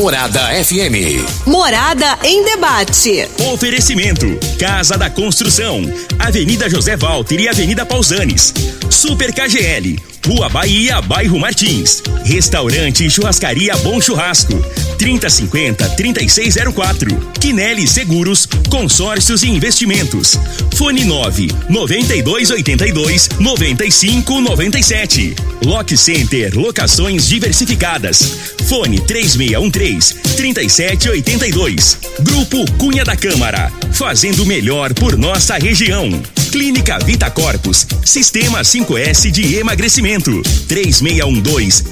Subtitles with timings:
[0.00, 1.46] Morada FM.
[1.46, 3.28] Morada em debate.
[3.52, 4.26] Oferecimento:
[4.58, 5.82] Casa da Construção,
[6.18, 8.54] Avenida José Walter e Avenida Pausanes.
[8.88, 12.02] Super KGL, Rua Bahia, Bairro Martins.
[12.24, 14.54] Restaurante e Churrascaria Bom Churrasco.
[15.00, 17.18] 3050-3604.
[17.40, 20.38] Quinelli Seguros, Consórcios e Investimentos.
[20.76, 25.34] Fone 9 9282 9597.
[25.64, 28.52] Lock Center Locações Diversificadas.
[28.68, 31.96] Fone 3613 3782.
[32.20, 33.72] Grupo Cunha da Câmara.
[33.92, 36.20] Fazendo melhor por nossa região.
[36.50, 37.86] Clínica Vita Corpus.
[38.04, 40.42] Sistema 5S de emagrecimento.
[40.68, 41.84] 3612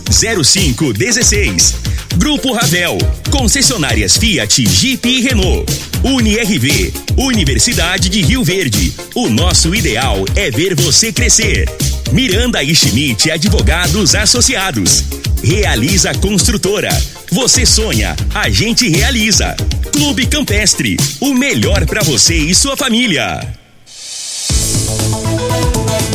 [0.44, 1.74] 0516.
[2.16, 2.97] Grupo Ravel.
[3.30, 5.72] Concessionárias Fiat, Jeep e Renault.
[6.02, 6.92] UniRV.
[7.16, 8.92] Universidade de Rio Verde.
[9.14, 11.68] O nosso ideal é ver você crescer.
[12.12, 15.04] Miranda e Schmidt Advogados Associados.
[15.42, 16.90] Realiza Construtora.
[17.30, 19.54] Você sonha, a gente realiza.
[19.92, 20.96] Clube Campestre.
[21.20, 23.40] O melhor para você e sua família.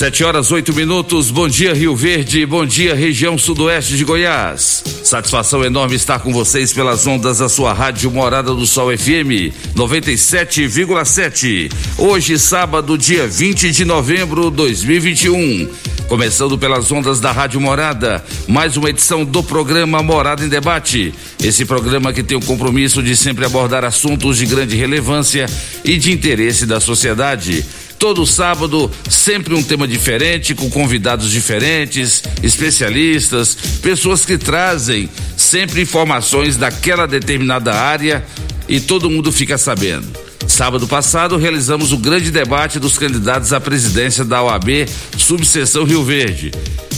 [0.00, 1.30] Sete horas oito minutos.
[1.30, 2.46] Bom dia Rio Verde.
[2.46, 4.82] Bom dia região sudoeste de Goiás.
[5.04, 11.70] Satisfação enorme estar com vocês pelas ondas da sua rádio Morada do Sol FM 97,7.
[11.98, 15.68] Hoje sábado, dia 20 de novembro de 2021.
[16.08, 21.12] Começando pelas ondas da Rádio Morada, mais uma edição do programa Morada em Debate.
[21.44, 25.44] Esse programa que tem o compromisso de sempre abordar assuntos de grande relevância
[25.84, 27.66] e de interesse da sociedade.
[28.00, 35.06] Todo sábado, sempre um tema diferente, com convidados diferentes, especialistas, pessoas que trazem
[35.36, 38.24] sempre informações daquela determinada área
[38.66, 40.08] e todo mundo fica sabendo.
[40.48, 46.52] Sábado passado, realizamos o grande debate dos candidatos à presidência da OAB, subseção Rio Verde.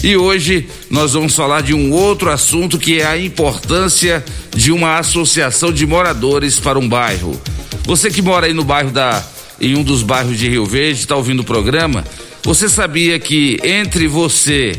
[0.04, 4.24] E hoje nós vamos falar de um outro assunto que é a importância
[4.54, 7.42] de uma associação de moradores para um bairro.
[7.86, 9.20] Você que mora aí no bairro da
[9.60, 12.04] em um dos bairros de Rio Verde, está ouvindo o programa,
[12.42, 14.76] você sabia que entre você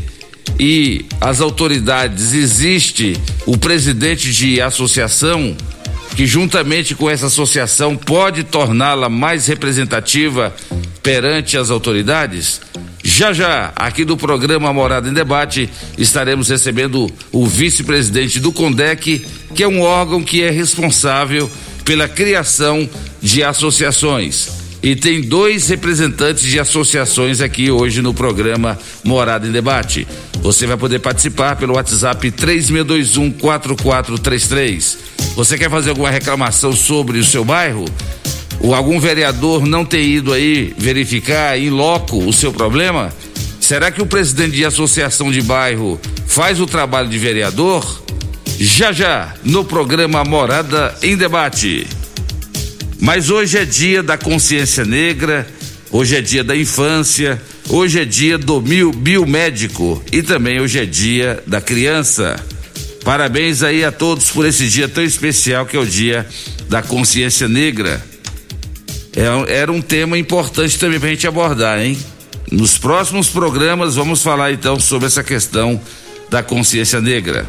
[0.58, 5.56] e as autoridades existe o presidente de associação
[6.14, 10.54] que juntamente com essa associação pode torná-la mais representativa
[11.02, 12.60] perante as autoridades?
[13.02, 15.68] Já já, aqui do programa Morada em Debate,
[15.98, 21.50] estaremos recebendo o vice-presidente do CONDEC, que é um órgão que é responsável
[21.84, 22.88] pela criação
[23.20, 30.06] de associações e tem dois representantes de associações aqui hoje no programa Morada em Debate.
[30.42, 34.98] Você vai poder participar pelo WhatsApp 3621 4433.
[35.34, 37.86] Você quer fazer alguma reclamação sobre o seu bairro?
[38.60, 43.10] Ou algum vereador não ter ido aí verificar em loco o seu problema?
[43.58, 48.02] Será que o presidente de associação de bairro faz o trabalho de vereador?
[48.58, 51.86] Já já, no programa Morada em Debate.
[53.04, 55.46] Mas hoje é dia da consciência negra,
[55.90, 57.38] hoje é dia da infância,
[57.68, 62.42] hoje é dia do biomédico e também hoje é dia da criança.
[63.04, 66.26] Parabéns aí a todos por esse dia tão especial que é o dia
[66.70, 68.02] da consciência negra.
[69.14, 71.98] É, era um tema importante também para a gente abordar, hein?
[72.50, 75.78] Nos próximos programas vamos falar então sobre essa questão
[76.30, 77.44] da consciência negra.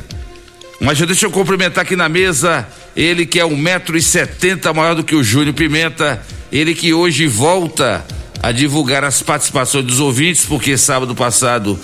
[0.81, 4.95] Mas deixa eu cumprimentar aqui na mesa ele que é um metro e setenta maior
[4.95, 6.21] do que o Júnior Pimenta,
[6.51, 8.05] ele que hoje volta
[8.41, 11.77] a divulgar as participações dos ouvintes, porque sábado passado,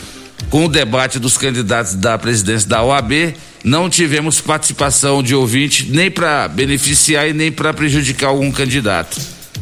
[0.49, 6.09] com o debate dos candidatos da presidência da OAB, não tivemos participação de ouvinte nem
[6.09, 9.19] para beneficiar e nem para prejudicar algum candidato.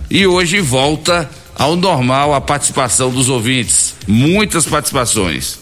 [0.10, 3.96] E hoje volta ao normal a participação dos ouvintes.
[4.07, 5.60] Muitas participações.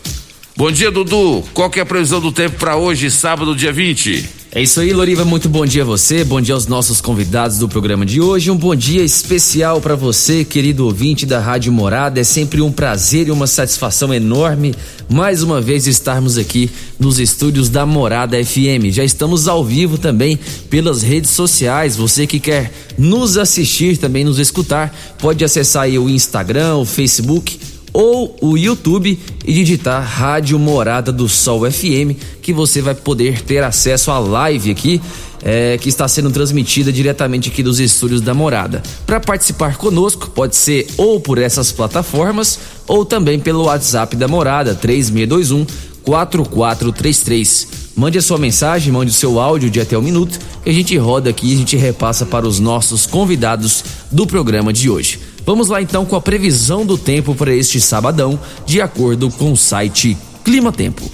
[0.56, 1.44] Bom dia, Dudu.
[1.54, 4.37] Qual que é a previsão do tempo para hoje, sábado, dia 20?
[4.49, 5.25] É isso aí, Loriva.
[5.25, 8.49] Muito bom dia a você, bom dia aos nossos convidados do programa de hoje.
[8.49, 12.21] Um bom dia especial para você, querido ouvinte da Rádio Morada.
[12.21, 14.73] É sempre um prazer e uma satisfação enorme
[15.09, 18.89] mais uma vez estarmos aqui nos estúdios da Morada FM.
[18.89, 20.39] Já estamos ao vivo também
[20.69, 21.97] pelas redes sociais.
[21.97, 27.59] Você que quer nos assistir, também nos escutar, pode acessar aí o Instagram, o Facebook
[27.94, 33.63] ou o YouTube e digitar Rádio Morada do Sol FM, que você vai poder ter
[33.63, 35.01] acesso à live aqui.
[35.44, 38.81] É, que está sendo transmitida diretamente aqui dos estúdios da Morada.
[39.06, 42.57] Para participar conosco, pode ser ou por essas plataformas
[42.88, 45.63] ou também pelo WhatsApp da Morada 3621
[46.01, 47.87] 4433.
[47.97, 50.95] Mande a sua mensagem, mande o seu áudio de até um minuto que a gente
[50.97, 55.19] roda aqui e a gente repassa para os nossos convidados do programa de hoje.
[55.44, 59.57] Vamos lá então com a previsão do tempo para este sabadão, de acordo com o
[59.57, 60.15] site
[60.45, 61.09] Clima Tempo.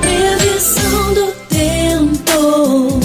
[0.00, 3.00] Previsão do tempo.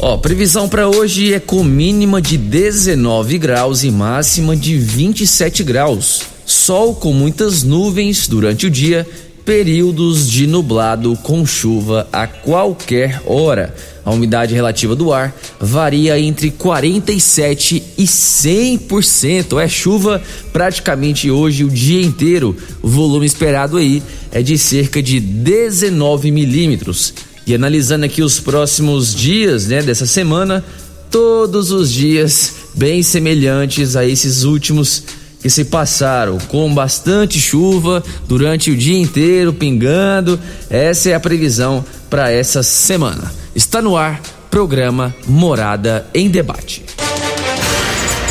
[0.00, 6.35] Ó, previsão para hoje é com mínima de 19 graus e máxima de 27 graus.
[6.66, 9.06] Sol com muitas nuvens durante o dia,
[9.44, 13.72] períodos de nublado com chuva a qualquer hora.
[14.04, 19.62] A umidade relativa do ar varia entre 47 e 100%.
[19.62, 20.20] É chuva
[20.52, 22.56] praticamente hoje o dia inteiro.
[22.82, 24.02] O volume esperado aí
[24.32, 27.14] é de cerca de 19 milímetros.
[27.46, 30.64] E analisando aqui os próximos dias, né, dessa semana,
[31.12, 35.04] todos os dias bem semelhantes a esses últimos
[35.46, 40.40] que se passaram, com bastante chuva durante o dia inteiro, pingando.
[40.68, 43.32] Essa é a previsão para essa semana.
[43.54, 44.20] Está no ar,
[44.50, 46.84] programa Morada em Debate.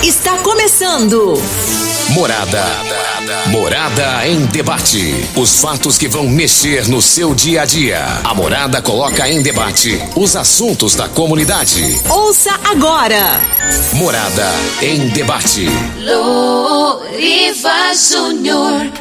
[0.03, 1.41] Está começando.
[2.09, 2.63] Morada.
[3.47, 5.13] Morada em debate.
[5.35, 7.99] Os fatos que vão mexer no seu dia a dia.
[8.23, 11.99] A Morada coloca em debate os assuntos da comunidade.
[12.09, 13.41] Ouça agora.
[13.93, 15.65] Morada em debate.
[15.99, 18.91] Loriva Júnior.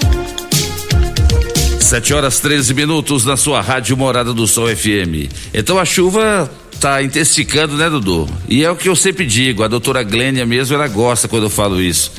[1.80, 5.30] 7 horas 13 minutos na sua rádio Morada do Sol FM.
[5.52, 8.28] Então a chuva tá intensificando, né, Dudu?
[8.48, 11.50] E é o que eu sempre digo, a doutora Glênia mesmo, ela gosta quando eu
[11.50, 12.10] falo isso.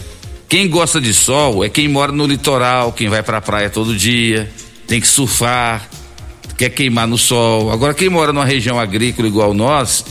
[0.48, 4.50] Quem gosta de sol é quem mora no litoral, quem vai pra praia todo dia,
[4.88, 5.90] tem que surfar,
[6.58, 7.72] quer queimar no sol.
[7.72, 10.06] Agora, quem mora numa região agrícola igual nós,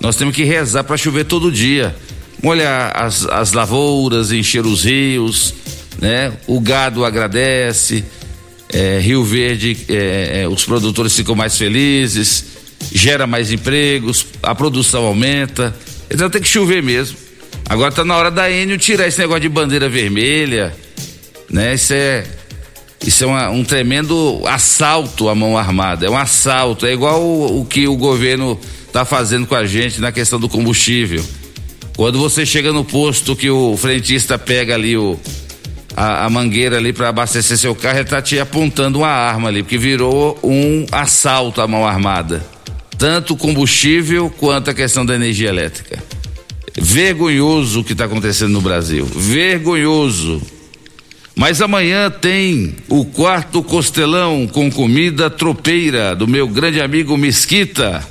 [0.00, 1.94] nós temos que rezar para chover todo dia.
[2.42, 5.54] Molhar as, as lavouras, encher os rios,
[6.00, 6.32] né?
[6.46, 8.02] O gado agradece,
[8.72, 12.44] é, Rio Verde, é, é, os produtores ficam mais felizes,
[12.92, 15.76] gera mais empregos, a produção aumenta.
[16.10, 17.29] Então tem que chover mesmo.
[17.70, 20.74] Agora tá na hora da Enio tirar esse negócio de bandeira vermelha,
[21.48, 21.72] né?
[21.72, 22.24] Isso é
[23.06, 26.04] isso é uma, um tremendo assalto à mão armada.
[26.04, 26.84] É um assalto.
[26.84, 28.58] É igual o, o que o governo
[28.88, 31.24] está fazendo com a gente na questão do combustível.
[31.96, 35.16] Quando você chega no posto que o frentista pega ali o,
[35.96, 39.62] a, a mangueira ali para abastecer seu carro, ele tá te apontando uma arma ali,
[39.62, 42.44] porque virou um assalto à mão armada.
[42.98, 46.02] Tanto o combustível quanto a questão da energia elétrica.
[46.78, 49.04] Vergonhoso o que está acontecendo no Brasil.
[49.04, 50.40] Vergonhoso.
[51.34, 58.06] Mas amanhã tem o quarto costelão com comida tropeira do meu grande amigo Mesquita.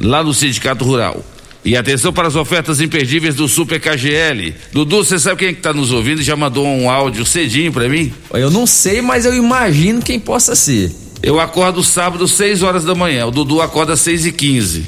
[0.00, 1.24] lá no Sindicato Rural.
[1.64, 4.52] E atenção para as ofertas imperdíveis do Super KGL.
[4.72, 6.20] Dudu, você sabe quem é que tá nos ouvindo?
[6.20, 8.12] Já mandou um áudio cedinho para mim?
[8.34, 10.92] Eu não sei, mas eu imagino quem possa ser.
[11.22, 13.26] Eu acordo sábado, 6 horas da manhã.
[13.26, 14.86] O Dudu acorda às 6 e 15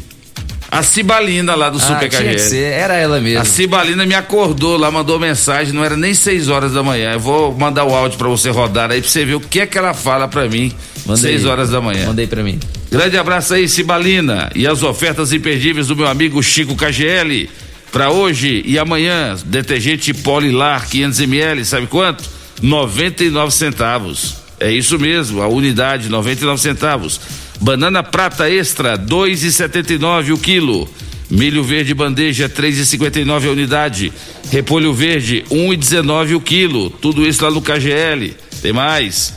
[0.78, 2.56] A Cibalina lá do Super ah, que KGL.
[2.62, 3.40] era ela mesmo.
[3.40, 7.12] A Cibalina me acordou lá, mandou mensagem, não era nem 6 horas da manhã.
[7.12, 9.66] Eu vou mandar o áudio para você rodar aí pra você ver o que é
[9.66, 10.72] que ela fala para mim.
[11.06, 11.32] Mandei.
[11.32, 12.06] 6 horas da manhã.
[12.06, 12.58] Mandei pra mim.
[12.90, 14.50] Grande abraço aí, Cibalina.
[14.54, 17.48] E as ofertas imperdíveis do meu amigo Chico KGL.
[17.92, 22.24] Para hoje e amanhã, detergente Polilar 500 ml, sabe quanto?
[22.60, 24.34] 99 centavos.
[24.58, 27.20] É isso mesmo, a unidade 99 centavos.
[27.60, 30.88] Banana prata extra 2,79 o quilo.
[31.30, 34.12] Milho verde bandeja 3,59 a unidade.
[34.50, 36.90] Repolho verde 1,19 o quilo.
[36.90, 38.34] Tudo isso lá no KGL.
[38.60, 39.34] Tem mais.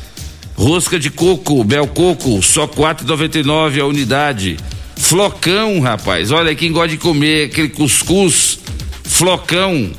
[0.56, 4.58] Rosca de coco, bel coco, só 4,99 a unidade.
[4.96, 6.32] Flocão, rapaz.
[6.32, 8.60] Olha quem gosta de comer aquele cuscuz,
[9.04, 9.92] flocão.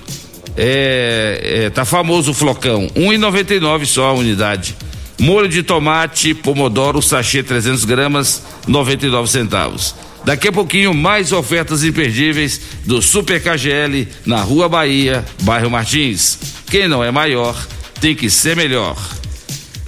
[0.57, 2.89] É, é, tá famoso o flocão.
[2.97, 4.77] 1,99 só a unidade.
[5.19, 9.95] Molho de tomate, pomodoro, sachê 300 gramas, 99 centavos.
[10.25, 16.39] Daqui a pouquinho, mais ofertas imperdíveis do Super KGL na Rua Bahia, bairro Martins.
[16.71, 17.57] Quem não é maior,
[18.01, 18.97] tem que ser melhor.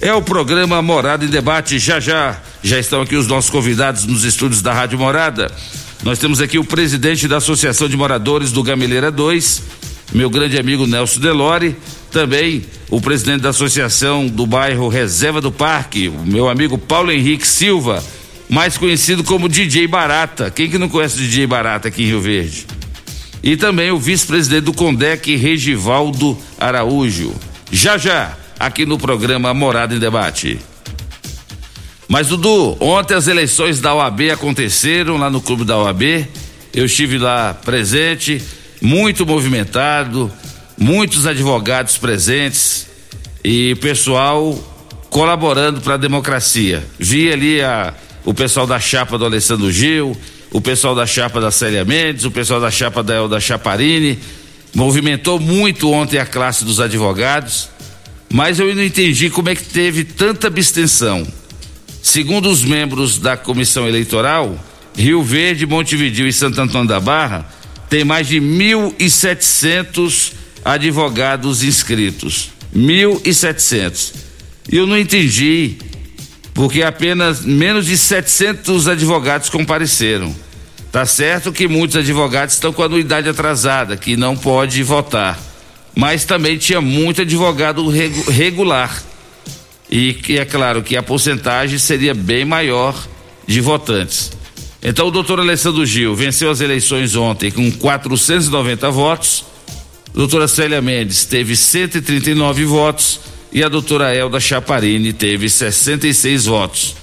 [0.01, 2.39] É o programa Morada em Debate já já.
[2.63, 5.51] Já estão aqui os nossos convidados nos estúdios da Rádio Morada.
[6.03, 9.61] Nós temos aqui o presidente da Associação de Moradores do Gameleira 2,
[10.13, 11.75] meu grande amigo Nelson Delore,
[12.11, 17.47] também o presidente da Associação do bairro Reserva do Parque, o meu amigo Paulo Henrique
[17.47, 18.03] Silva,
[18.49, 20.51] mais conhecido como DJ Barata.
[20.51, 22.67] Quem que não conhece o DJ Barata aqui em Rio Verde?
[23.41, 27.33] E também o vice-presidente do Condec, Regivaldo Araújo.
[27.71, 30.59] Já já aqui no programa Morada em Debate.
[32.07, 36.27] Mas, Dudu, ontem as eleições da OAB aconteceram lá no clube da OAB.
[36.73, 38.41] Eu estive lá presente,
[38.81, 40.31] muito movimentado,
[40.81, 42.87] muitos advogados presentes
[43.43, 44.57] e pessoal
[45.09, 46.83] colaborando para a democracia.
[46.99, 47.93] Vi ali a,
[48.25, 50.17] o pessoal da chapa do Alessandro Gil,
[50.51, 54.19] o pessoal da chapa da Célia Mendes, o pessoal da chapa da Elda Chaparini.
[54.73, 57.69] Movimentou muito ontem a classe dos advogados
[58.33, 61.27] mas eu não entendi como é que teve tanta abstenção.
[62.01, 64.57] Segundo os membros da comissão eleitoral,
[64.95, 67.45] Rio Verde, Montevideo e Santo Antônio da Barra
[67.89, 70.31] tem mais de 1.700
[70.63, 72.51] advogados inscritos.
[72.75, 74.13] 1.700.
[74.71, 75.75] E eu não entendi,
[76.53, 80.33] porque apenas menos de 700 advogados compareceram.
[80.91, 85.51] Tá certo que muitos advogados estão com a anuidade atrasada, que não pode votar
[85.95, 87.87] mas também tinha muito advogado
[88.29, 89.03] regular.
[89.89, 92.95] E que é claro que a porcentagem seria bem maior
[93.45, 94.31] de votantes.
[94.81, 99.43] Então o doutor Alessandro Gil venceu as eleições ontem com 490 votos.
[100.13, 103.19] Doutora Célia Mendes teve 139 votos
[103.51, 106.95] e a doutora Elda Chaparini teve 66 votos.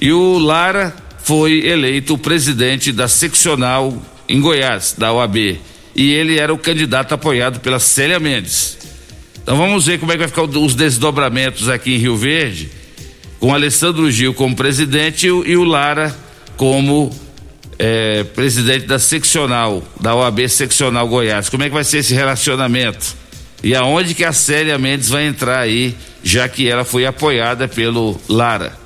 [0.00, 3.94] E o Lara foi eleito presidente da seccional
[4.28, 5.58] em Goiás, da OAB
[5.94, 8.78] e ele era o candidato apoiado pela Célia Mendes.
[9.42, 12.70] Então vamos ver como é que vai ficar os desdobramentos aqui em Rio Verde,
[13.38, 16.16] com Alessandro Gil como presidente e o Lara
[16.56, 17.10] como
[17.82, 21.48] é, presidente da seccional, da OAB Seccional Goiás.
[21.48, 23.16] Como é que vai ser esse relacionamento?
[23.62, 28.20] E aonde que a Célia Mendes vai entrar aí, já que ela foi apoiada pelo
[28.28, 28.78] Lara.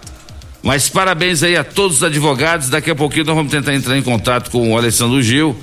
[0.62, 2.68] Mas parabéns aí a todos os advogados.
[2.68, 5.58] Daqui a pouquinho nós vamos tentar entrar em contato com o Alessandro Gil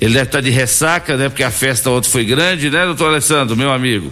[0.00, 1.28] ele deve estar de ressaca, né?
[1.28, 4.10] Porque a festa ontem foi grande, né, doutor Alessandro, meu amigo?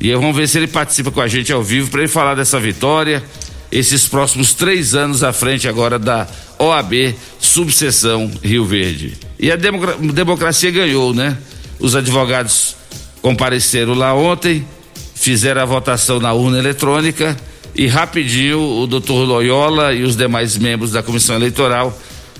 [0.00, 2.60] E vamos ver se ele participa com a gente ao vivo para ele falar dessa
[2.60, 3.22] vitória,
[3.70, 6.26] esses próximos três anos à frente agora da
[6.58, 9.16] OAB Subseção Rio Verde.
[9.38, 11.36] E a democracia ganhou, né?
[11.78, 12.76] Os advogados
[13.20, 14.66] compareceram lá ontem,
[15.14, 17.36] fizeram a votação na urna eletrônica
[17.74, 21.96] e rapidinho o doutor Loyola e os demais membros da comissão eleitoral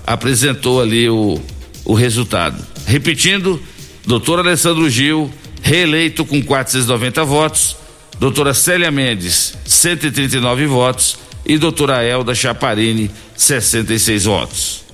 [0.06, 1.40] apresentou ali o
[1.88, 2.62] o resultado.
[2.86, 3.60] Repetindo,
[4.06, 5.32] doutor Alessandro Gil,
[5.62, 7.76] reeleito com 490 votos,
[8.18, 14.84] doutora Célia Mendes, 139 votos e doutora Elda Chaparini, 66 votos.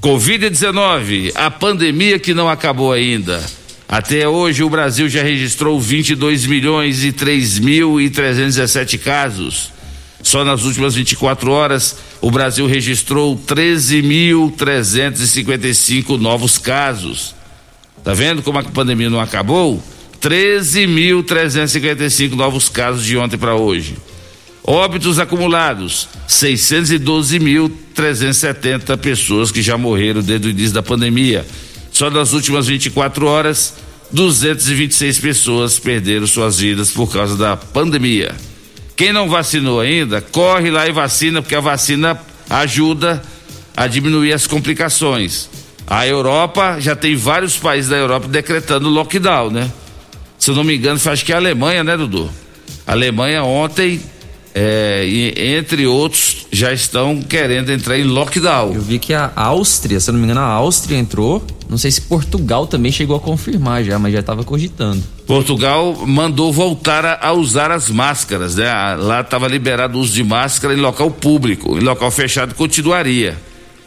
[0.00, 3.40] Covid-19, a pandemia que não acabou ainda.
[3.88, 9.72] Até hoje o Brasil já registrou 22 milhões e 3 mil e 317 casos.
[10.22, 17.34] Só nas últimas 24 horas, o Brasil registrou 13.355 novos casos.
[18.02, 19.82] Tá vendo como a pandemia não acabou?
[20.24, 23.98] 13.355 novos casos de ontem para hoje.
[24.64, 31.44] Óbitos acumulados: 612.370 pessoas que já morreram desde o início da pandemia.
[31.92, 33.74] Só nas últimas 24 horas,
[34.12, 38.34] 226 pessoas perderam suas vidas por causa da pandemia.
[38.96, 43.22] Quem não vacinou ainda, corre lá e vacina, porque a vacina ajuda
[43.76, 45.50] a diminuir as complicações.
[45.86, 49.70] A Europa, já tem vários países da Europa decretando lockdown, né?
[50.44, 52.28] Se eu não me engano, acho que é a Alemanha, né, Dudu?
[52.86, 53.98] A Alemanha ontem
[54.54, 58.74] é, e, entre outros, já estão querendo entrar em lockdown.
[58.74, 61.42] Eu vi que a Áustria, se eu não me engano, a Áustria entrou.
[61.66, 65.02] Não sei se Portugal também chegou a confirmar já, mas já estava cogitando.
[65.26, 68.70] Portugal mandou voltar a, a, usar as máscaras, né?
[68.98, 73.34] Lá estava liberado o uso de máscara em local público, em local fechado continuaria.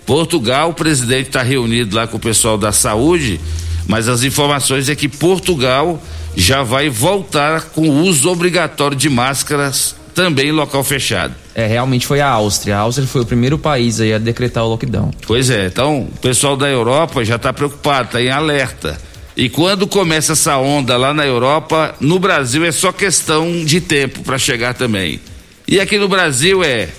[0.07, 3.39] Portugal, o presidente está reunido lá com o pessoal da saúde,
[3.87, 6.01] mas as informações é que Portugal
[6.37, 11.33] já vai voltar com o uso obrigatório de máscaras também em local fechado.
[11.55, 12.77] É, realmente foi a Áustria.
[12.77, 15.11] A Áustria foi o primeiro país aí a decretar o lockdown.
[15.25, 18.99] Pois é, então o pessoal da Europa já está preocupado, está em alerta.
[19.35, 24.21] E quando começa essa onda lá na Europa, no Brasil é só questão de tempo
[24.21, 25.19] para chegar também.
[25.67, 26.89] E aqui no Brasil é,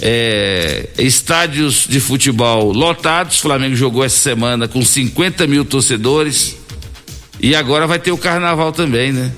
[0.00, 3.38] é, estádios de futebol lotados.
[3.38, 6.56] O Flamengo jogou essa semana com 50 mil torcedores.
[7.40, 9.32] E agora vai ter o carnaval também, né?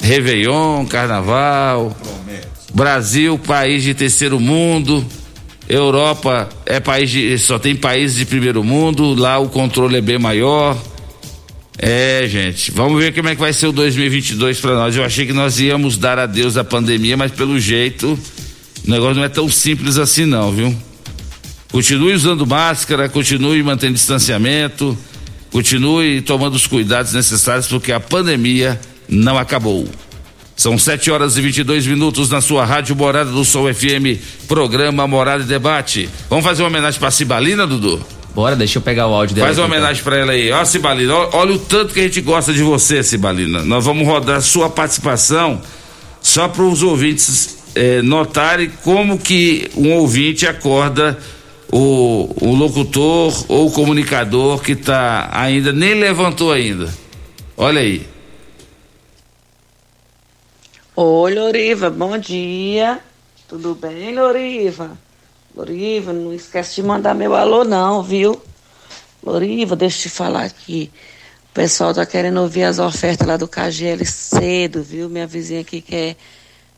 [0.00, 1.96] Réveillon, Carnaval.
[2.74, 5.04] Brasil, país de terceiro mundo.
[5.68, 10.18] Europa é país de, só tem países de primeiro mundo, lá o controle é bem
[10.18, 10.76] maior.
[11.78, 14.94] É, gente, vamos ver como é que vai ser o 2022 para nós.
[14.94, 18.18] Eu achei que nós íamos dar adeus à pandemia, mas pelo jeito
[18.86, 20.76] o negócio não é tão simples assim não, viu?
[21.72, 24.96] Continue usando máscara, continue mantendo distanciamento,
[25.54, 29.86] continue tomando os cuidados necessários porque a pandemia não acabou.
[30.56, 35.44] São 7 horas e 22 minutos na sua Rádio Morada do Sol FM, programa Morada
[35.44, 36.10] e Debate.
[36.28, 38.04] Vamos fazer uma homenagem para Cibalina, Dudu?
[38.34, 39.46] Bora, deixa eu pegar o áudio dela.
[39.46, 39.78] Faz uma então.
[39.78, 40.50] homenagem para ela aí.
[40.50, 43.62] Ó, Cibalina, olha o tanto que a gente gosta de você, Cibalina.
[43.62, 45.62] Nós vamos rodar sua participação
[46.20, 51.16] só para os ouvintes eh, notarem como que um ouvinte acorda
[51.76, 56.88] o, o locutor ou o comunicador que tá ainda, nem levantou ainda.
[57.56, 58.06] Olha aí.
[60.94, 63.00] Oi, Loriva, bom dia.
[63.48, 64.96] Tudo bem, Loriva?
[65.52, 68.40] Loriva, não esquece de mandar meu alô, não, viu?
[69.20, 70.92] Loriva, deixa eu te falar aqui.
[71.50, 75.08] O pessoal tá querendo ouvir as ofertas lá do KGL cedo, viu?
[75.08, 76.14] Minha vizinha aqui quer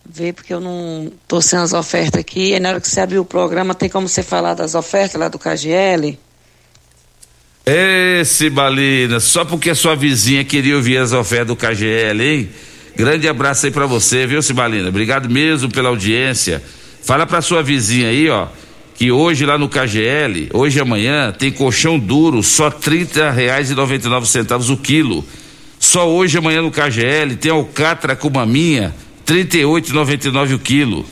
[0.08, 2.54] ver, porque eu não tô sem as ofertas aqui.
[2.54, 5.28] E na hora que você abrir o programa, tem como você falar das ofertas lá
[5.28, 6.18] do KGL?
[7.66, 12.48] Esse Balina, só porque a sua vizinha queria ouvir as ofertas do KGL, hein?
[12.94, 14.88] Grande abraço aí para você, viu, Cibalina?
[14.88, 16.62] Obrigado mesmo pela audiência.
[17.02, 18.46] Fala para sua vizinha aí, ó,
[18.94, 23.74] que hoje lá no KGL, hoje e amanhã, tem colchão duro, só trinta reais e
[23.74, 25.24] noventa e nove centavos o quilo.
[25.78, 28.94] Só hoje e amanhã no KGL tem alcatra com maminha,
[29.26, 31.04] trinta e oito e noventa e nove o quilo.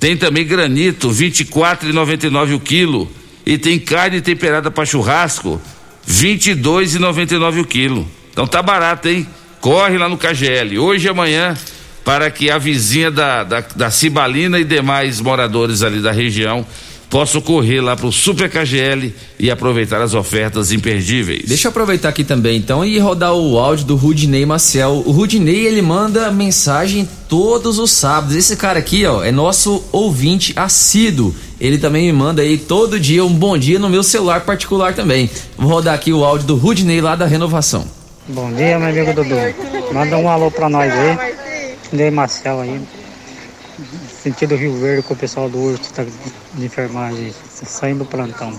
[0.00, 3.10] Tem também granito, vinte e quatro e noventa e nove o quilo.
[3.44, 5.60] E tem carne temperada para churrasco,
[6.06, 8.08] vinte e dois e noventa e nove o quilo.
[8.30, 9.26] Então tá barato, hein?
[9.66, 11.56] corre lá no KGL, hoje e amanhã,
[12.04, 16.64] para que a vizinha da, da, da Cibalina e demais moradores ali da região
[17.08, 21.44] possam correr lá para o Super KGL e aproveitar as ofertas imperdíveis.
[21.46, 25.02] Deixa eu aproveitar aqui também então e rodar o áudio do Rudinei Marcel.
[25.06, 28.36] O Rudinei ele manda mensagem todos os sábados.
[28.36, 31.34] Esse cara aqui, ó, é nosso ouvinte assíduo.
[31.60, 35.30] Ele também me manda aí todo dia um bom dia no meu celular particular também.
[35.56, 37.86] Vou rodar aqui o áudio do Rudinei lá da renovação.
[38.28, 39.36] Bom dia, meu amigo Dudu.
[39.92, 41.36] Manda um alô pra nós aí.
[41.92, 42.80] Ney Marcel aí.
[44.26, 46.04] Sentido Rio Verde com o pessoal do Urso tá
[46.54, 48.52] de enfermagem, saindo do plantão.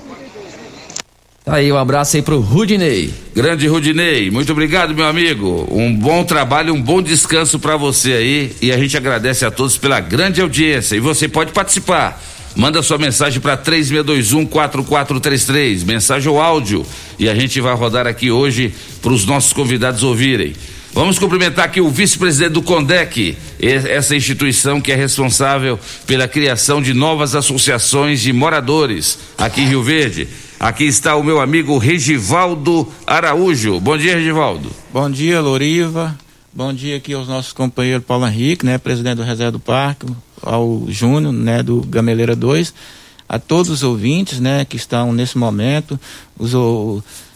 [1.44, 3.14] Tá aí, um abraço aí pro Rudinei.
[3.36, 5.68] Grande Rudinei, muito obrigado, meu amigo.
[5.70, 8.56] Um bom trabalho, um bom descanso para você aí.
[8.62, 10.96] E a gente agradece a todos pela grande audiência.
[10.96, 12.18] E você pode participar.
[12.56, 16.86] Manda sua mensagem para 3621-4433, mensagem ou áudio.
[17.20, 20.54] E a gente vai rodar aqui hoje para os nossos convidados ouvirem.
[20.98, 26.92] Vamos cumprimentar aqui o vice-presidente do CONDEC, essa instituição que é responsável pela criação de
[26.92, 30.28] novas associações de moradores aqui em Rio Verde.
[30.60, 33.80] Aqui está o meu amigo Regivaldo Araújo.
[33.80, 34.72] Bom dia, Regivaldo.
[34.92, 36.18] Bom dia, Loriva.
[36.52, 40.08] Bom dia aqui aos nossos companheiros Paulo Henrique, né, presidente do Reserva do Parque,
[40.42, 42.74] ao Júnior, né, do Gameleira 2,
[43.30, 46.00] a todos os ouvintes, né, que estão nesse momento,
[46.40, 46.54] os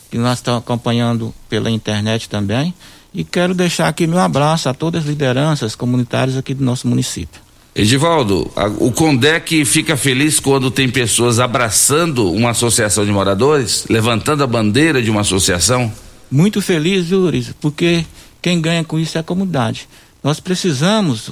[0.10, 2.74] que nós estamos acompanhando pela internet também,
[3.14, 7.42] e quero deixar aqui meu abraço a todas as lideranças comunitárias aqui do nosso município.
[7.74, 14.44] Edivaldo, a, o Condec fica feliz quando tem pessoas abraçando uma associação de moradores, levantando
[14.44, 15.92] a bandeira de uma associação?
[16.30, 17.30] Muito feliz, viu,
[17.62, 18.06] Porque
[18.42, 19.88] quem ganha com isso é a comunidade.
[20.22, 21.32] Nós precisamos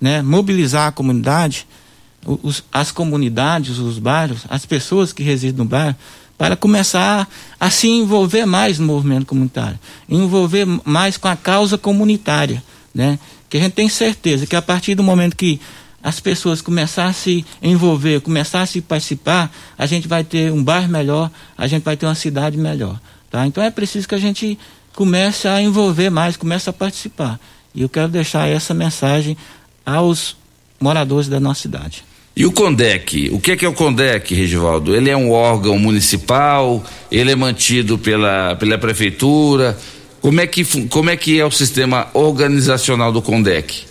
[0.00, 1.66] né, mobilizar a comunidade,
[2.24, 5.96] os, as comunidades, os bairros, as pessoas que residem no bairro,
[6.40, 7.28] para começar
[7.60, 13.18] a, se envolver mais no movimento comunitário, envolver mais com a causa comunitária, né?
[13.50, 15.60] Que a gente tem certeza que a partir do momento que
[16.02, 20.64] as pessoas começar a se envolver, começar a se participar, a gente vai ter um
[20.64, 22.98] bairro melhor, a gente vai ter uma cidade melhor.
[23.30, 23.46] Tá?
[23.46, 24.58] Então é preciso que a gente
[24.94, 27.38] comece a envolver mais, comece a participar.
[27.74, 29.36] E eu quero deixar essa mensagem
[29.84, 30.34] aos
[30.80, 32.02] moradores da nossa cidade.
[32.36, 33.30] E o CONDEC?
[33.32, 34.94] O que é, que é o CONDEC, Regivaldo?
[34.94, 36.82] Ele é um órgão municipal?
[37.10, 39.76] Ele é mantido pela, pela prefeitura?
[40.20, 43.84] Como é, que, como é que é o sistema organizacional do CONDEC?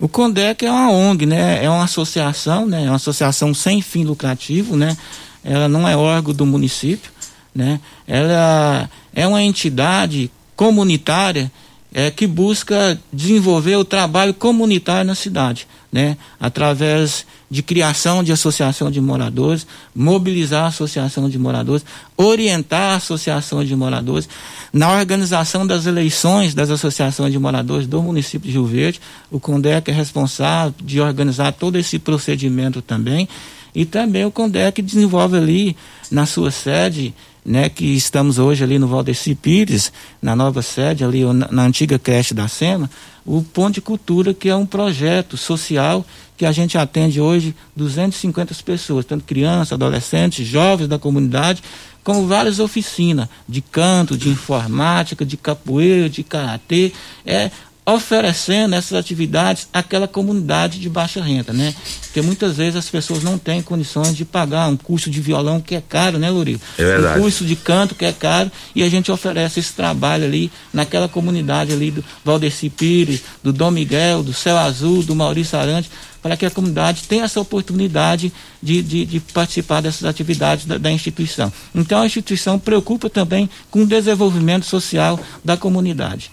[0.00, 1.64] O CONDEC é uma ONG, né?
[1.64, 2.84] É uma associação, né?
[2.84, 4.96] É uma associação sem fim lucrativo, né?
[5.44, 7.10] Ela não é órgão do município,
[7.54, 7.80] né?
[8.06, 11.50] Ela é uma entidade comunitária
[11.94, 16.16] é, que busca desenvolver o trabalho comunitário na cidade, né?
[16.40, 21.84] Através de criação de associação de moradores, mobilizar a associação de moradores,
[22.16, 24.28] orientar a associação de moradores
[24.72, 29.00] na organização das eleições das associações de moradores do município de Rio Verde.
[29.30, 33.28] O CONDEC é responsável de organizar todo esse procedimento também.
[33.72, 35.76] E também o CONDEC desenvolve ali
[36.10, 41.24] na sua sede né, que estamos hoje ali no Valdeci Pires, na nova sede, ali
[41.24, 42.88] na, na, antiga creche da SEMA,
[43.24, 46.04] o Ponto de Cultura, que é um projeto social
[46.36, 51.62] que a gente atende hoje 250 pessoas, tanto crianças, adolescentes, jovens da comunidade,
[52.02, 56.92] como várias oficinas de canto, de informática, de capoeira, de karatê.
[57.24, 57.50] É,
[57.86, 61.74] oferecendo essas atividades àquela comunidade de baixa renda, né?
[62.04, 65.74] Porque muitas vezes as pessoas não têm condições de pagar um curso de violão que
[65.74, 66.64] é caro, né, Lurico?
[66.78, 67.18] É verdade.
[67.18, 71.08] Um curso de canto que é caro e a gente oferece esse trabalho ali naquela
[71.08, 75.90] comunidade ali do Valdeci Pires, do Dom Miguel, do Céu Azul, do Maurício Arante,
[76.22, 80.90] para que a comunidade tenha essa oportunidade de, de, de participar dessas atividades da, da
[80.90, 81.52] instituição.
[81.74, 86.30] Então a instituição preocupa também com o desenvolvimento social da comunidade.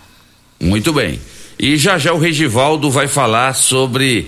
[0.61, 1.19] Muito bem.
[1.61, 4.27] E já já o Regivaldo vai falar sobre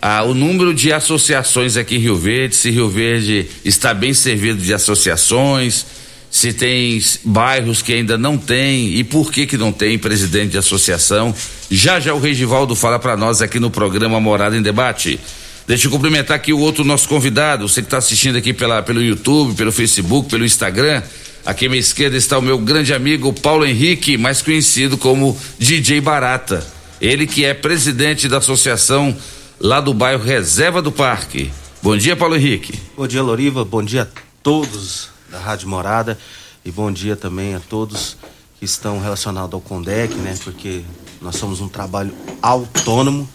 [0.00, 4.58] ah, o número de associações aqui em Rio Verde, se Rio Verde está bem servido
[4.58, 5.84] de associações,
[6.30, 10.56] se tem bairros que ainda não tem e por que que não tem presidente de
[10.56, 11.34] associação.
[11.70, 15.20] Já já o Regivaldo fala para nós aqui no programa Morada em Debate.
[15.66, 19.02] Deixa eu cumprimentar aqui o outro nosso convidado, você que está assistindo aqui pela, pelo
[19.02, 21.02] YouTube, pelo Facebook, pelo Instagram.
[21.44, 26.00] Aqui à minha esquerda está o meu grande amigo Paulo Henrique, mais conhecido como DJ
[26.00, 26.64] Barata.
[27.00, 29.16] Ele que é presidente da associação
[29.58, 31.50] lá do bairro Reserva do Parque.
[31.82, 32.78] Bom dia, Paulo Henrique.
[32.94, 33.64] Bom dia, Loriva.
[33.64, 34.06] Bom dia a
[34.42, 36.18] todos da Rádio Morada
[36.62, 38.18] e bom dia também a todos
[38.58, 40.38] que estão relacionados ao Condec, né?
[40.44, 40.82] Porque
[41.22, 43.26] nós somos um trabalho autônomo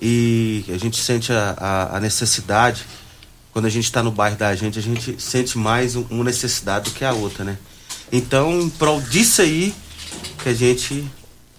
[0.00, 2.86] e a gente sente a, a, a necessidade
[3.52, 6.94] quando a gente está no bairro da gente, a gente sente mais uma necessidade do
[6.94, 7.58] que a outra, né?
[8.10, 9.74] Então, em prol disso aí,
[10.42, 11.04] que a gente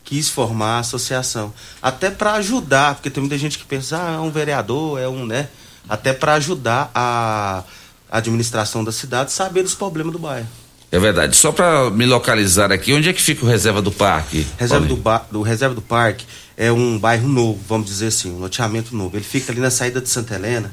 [0.03, 1.53] quis formar a associação.
[1.81, 5.25] Até para ajudar, porque tem muita gente que pensa, ah, é um vereador, é um,
[5.25, 5.47] né?
[5.87, 7.63] Até para ajudar a
[8.11, 10.47] administração da cidade a saber dos problemas do bairro.
[10.91, 11.35] É verdade.
[11.35, 14.45] Só para me localizar aqui, onde é que fica o Reserva do Parque?
[14.57, 16.25] Reserva do, ba do Reserva do Parque
[16.55, 19.15] é um bairro novo, vamos dizer assim, um loteamento novo.
[19.15, 20.71] Ele fica ali na saída de Santa Helena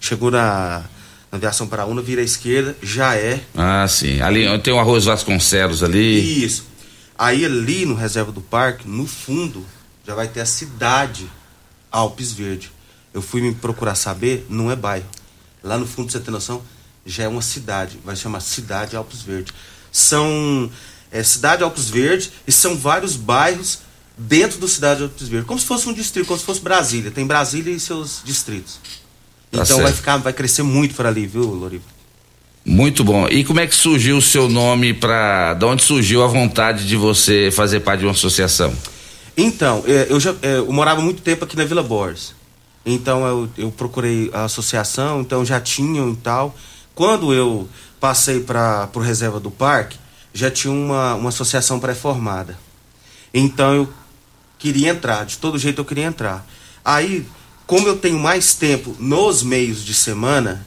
[0.00, 0.84] chegou na,
[1.30, 3.40] na aviação para Una, vira à esquerda, já é.
[3.54, 4.20] Ah, sim.
[4.20, 6.44] Ali tem o Arroz Vasconcelos ali.
[6.44, 6.64] Isso.
[7.18, 9.64] Aí ali no reserva do parque, no fundo,
[10.06, 11.30] já vai ter a cidade
[11.90, 12.70] Alpes Verde.
[13.12, 15.06] Eu fui me procurar saber, não é bairro.
[15.62, 16.62] Lá no fundo, você tem noção,
[17.04, 19.52] já é uma cidade, vai chamar Cidade Alpes Verde.
[19.90, 20.70] São
[21.10, 23.80] é, Cidade Alpes Verde e são vários bairros
[24.18, 27.10] dentro do Cidade Alpes Verde, como se fosse um distrito, como se fosse Brasília.
[27.10, 28.78] Tem Brasília e seus distritos.
[29.50, 31.84] Tá então vai ficar, vai crescer muito por ali, viu, Loriva?
[32.64, 33.28] Muito bom.
[33.28, 36.96] E como é que surgiu o seu nome para, de onde surgiu a vontade de
[36.96, 38.74] você fazer parte de uma associação?
[39.36, 42.34] Então, é, eu já, é, eu morava muito tempo aqui na Vila Borges.
[42.86, 46.56] Então eu, eu procurei a associação, então já tinham e tal.
[46.94, 49.98] Quando eu passei para o reserva do parque,
[50.32, 52.56] já tinha uma, uma associação pré-formada.
[53.34, 53.88] Então eu
[54.56, 56.46] queria entrar, de todo jeito eu queria entrar.
[56.84, 57.26] Aí
[57.66, 60.66] como eu tenho mais tempo nos meios de semana,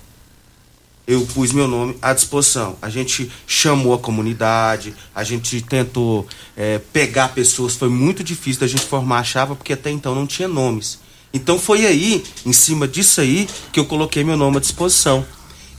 [1.08, 2.78] eu pus meu nome à disposição.
[2.82, 7.76] A gente chamou a comunidade, a gente tentou é, pegar pessoas.
[7.76, 11.00] Foi muito difícil da gente formar a chapa, porque até então não tinha nomes.
[11.34, 15.26] Então foi aí, em cima disso aí, que eu coloquei meu nome à disposição.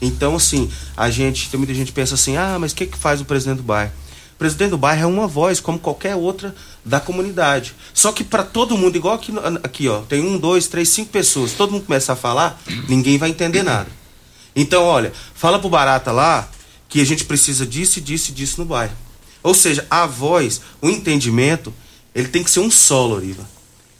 [0.01, 2.97] Então, assim, a gente, tem muita gente que pensa assim, ah, mas o que, que
[2.97, 3.91] faz o presidente do bairro?
[4.41, 7.75] Presidente do bairro é uma voz, como qualquer outra da comunidade.
[7.93, 11.51] Só que para todo mundo, igual aqui, aqui, ó, tem um, dois, três, cinco pessoas,
[11.53, 13.87] todo mundo começa a falar, ninguém vai entender nada.
[14.55, 16.49] Então, olha, fala pro Barata lá
[16.89, 18.95] que a gente precisa disso, disso e disso no bairro.
[19.43, 21.71] Ou seja, a voz, o entendimento,
[22.15, 23.47] ele tem que ser um solo, Oriva.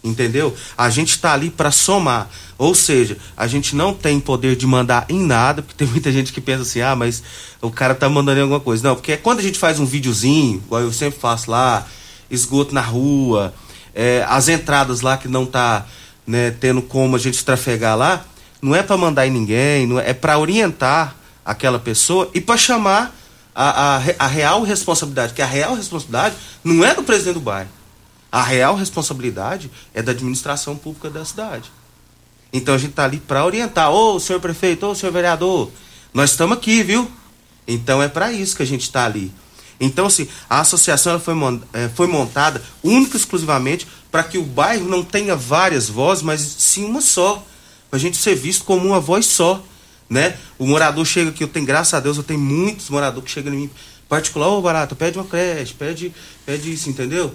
[0.04, 0.56] Entendeu?
[0.76, 2.28] A gente está ali para somar.
[2.58, 6.34] Ou seja, a gente não tem poder de mandar em nada, porque tem muita gente
[6.34, 7.22] que pensa assim: ah, mas
[7.62, 8.88] o cara tá mandando em alguma coisa.
[8.88, 11.86] Não, porque quando a gente faz um videozinho, igual eu sempre faço lá,
[12.32, 13.54] esgoto na rua,
[13.94, 15.86] é, as entradas lá que não tá
[16.26, 18.26] né, tendo como a gente trafegar lá,
[18.60, 22.58] não é para mandar em ninguém, não é, é para orientar aquela pessoa e para
[22.58, 23.16] chamar
[23.54, 27.81] a, a, a real responsabilidade, que a real responsabilidade não é do presidente do bairro
[28.32, 31.72] a real responsabilidade é da administração pública da cidade.
[32.54, 33.92] Então a gente está ali para orientar.
[33.92, 35.70] Ô, senhor prefeito, ô, senhor vereador,
[36.14, 37.10] nós estamos aqui, viu?
[37.68, 39.34] Então é para isso que a gente está ali.
[39.80, 41.34] Então, assim, a associação foi,
[41.74, 46.40] é, foi montada única e exclusivamente para que o bairro não tenha várias vozes, mas
[46.42, 47.44] sim uma só.
[47.90, 49.64] Para a gente ser visto como uma voz só.
[50.08, 50.38] Né?
[50.60, 53.54] O morador chega aqui, eu tenho, graças a Deus, eu tenho muitos moradores que chegam
[53.54, 53.70] em mim,
[54.08, 56.14] particular, ô barato, pede uma creche, pede,
[56.46, 57.34] pede isso, entendeu?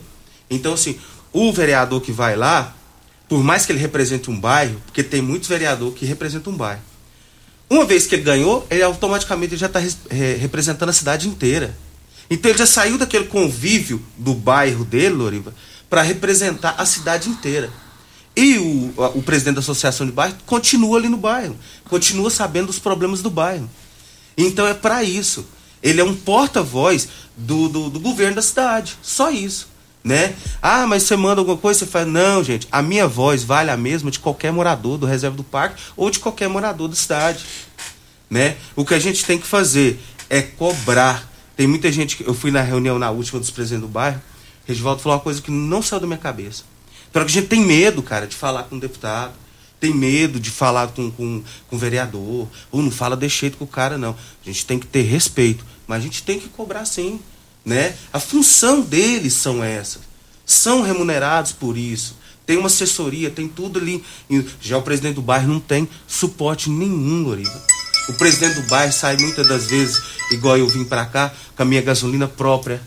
[0.50, 0.98] Então, assim,
[1.32, 2.74] o vereador que vai lá,
[3.28, 6.82] por mais que ele represente um bairro, porque tem muitos vereadores que representam um bairro,
[7.68, 9.80] uma vez que ele ganhou, ele automaticamente já está
[10.38, 11.76] representando a cidade inteira.
[12.30, 15.52] Então ele já saiu daquele convívio do bairro dele, Loriva,
[15.90, 17.70] para representar a cidade inteira.
[18.36, 21.56] E o, o presidente da associação de bairro continua ali no bairro,
[21.88, 23.68] continua sabendo dos problemas do bairro.
[24.36, 25.44] Então é para isso.
[25.82, 28.96] Ele é um porta-voz do, do, do governo da cidade.
[29.02, 29.75] Só isso
[30.06, 30.36] né?
[30.62, 33.76] Ah, mas você manda alguma coisa, você fala, não, gente, a minha voz vale a
[33.76, 37.44] mesma de qualquer morador do reserva do parque ou de qualquer morador da cidade,
[38.30, 38.56] né?
[38.76, 41.28] O que a gente tem que fazer é cobrar.
[41.56, 44.22] Tem muita gente que eu fui na reunião na última dos presidentes do bairro,
[44.64, 46.62] Regivaldo falou uma coisa que não saiu da minha cabeça.
[47.10, 49.32] Então a gente tem medo, cara, de falar com o deputado,
[49.80, 53.68] tem medo de falar com, com, com vereador, ou não fala de jeito com o
[53.68, 54.10] cara, não.
[54.12, 57.18] A gente tem que ter respeito, mas a gente tem que cobrar sim
[57.66, 57.96] né?
[58.12, 60.02] A função deles são essas.
[60.46, 62.16] São remunerados por isso.
[62.46, 64.04] Tem uma assessoria, tem tudo ali.
[64.60, 67.60] Já o presidente do bairro não tem suporte nenhum, Loriva.
[68.08, 70.00] O presidente do bairro sai muitas das vezes,
[70.30, 72.80] igual eu vim para cá, com a minha gasolina própria.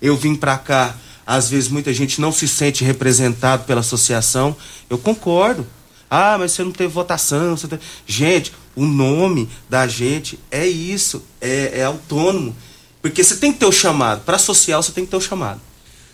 [0.00, 4.56] Eu vim para cá, às vezes muita gente não se sente representado pela associação.
[4.88, 5.66] Eu concordo.
[6.10, 7.54] Ah, mas você não teve votação.
[7.54, 7.82] Você teve...
[8.06, 12.56] Gente, o nome da gente é isso, é, é autônomo.
[13.02, 14.22] Porque você tem que ter o chamado.
[14.24, 15.60] Para social, você tem que ter o chamado.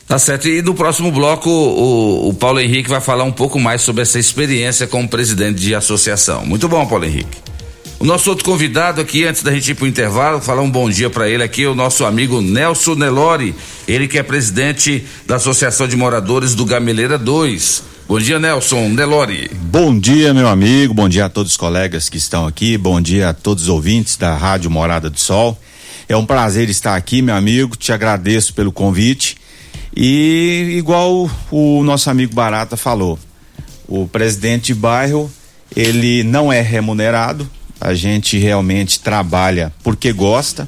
[0.09, 0.49] Tá certo.
[0.49, 4.19] E no próximo bloco, o, o, Paulo Henrique vai falar um pouco mais sobre essa
[4.19, 6.47] experiência como presidente de associação.
[6.47, 7.37] Muito bom, Paulo Henrique.
[8.01, 10.89] O nosso outro convidado aqui, antes da gente ir para o intervalo, falar um bom
[10.89, 13.55] dia para ele aqui, o nosso amigo Nelson Nelori,
[13.87, 17.83] ele que é presidente da Associação de Moradores do Gameleira 2.
[18.09, 19.51] Bom dia, Nelson Nelori.
[19.53, 23.31] Bom dia, meu amigo, bom dia a todos os colegas que estão aqui, bom dia
[23.31, 25.61] a todos os ouvintes da Rádio Morada do Sol.
[26.09, 27.77] É um prazer estar aqui, meu amigo.
[27.77, 29.37] Te agradeço pelo convite.
[29.95, 33.19] E igual o nosso amigo Barata falou,
[33.87, 35.31] o presidente de bairro,
[35.77, 37.49] ele não é remunerado.
[37.79, 40.67] A gente realmente trabalha porque gosta.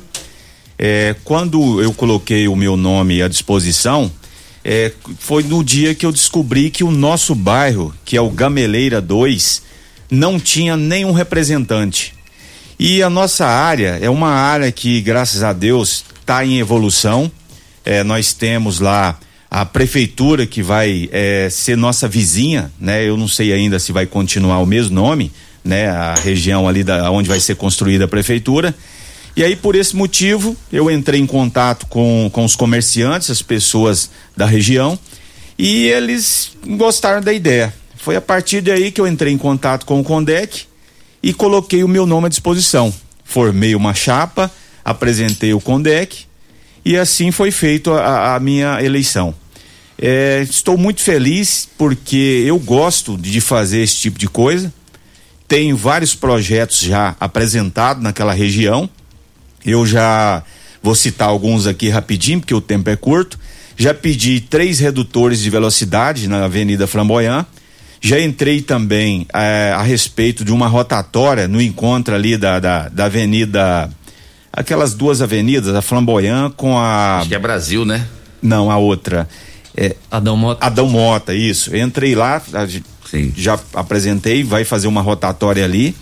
[0.78, 4.12] É, quando eu coloquei o meu nome à disposição,
[4.62, 9.00] é, foi no dia que eu descobri que o nosso bairro, que é o Gameleira
[9.00, 9.62] 2,
[10.10, 12.19] não tinha nenhum representante.
[12.82, 17.30] E a nossa área é uma área que, graças a Deus, está em evolução.
[17.84, 23.04] É, nós temos lá a prefeitura que vai é, ser nossa vizinha, né?
[23.04, 25.30] Eu não sei ainda se vai continuar o mesmo nome,
[25.62, 25.90] né?
[25.90, 28.74] A região ali da onde vai ser construída a prefeitura.
[29.36, 34.10] E aí, por esse motivo, eu entrei em contato com, com os comerciantes, as pessoas
[34.34, 34.98] da região,
[35.58, 37.74] e eles gostaram da ideia.
[37.98, 40.69] Foi a partir daí que eu entrei em contato com o Condec
[41.22, 42.92] e coloquei o meu nome à disposição.
[43.24, 44.50] Formei uma chapa,
[44.84, 46.24] apresentei o Condec
[46.84, 49.34] e assim foi feito a, a minha eleição.
[50.02, 54.72] É, estou muito feliz porque eu gosto de fazer esse tipo de coisa.
[55.46, 58.88] Tenho vários projetos já apresentados naquela região.
[59.64, 60.42] Eu já
[60.82, 63.38] vou citar alguns aqui rapidinho, porque o tempo é curto.
[63.76, 67.44] Já pedi três redutores de velocidade na Avenida Flamboyant
[68.00, 73.04] já entrei também é, a respeito de uma rotatória no encontro ali da, da, da
[73.04, 73.90] avenida.
[74.52, 77.18] Aquelas duas avenidas, a Flamboyant com a.
[77.18, 78.06] Acho que é Brasil, né?
[78.42, 79.28] Não, a outra.
[79.76, 80.66] É, Adão Mota.
[80.66, 81.76] Adão Mota, isso.
[81.76, 82.42] Entrei lá,
[83.08, 83.32] Sim.
[83.36, 85.94] já apresentei, vai fazer uma rotatória ali.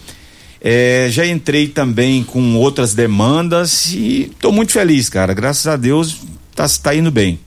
[0.61, 5.35] É, já entrei também com outras demandas e estou muito feliz, cara.
[5.35, 6.19] Graças a Deus
[6.55, 7.39] tá, tá indo bem.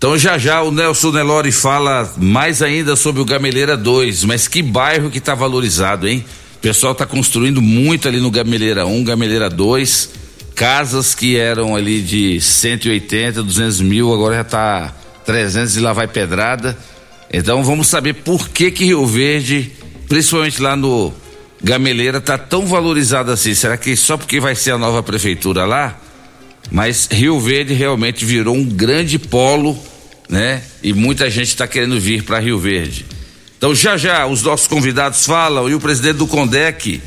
[0.00, 4.62] Então já já o Nelson Nelori fala mais ainda sobre o Gameleira 2, mas que
[4.62, 6.24] bairro que tá valorizado, hein?
[6.56, 10.08] O pessoal tá construindo muito ali no Gameleira 1, Gameleira 2,
[10.54, 14.94] casas que eram ali de 180, 200 mil, agora já tá
[15.26, 16.78] 300 e lá vai pedrada.
[17.30, 19.70] Então vamos saber por que que Rio Verde,
[20.08, 21.12] principalmente lá no
[21.62, 23.54] Gameleira, tá tão valorizado assim.
[23.54, 26.00] Será que só porque vai ser a nova prefeitura lá?
[26.70, 29.78] Mas Rio Verde realmente virou um grande polo,
[30.28, 30.62] né?
[30.82, 33.06] E muita gente está querendo vir para Rio Verde.
[33.58, 37.00] Então já já os nossos convidados falam e o presidente do Condec,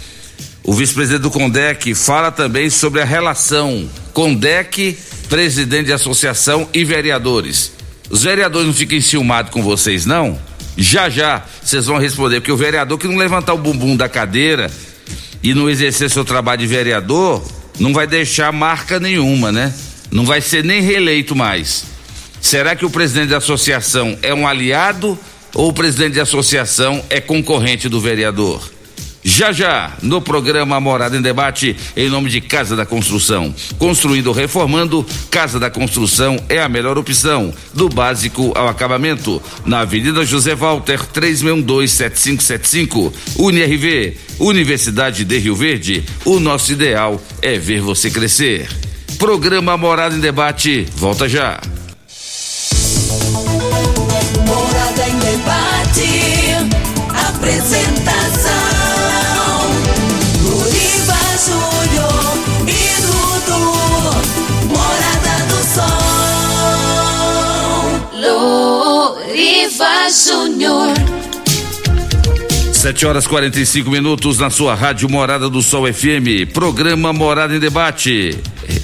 [0.63, 7.71] o vice-presidente do Condec fala também sobre a relação Condec, presidente de associação e vereadores.
[8.09, 10.39] Os vereadores não ficam enciumados com vocês, não?
[10.77, 14.71] Já já vocês vão responder, porque o vereador que não levantar o bumbum da cadeira
[15.41, 17.43] e não exercer seu trabalho de vereador,
[17.79, 19.73] não vai deixar marca nenhuma, né?
[20.11, 21.85] Não vai ser nem reeleito mais.
[22.41, 25.17] Será que o presidente da associação é um aliado
[25.53, 28.72] ou o presidente de associação é concorrente do vereador?
[29.23, 33.55] Já já, no programa Morada em Debate, em nome de Casa da Construção.
[33.77, 39.41] Construindo ou reformando, Casa da Construção é a melhor opção, do básico ao acabamento.
[39.65, 43.13] Na Avenida José Walter, 36127575.
[43.37, 46.03] UniRV, Universidade de Rio Verde.
[46.25, 48.67] O nosso ideal é ver você crescer.
[49.17, 51.61] Programa Morada em Debate, volta já.
[54.45, 56.09] Morada em debate.
[57.29, 58.72] Apresentação:
[69.73, 70.89] Luriva Júnior.
[72.71, 76.45] 7 horas 45 minutos na sua rádio Morada do Sol FM.
[76.53, 78.37] Programa Morada em Debate.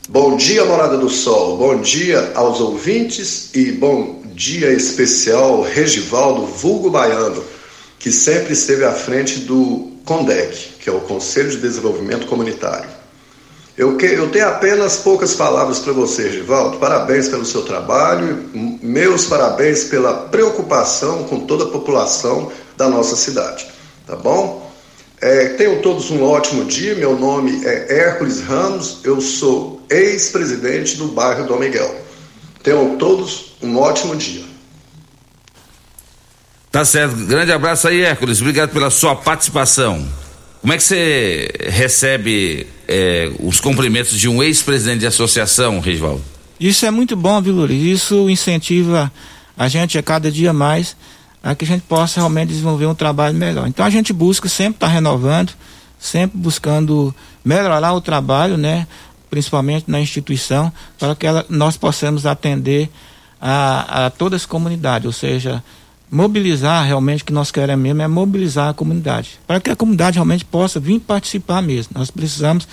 [0.08, 1.56] Bom dia, Morada do Sol.
[1.56, 7.44] Bom dia aos ouvintes e bom dia especial Regivaldo Vulgo Baiano,
[7.96, 12.90] que sempre esteve à frente do CONDEC, que é o Conselho de Desenvolvimento Comunitário.
[13.76, 16.78] Eu, que, eu tenho apenas poucas palavras para você, Regivaldo.
[16.78, 18.48] Parabéns pelo seu trabalho,
[18.80, 23.66] meus parabéns pela preocupação com toda a população da nossa cidade.
[24.06, 24.72] Tá bom?
[25.20, 26.94] É, tenham todos um ótimo dia.
[26.94, 32.02] Meu nome é Hércules Ramos, eu sou ex-presidente do bairro Dom Miguel.
[32.62, 34.44] Tenham todos um ótimo dia.
[36.70, 37.16] Tá certo.
[37.26, 38.40] Grande abraço aí, Hércules.
[38.40, 40.06] Obrigado pela sua participação.
[40.60, 46.22] Como é que você recebe eh, os cumprimentos de um ex-presidente de associação, Regivaldo?
[46.58, 47.66] Isso é muito bom, viu?
[47.66, 49.12] Isso incentiva
[49.56, 50.96] a gente a cada dia mais
[51.44, 53.68] a que a gente possa realmente desenvolver um trabalho melhor.
[53.68, 55.52] Então a gente busca sempre estar renovando,
[55.98, 57.14] sempre buscando
[57.44, 58.86] melhorar o trabalho, né?
[59.28, 62.88] Principalmente na instituição, para que ela, nós possamos atender
[63.38, 65.62] a, a toda essa comunidade, ou seja,
[66.10, 70.16] mobilizar realmente o que nós queremos mesmo é mobilizar a comunidade, para que a comunidade
[70.16, 71.92] realmente possa vir participar mesmo.
[71.96, 72.66] Nós precisamos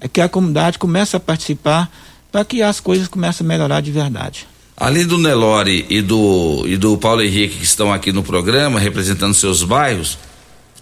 [0.00, 1.88] é que a comunidade comece a participar
[2.32, 4.48] para que as coisas comecem a melhorar de verdade.
[4.76, 9.32] Além do Nelore e do, e do Paulo Henrique que estão aqui no programa representando
[9.32, 10.18] seus bairros,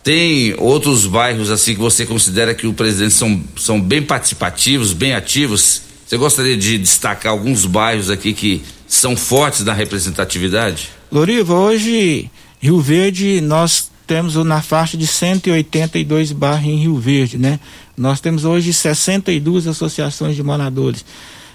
[0.03, 5.13] tem outros bairros assim que você considera que o presidente são, são bem participativos, bem
[5.13, 5.83] ativos?
[6.07, 10.89] Você gostaria de destacar alguns bairros aqui que são fortes na representatividade?
[11.11, 12.31] Loriva, hoje
[12.61, 17.59] Rio Verde, nós temos na faixa de 182 bairros em Rio Verde, né?
[17.97, 21.05] Nós temos hoje 62 associações de moradores.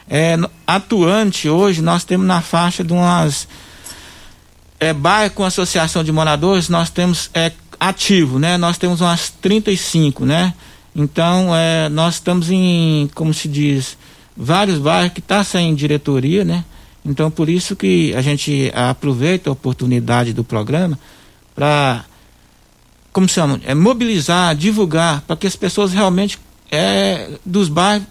[0.09, 0.37] É,
[0.67, 3.47] atuante hoje, nós temos na faixa de umas.
[4.77, 7.49] É, bairro com associação de moradores, nós temos é,
[7.79, 8.57] ativo, né?
[8.57, 10.53] Nós temos umas 35, né?
[10.93, 13.97] Então, é, nós estamos em, como se diz,
[14.35, 16.65] vários bairros que está sem diretoria, né?
[17.05, 20.97] Então, por isso que a gente aproveita a oportunidade do programa
[21.53, 22.03] para,
[23.13, 26.39] como se chama, é mobilizar, divulgar, para que as pessoas realmente
[26.71, 28.07] é, dos bairros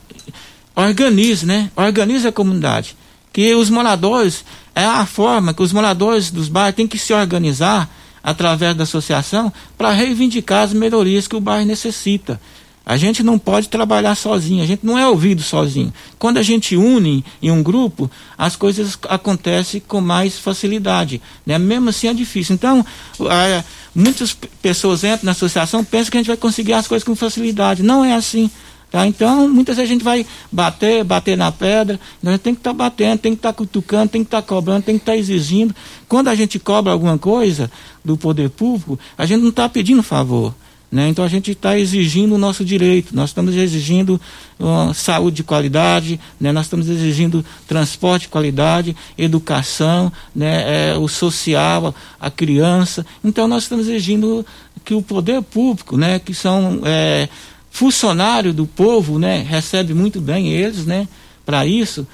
[0.76, 1.70] organizem, né?
[1.74, 2.97] Organize a comunidade.
[3.32, 7.90] Que os moradores, é a forma que os moradores dos bairros têm que se organizar
[8.22, 12.40] através da associação para reivindicar as melhorias que o bairro necessita.
[12.87, 15.93] A gente não pode trabalhar sozinho, a gente não é ouvido sozinho.
[16.18, 21.20] Quando a gente une em um grupo, as coisas acontecem com mais facilidade.
[21.47, 21.59] Né?
[21.59, 22.55] Mesmo assim é difícil.
[22.55, 22.85] Então,
[23.30, 23.64] é,
[23.95, 27.82] muitas pessoas entram na associação pensam que a gente vai conseguir as coisas com facilidade.
[27.82, 28.51] Não é assim.
[28.91, 29.07] Tá?
[29.07, 32.61] Então, muitas vezes a gente vai bater, bater na pedra, então a gente tem que
[32.61, 35.03] estar tá batendo, tem que estar tá cutucando, tem que estar tá cobrando, tem que
[35.03, 35.74] estar tá exigindo.
[36.07, 37.68] Quando a gente cobra alguma coisa
[38.05, 40.55] do poder público, a gente não está pedindo favor.
[40.95, 41.09] Né?
[41.09, 44.20] Então a gente está exigindo o nosso direito, nós estamos exigindo
[44.61, 46.53] uh, saúde de qualidade, né?
[46.53, 50.92] nós estamos exigindo transporte de qualidade, educação, né?
[50.92, 53.05] É, o social, a, criança.
[53.24, 54.47] Então nós estamos exigindo
[54.84, 56.20] que o poder público, né?
[56.20, 57.28] que são é,
[57.72, 59.42] funcionários do povo, né?
[59.42, 61.09] recebe muito bem eles né?
[61.45, 62.07] para isso,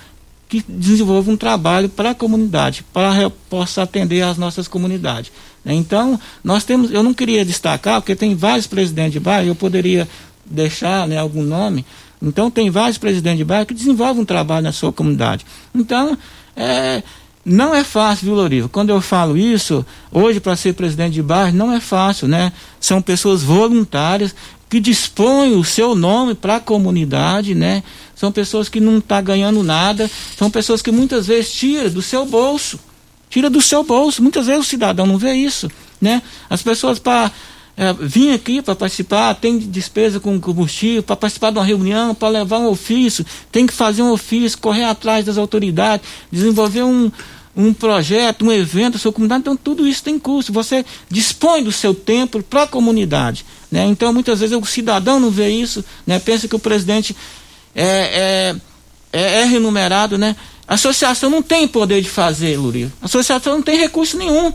[0.49, 5.31] que desenvolva um trabalho para a comunidade, para possa atender as nossas comunidades.
[5.65, 10.09] Então, nós temos, eu não queria destacar, porque tem vários presidentes de bairro, eu poderia
[10.45, 11.85] deixar né, algum nome.
[12.23, 15.45] Então, tem vários presidentes de bairro que desenvolvem um trabalho na sua comunidade.
[15.75, 16.17] Então,
[16.57, 17.03] é,
[17.45, 18.69] não é fácil, viu, Loriva?
[18.69, 22.53] Quando eu falo isso, hoje, para ser presidente de bairro, não é fácil, né?
[22.79, 24.35] São pessoas voluntárias
[24.69, 27.83] que dispõem o seu nome para a comunidade, né?
[28.15, 32.03] São pessoas que não estão tá ganhando nada, são pessoas que muitas vezes tiram do
[32.03, 32.79] seu bolso
[33.31, 34.21] tira do seu bolso.
[34.21, 35.71] Muitas vezes o cidadão não vê isso,
[36.01, 36.21] né?
[36.51, 37.31] As pessoas para
[37.77, 42.29] é, vir aqui para participar, tem despesa com combustível, para participar de uma reunião, para
[42.29, 47.11] levar um ofício, tem que fazer um ofício, correr atrás das autoridades, desenvolver um,
[47.57, 50.53] um projeto, um evento, a sua comunidade, então tudo isso tem custo.
[50.53, 53.47] Você dispõe do seu tempo para a comunidade.
[53.71, 53.87] Né?
[53.87, 56.19] Então, muitas vezes o cidadão não vê isso, né?
[56.19, 57.17] pensa que o presidente
[57.75, 58.57] é, é,
[59.13, 60.37] é, é remunerado, né?
[60.71, 62.93] A associação não tem poder de fazer, Luriva.
[63.03, 64.53] A associação não tem recurso nenhum.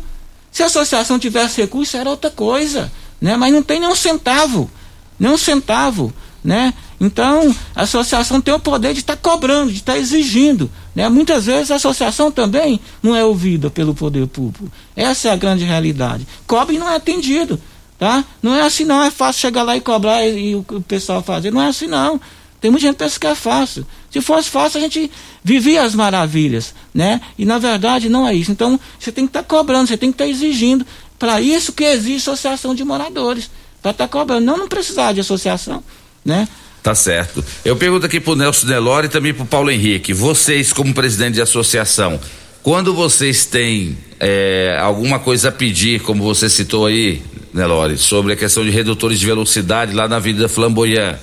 [0.49, 2.89] Se a associação tivesse recurso, era outra coisa.
[3.19, 3.35] Né?
[3.35, 4.71] Mas não tem nenhum centavo.
[5.19, 6.13] Nenhum centavo.
[6.41, 6.73] Né?
[7.01, 10.71] Então, a associação tem o poder de estar tá cobrando, de estar tá exigindo.
[10.95, 11.09] Né?
[11.09, 14.71] Muitas vezes a associação também não é ouvida pelo poder público.
[14.95, 16.25] Essa é a grande realidade.
[16.47, 17.61] Cobra e não é atendido.
[17.99, 18.23] Tá?
[18.41, 21.21] Não é assim não, é fácil chegar lá e cobrar e, e o, o pessoal
[21.21, 21.51] fazer.
[21.51, 22.21] Não é assim não.
[22.65, 23.85] Tem muita gente que pensa que é fácil.
[24.09, 25.11] Se fosse fácil, a gente
[25.43, 27.21] vivia as maravilhas, né?
[27.37, 28.51] E na verdade não é isso.
[28.51, 30.83] Então, você tem que estar tá cobrando, você tem que estar tá exigindo.
[31.19, 33.51] Para isso que existe associação de moradores.
[33.83, 34.43] Para estar tá cobrando.
[34.43, 35.83] Não, não precisar de associação,
[36.25, 36.47] né?
[36.81, 37.45] Tá certo.
[37.63, 40.11] Eu pergunto aqui pro Nelson Nelore e também pro Paulo Henrique.
[40.11, 42.19] Vocês, como presidente de associação,
[42.63, 47.21] quando vocês têm é, alguma coisa a pedir, como você citou aí,
[47.53, 51.15] Nelore, sobre a questão de redutores de velocidade lá na Avenida Flamboyant,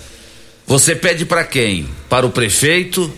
[0.66, 1.86] você pede para quem?
[2.08, 3.10] Para o prefeito,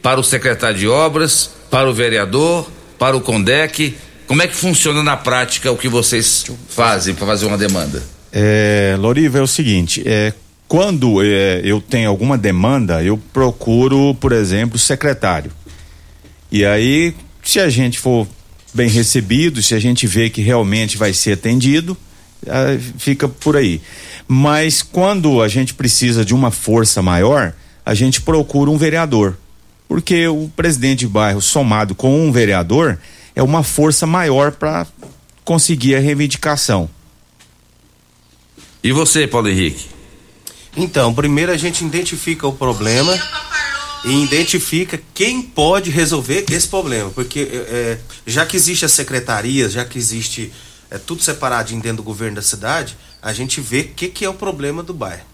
[0.00, 3.94] para o secretário de obras, para o vereador, para o CONDEC?
[4.26, 8.02] Como é que funciona na prática o que vocês fazem para fazer uma demanda?
[8.32, 10.32] É, Loriva, é o seguinte, é,
[10.66, 15.52] quando é, eu tenho alguma demanda, eu procuro, por exemplo, o secretário.
[16.50, 18.26] E aí, se a gente for
[18.72, 21.96] bem recebido, se a gente vê que realmente vai ser atendido,
[22.98, 23.80] fica por aí.
[24.26, 27.52] Mas quando a gente precisa de uma força maior,
[27.84, 29.36] a gente procura um vereador.
[29.88, 32.98] Porque o presidente de bairro somado com um vereador
[33.34, 34.86] é uma força maior para
[35.44, 36.88] conseguir a reivindicação.
[38.82, 39.86] E você, Paulo Henrique?
[40.76, 43.16] Então, primeiro a gente identifica o problema
[44.04, 47.10] e identifica quem pode resolver esse problema.
[47.10, 50.52] Porque é, é já que existe as secretarias, já que existe
[50.92, 54.28] é, tudo separadinho dentro do governo da cidade, a gente vê o que, que é
[54.28, 55.24] o problema do bairro.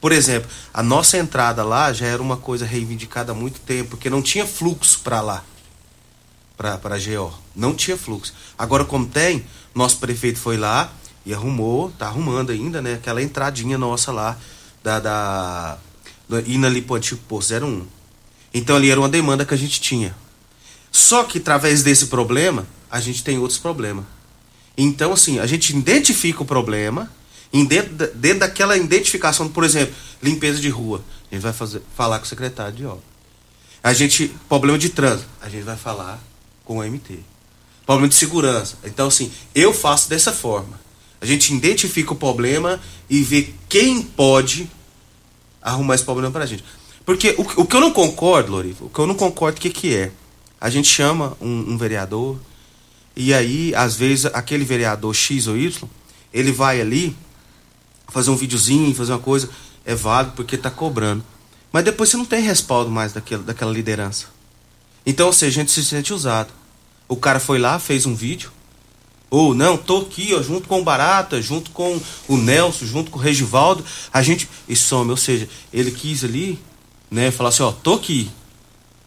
[0.00, 4.08] Por exemplo, a nossa entrada lá já era uma coisa reivindicada há muito tempo, porque
[4.08, 5.44] não tinha fluxo para lá,
[6.56, 7.34] para a GO.
[7.54, 8.32] Não tinha fluxo.
[8.58, 9.44] Agora, como tem,
[9.74, 10.90] nosso prefeito foi lá
[11.26, 12.94] e arrumou, tá arrumando ainda, né?
[12.94, 14.38] Aquela entradinha nossa lá,
[14.82, 15.00] da.
[15.00, 15.78] da
[16.46, 17.86] indo ali pro antigo posto 01.
[18.54, 20.14] Então ali era uma demanda que a gente tinha.
[20.90, 24.04] Só que através desse problema, a gente tem outros problemas.
[24.76, 27.10] Então, assim, a gente identifica o problema,
[27.52, 32.18] em dentro, dentro daquela identificação, por exemplo, limpeza de rua, a gente vai fazer, falar
[32.18, 33.02] com o secretário de obra.
[33.82, 36.18] A gente, problema de trânsito, a gente vai falar
[36.64, 37.18] com o MT.
[37.84, 38.78] Problema de segurança.
[38.84, 40.80] Então, assim, eu faço dessa forma.
[41.20, 44.68] A gente identifica o problema e vê quem pode
[45.60, 46.64] arrumar esse problema pra gente.
[47.04, 49.70] Porque o, o que eu não concordo, Loriva, o que eu não concordo, o que,
[49.70, 50.10] que é?
[50.60, 52.38] A gente chama um, um vereador,
[53.16, 55.88] e aí, às vezes, aquele vereador X ou Y,
[56.32, 57.16] ele vai ali
[58.08, 59.48] fazer um videozinho, fazer uma coisa,
[59.84, 61.24] é válido porque tá cobrando.
[61.72, 64.26] Mas depois você não tem respaldo mais daquela, daquela liderança.
[65.06, 66.52] Então, ou seja, a gente se sente usado.
[67.08, 68.50] O cara foi lá, fez um vídeo.
[69.30, 73.18] Ou não, tô aqui, ó, junto com o Barata, junto com o Nelson, junto com
[73.18, 74.48] o Regivaldo, a gente.
[74.68, 76.58] E some, ou seja, ele quis ali,
[77.10, 78.30] né, falar assim, ó, tô aqui.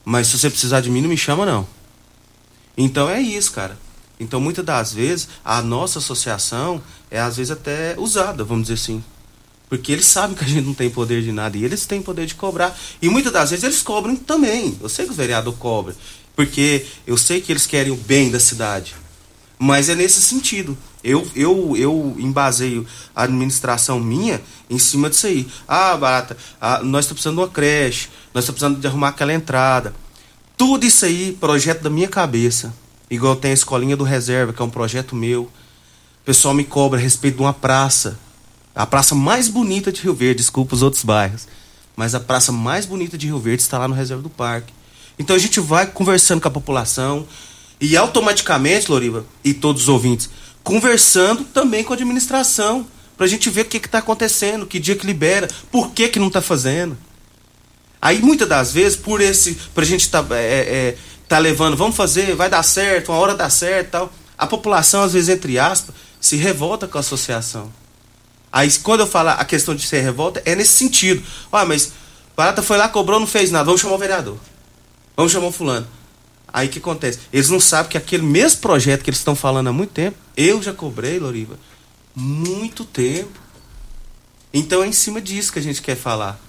[0.04, 1.68] Mas se você precisar de mim, não me chama, não.
[2.78, 3.78] Então é isso, cara.
[4.20, 9.04] Então, muitas das vezes, a nossa associação é, às vezes, até usada, vamos dizer assim.
[9.70, 12.26] Porque eles sabem que a gente não tem poder de nada e eles têm poder
[12.26, 12.78] de cobrar.
[13.02, 14.78] E muitas das vezes eles cobram também.
[14.82, 15.96] Eu sei que os vereadores cobram.
[16.36, 18.96] Porque eu sei que eles querem o bem da cidade.
[19.60, 20.78] Mas é nesse sentido.
[21.04, 25.48] Eu, eu, eu embaseio a administração minha em cima disso aí.
[25.68, 29.34] Ah, Barata, ah, nós estamos precisando de uma creche, nós estamos precisando de arrumar aquela
[29.34, 29.94] entrada.
[30.56, 32.74] Tudo isso aí, projeto da minha cabeça.
[33.10, 35.44] Igual tem a Escolinha do Reserva, que é um projeto meu.
[35.44, 35.52] O
[36.26, 38.20] pessoal me cobra a respeito de uma praça.
[38.76, 41.48] A praça mais bonita de Rio Verde, desculpa os outros bairros.
[41.96, 44.74] Mas a praça mais bonita de Rio Verde está lá no Reserva do Parque.
[45.18, 47.26] Então a gente vai conversando com a população
[47.80, 50.30] e automaticamente, Loriva, e todos os ouvintes,
[50.64, 52.86] conversando também com a administração,
[53.16, 56.28] pra gente ver o que está acontecendo, que dia que libera, por que, que não
[56.28, 56.98] está fazendo.
[58.02, 59.56] Aí muitas das vezes, por esse.
[59.74, 60.98] Pra gente tá, é, é,
[61.28, 64.14] tá levando, vamos fazer, vai dar certo, uma hora dá certo tal.
[64.38, 67.72] A população, às vezes, entre aspas, se revolta com a associação.
[68.52, 71.24] Aí quando eu falar a questão de ser revolta, é nesse sentido.
[71.52, 71.92] Olha, mas
[72.36, 73.66] Barata foi lá, cobrou, não fez nada.
[73.66, 74.38] Vamos chamar o vereador.
[75.16, 75.88] Vamos chamar o fulano.
[76.52, 77.20] Aí o que acontece?
[77.34, 80.62] Eles não sabem que aquele mesmo projeto que eles estão falando há muito tempo, eu
[80.62, 81.60] já cobrei, Loriva,
[82.16, 83.40] muito tempo.
[84.54, 86.40] Então é em cima disso que a gente quer falar.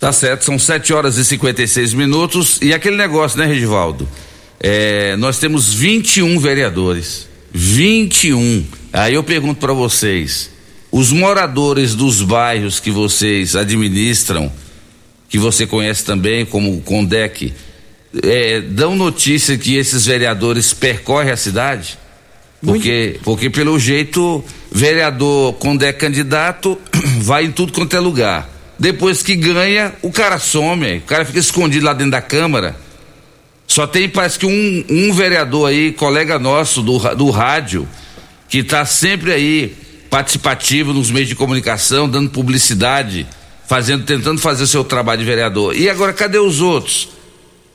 [0.00, 2.58] Tá certo, são 7 horas e 56 minutos.
[2.62, 4.08] E aquele negócio, né, Regivaldo?
[4.60, 7.28] É, nós temos 21 vereadores.
[7.52, 8.64] 21.
[8.92, 10.50] Aí eu pergunto para vocês:
[10.92, 14.52] os moradores dos bairros que vocês administram,
[15.28, 17.52] que você conhece também como o Condec,
[18.22, 21.98] é, dão notícia que esses vereadores percorrem a cidade?
[22.64, 26.78] Porque, porque pelo jeito, vereador, quando é candidato,
[27.20, 28.57] vai em tudo quanto é lugar.
[28.78, 32.76] Depois que ganha, o cara some, o cara fica escondido lá dentro da Câmara.
[33.66, 37.88] Só tem, parece que um, um vereador aí, colega nosso do, do rádio,
[38.48, 39.76] que está sempre aí
[40.08, 43.26] participativo nos meios de comunicação, dando publicidade,
[43.66, 45.76] fazendo, tentando fazer seu trabalho de vereador.
[45.76, 47.10] E agora, cadê os outros?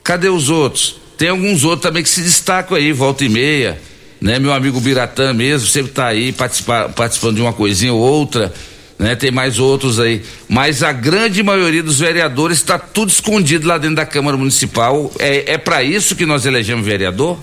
[0.02, 0.96] Cadê os outros?
[1.16, 3.80] Tem alguns outros também que se destacam aí, volta e meia,
[4.20, 4.38] né?
[4.38, 8.52] Meu amigo Biratã mesmo, sempre tá aí participa, participando de uma coisinha ou outra,
[8.98, 9.14] né?
[9.14, 10.22] Tem mais outros aí.
[10.48, 15.10] Mas a grande maioria dos vereadores está tudo escondido lá dentro da Câmara Municipal.
[15.18, 17.38] É, é para isso que nós elegemos vereador?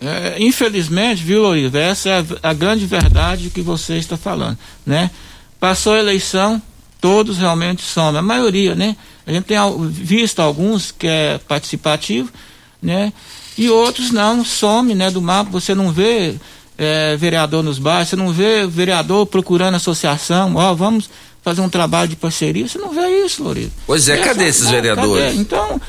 [0.00, 5.10] É, infelizmente, viu, Loriva, essa é a, a grande verdade que você está falando, né?
[5.60, 6.60] Passou a eleição,
[7.00, 8.96] todos realmente somem, a maioria, né?
[9.24, 9.56] A gente tem
[9.88, 12.30] visto alguns que é participativo,
[12.82, 13.12] né?
[13.56, 16.34] E outros não, some, né, do mapa, você não vê
[16.76, 21.10] é, vereador nos bairros, você não vê vereador procurando associação, ó, vamos
[21.42, 23.70] fazer um trabalho de parceria, você não vê isso, Loriva.
[23.86, 25.24] Pois é, cadê esses vereadores?
[25.24, 25.36] cadê?
[25.36, 25.80] Então,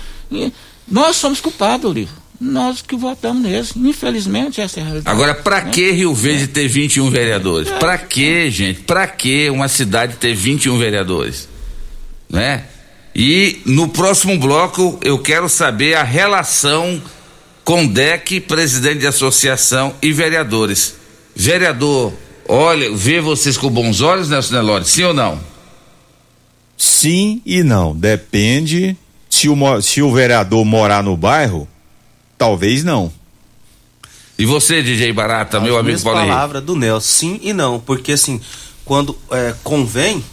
[0.87, 2.23] nós somos culpados, Loriva.
[2.41, 3.73] Nós que votamos neles.
[3.75, 5.15] Infelizmente, essa é a realidade.
[5.15, 5.71] Agora, pra né?
[5.71, 7.69] que Rio Verde ter 21 vereadores?
[7.69, 8.81] Pra que, gente?
[8.81, 11.47] Pra que uma cidade ter 21 vereadores?
[12.29, 12.65] Né?
[13.15, 17.01] E no próximo bloco eu quero saber a relação
[17.63, 20.95] com DEC, presidente de associação e vereadores.
[21.35, 22.13] Vereador,
[22.47, 25.39] olha, vê vocês com bons olhos, Nelson Nelore, sim ou não?
[26.77, 27.95] Sim e não.
[27.95, 28.97] Depende.
[29.29, 31.67] Se o, se o vereador morar no bairro,
[32.37, 33.11] talvez não.
[34.37, 36.03] E você, DJ Barata, meu amigo Henrique?
[36.11, 37.79] palavra do Nelson, sim e não.
[37.79, 38.41] Porque assim,
[38.83, 40.23] quando é, convém,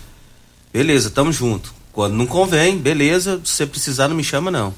[0.72, 1.72] beleza, tamo junto.
[1.92, 4.74] Quando não convém, beleza, se você precisar, não me chama, não.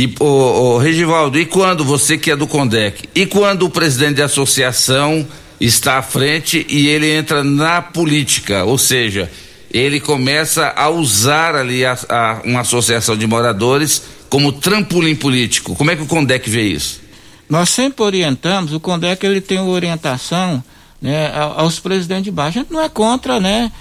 [0.00, 4.26] E, ô, Regivaldo, e quando você que é do Condec, e quando o presidente da
[4.26, 5.26] associação
[5.60, 9.28] está à frente e ele entra na política, ou seja,
[9.72, 15.74] ele começa a usar ali a, a- uma associação de moradores como trampolim político.
[15.74, 17.00] Como é que o Condec vê isso?
[17.48, 20.62] nós sempre orientamos, o Condec ele tem orientação
[21.02, 22.50] né, aos presidentes de bairro.
[22.50, 23.72] A gente não é contra, né?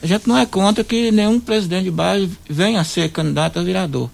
[0.00, 3.62] A gente não é contra que nenhum presidente de bairro venha a ser candidato a
[3.62, 4.08] vereador.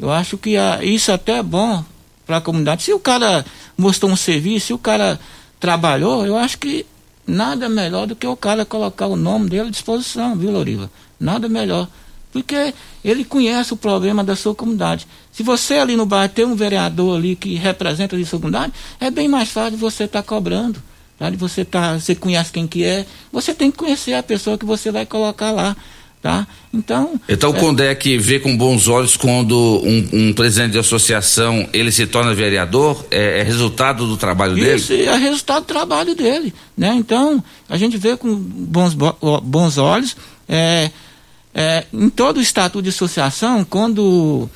[0.00, 1.84] Eu acho que a, isso até é bom
[2.26, 2.82] para a comunidade.
[2.82, 3.44] Se o cara
[3.76, 5.20] mostrou um serviço, se o cara
[5.60, 6.86] trabalhou, eu acho que
[7.26, 10.90] nada melhor do que o cara colocar o nome dele à disposição, viu, Loriva?
[11.18, 11.86] Nada melhor.
[12.32, 12.72] Porque
[13.04, 15.06] ele conhece o problema da sua comunidade.
[15.30, 19.10] Se você ali no bairro tem um vereador ali que representa a sua comunidade, é
[19.10, 20.82] bem mais fácil você estar tá cobrando.
[21.18, 21.28] Tá?
[21.32, 24.90] Você, tá, você conhece quem que é, você tem que conhecer a pessoa que você
[24.90, 25.76] vai colocar lá.
[26.22, 26.46] Tá?
[26.72, 31.68] Então, então o é, Condec vê com bons olhos quando um, um, presidente de associação
[31.72, 35.08] ele se torna vereador, é, é resultado do trabalho isso, dele?
[35.08, 36.94] é resultado do trabalho dele, né?
[36.94, 40.16] Então a gente vê com bons, bons olhos,
[40.48, 40.92] é,
[41.52, 44.48] é, em todo o estatuto de associação, quando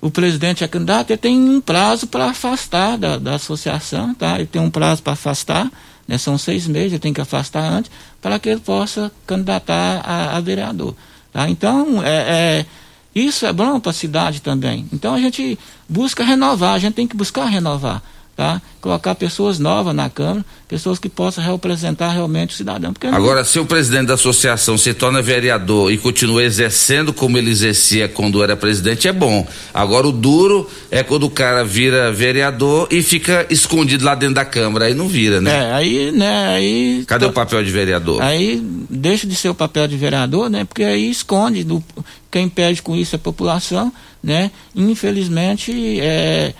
[0.00, 4.34] o presidente é candidato, ele tem um prazo para afastar da, da associação, tá?
[4.34, 5.70] Ele tem um prazo para afastar,
[6.08, 6.18] né?
[6.18, 7.90] São seis meses, ele tem que afastar antes,
[8.20, 10.96] para que ele possa candidatar a, a vereador.
[11.36, 11.50] Tá?
[11.50, 12.66] Então, é, é,
[13.14, 14.86] isso é bom para a cidade também.
[14.90, 18.02] Então, a gente busca renovar, a gente tem que buscar renovar
[18.36, 18.60] tá?
[18.82, 22.92] Colocar pessoas novas na Câmara, pessoas que possam representar realmente o cidadão.
[22.92, 23.44] Porque Agora, não...
[23.44, 28.42] se o presidente da associação se torna vereador e continua exercendo como ele exercia quando
[28.44, 29.46] era presidente, é bom.
[29.72, 34.44] Agora, o duro é quando o cara vira vereador e fica escondido lá dentro da
[34.44, 35.70] Câmara, aí não vira, né?
[35.70, 37.04] É, aí, né, aí...
[37.06, 38.20] Cadê o papel de vereador?
[38.20, 38.60] Aí
[38.90, 41.82] deixa de ser o papel de vereador, né, porque aí esconde, do...
[42.30, 43.90] quem perde com isso é a população,
[44.22, 46.52] né, infelizmente, é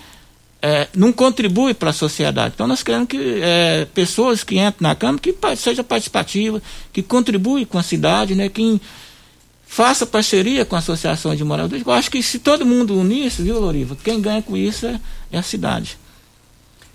[0.66, 2.54] é, não contribui para a sociedade.
[2.56, 6.60] Então nós queremos que é, pessoas que entram na Câmara que seja participativa,
[6.92, 8.80] que contribui com a cidade, né, que
[9.64, 11.86] faça parceria com a associação de moradores.
[11.86, 15.00] Eu acho que se todo mundo unisse, viu, Loriva, quem ganha com isso é,
[15.30, 15.96] é a cidade.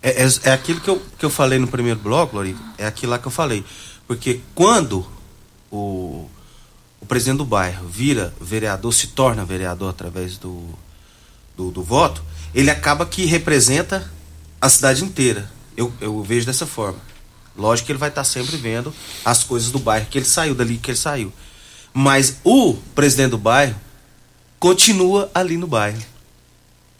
[0.04, 3.14] É, é, é, aquilo que eu, que eu falei no primeiro bloco, Loriva, é aquilo
[3.14, 3.64] lá que eu falei.
[4.06, 5.08] Porque quando
[5.72, 6.28] o,
[7.00, 10.62] o presidente do bairro vira vereador, se torna vereador através do,
[11.56, 12.22] do, do voto,
[12.54, 14.12] ele acaba que representa
[14.60, 15.50] a cidade inteira.
[15.76, 17.00] Eu, eu vejo dessa forma.
[17.56, 18.94] Lógico que ele vai estar sempre vendo
[19.26, 21.34] as coisas do bairro, que ele saiu dali, que ele saiu.
[21.94, 23.76] Mas o presidente do bairro
[24.60, 26.02] continua ali no bairro.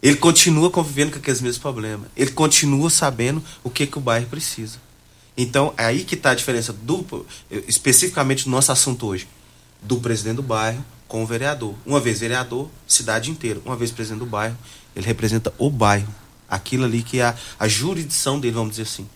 [0.02, 2.08] Ele continua convivendo com aqueles mesmos problemas.
[2.16, 4.78] Ele continua sabendo o que, que o bairro precisa.
[5.36, 7.24] Então, é aí que está a diferença, do,
[7.68, 9.28] especificamente do nosso assunto hoje,
[9.80, 11.74] do presidente do bairro com o vereador.
[11.86, 13.60] Uma vez vereador, cidade inteira.
[13.64, 14.58] Uma vez presidente do bairro,
[14.94, 16.08] ele representa o bairro.
[16.48, 19.06] Aquilo ali que é a, a jurisdição dele, vamos dizer assim.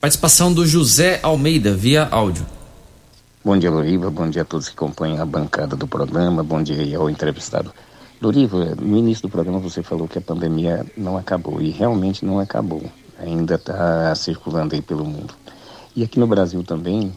[0.00, 2.46] Participação do José Almeida, via áudio.
[3.44, 4.10] Bom dia, Loriva.
[4.10, 6.42] Bom dia a todos que acompanham a bancada do programa.
[6.42, 7.72] Bom dia ao entrevistado.
[8.20, 12.38] Loriva, no início do programa você falou que a pandemia não acabou e realmente não
[12.38, 12.82] acabou.
[13.18, 15.34] Ainda está circulando aí pelo mundo.
[15.96, 17.12] E aqui no Brasil também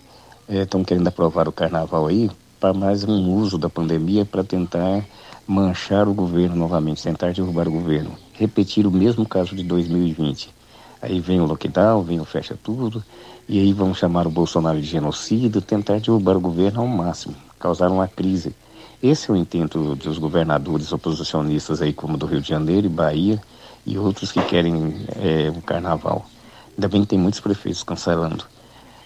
[0.47, 5.03] estão é, querendo aprovar o carnaval aí para mais um uso da pandemia para tentar
[5.47, 8.11] manchar o governo novamente, tentar derrubar o governo.
[8.33, 10.53] Repetir o mesmo caso de 2020.
[11.01, 13.03] Aí vem o lockdown, vem o fecha tudo,
[13.47, 17.89] e aí vão chamar o Bolsonaro de genocida, tentar derrubar o governo ao máximo, causar
[17.89, 18.55] uma crise.
[19.01, 23.41] Esse é o intento dos governadores oposicionistas aí, como do Rio de Janeiro e Bahia,
[23.85, 26.25] e outros que querem é, o carnaval.
[26.71, 28.45] Ainda bem que tem muitos prefeitos cancelando.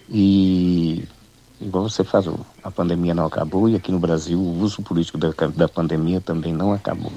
[0.08, 1.04] E
[1.60, 5.30] igual você falou, a pandemia não acabou e aqui no Brasil o uso político da,
[5.56, 7.12] da pandemia também não acabou.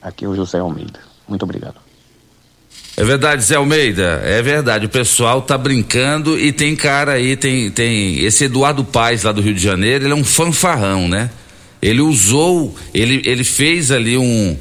[0.00, 1.00] Aqui é o José Almeida.
[1.28, 1.76] Muito obrigado.
[2.96, 4.86] É verdade, Zé Almeida, é verdade.
[4.86, 9.40] O pessoal tá brincando e tem cara aí, tem, tem esse Eduardo Paes lá do
[9.40, 11.30] Rio de Janeiro, ele é um fanfarrão, né?
[11.82, 14.56] Ele usou, ele, ele fez ali um,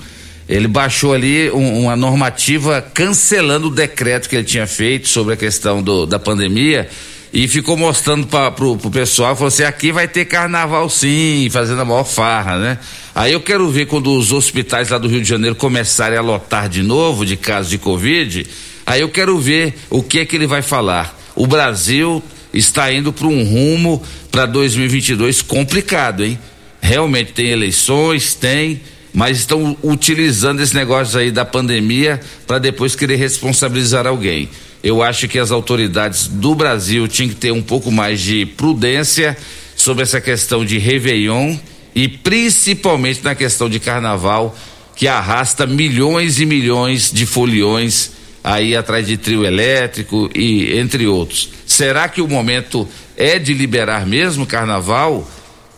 [0.50, 5.38] ele baixou ali um, uma normativa cancelando o decreto que ele tinha feito sobre a
[5.38, 6.90] questão do, da pandemia
[7.34, 11.82] e ficou mostrando para pro, pro pessoal, falou assim, aqui vai ter carnaval sim, fazendo
[11.82, 12.78] a maior farra, né?
[13.16, 16.70] Aí eu quero ver quando os hospitais lá do Rio de Janeiro começarem a lotar
[16.70, 18.46] de novo de casos de Covid,
[18.86, 21.20] aí eu quero ver o que é que ele vai falar.
[21.36, 22.22] O Brasil
[22.54, 26.38] está indo para um rumo para 2022 complicado, hein?
[26.80, 28.80] Realmente tem eleições, tem,
[29.12, 34.50] mas estão utilizando esse negócio aí da pandemia para depois querer responsabilizar alguém.
[34.84, 39.38] Eu acho que as autoridades do Brasil tinham que ter um pouco mais de prudência
[39.76, 41.58] sobre essa questão de Réveillon
[41.96, 44.56] e principalmente na questão de carnaval,
[44.96, 48.12] que arrasta milhões e milhões de foliões
[48.44, 51.50] aí atrás de trio elétrico e entre outros.
[51.66, 55.26] Será que o momento é de liberar mesmo carnaval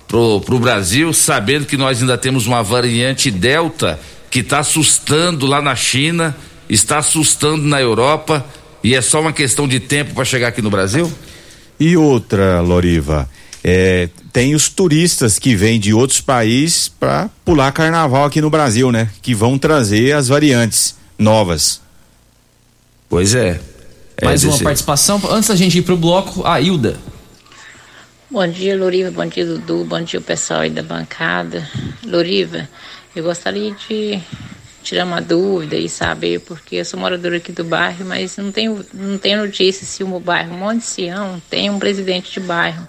[0.07, 3.99] pro, pro Brasil, sabendo que nós ainda temos uma variante Delta
[4.31, 6.35] que está assustando lá na China?
[6.69, 8.45] está assustando na Europa
[8.85, 11.11] e é só uma questão de tempo para chegar aqui no Brasil?
[11.79, 13.29] E outra, Loriva,
[13.63, 18.91] é, tem os turistas que vêm de outros países para pular carnaval aqui no Brasil,
[18.91, 19.09] né?
[19.21, 21.81] Que vão trazer as variantes novas.
[23.09, 23.59] Pois é.
[24.23, 25.21] Mais É, uma desse- participação.
[25.29, 26.97] Antes da gente ir pro bloco, a Hilda.
[28.31, 29.11] Bom dia, Loriva.
[29.11, 29.83] Bom dia, Dudu.
[29.85, 31.67] Bom dia, o pessoal aí da bancada.
[32.05, 32.67] Loriva,
[33.15, 34.19] eu gostaria de
[34.85, 38.85] tirar uma dúvida e saber, porque eu sou moradora aqui do bairro, mas não tenho,
[38.93, 42.87] não tenho notícia se o bairro Monte Sião tem um presidente de bairro.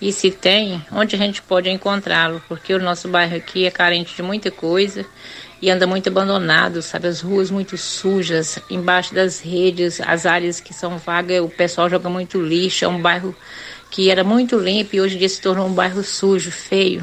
[0.00, 2.40] E se tem, onde a gente pode encontrá-lo?
[2.48, 5.04] Porque o nosso bairro aqui é carente de muita coisa
[5.60, 7.08] e anda muito abandonado, sabe?
[7.08, 12.10] As ruas muito sujas, embaixo das redes, as áreas que são vagas, o pessoal joga
[12.10, 12.84] muito lixo.
[12.84, 13.34] É um bairro
[13.90, 17.02] que era muito limpo e hoje em dia se tornou um bairro sujo, feio.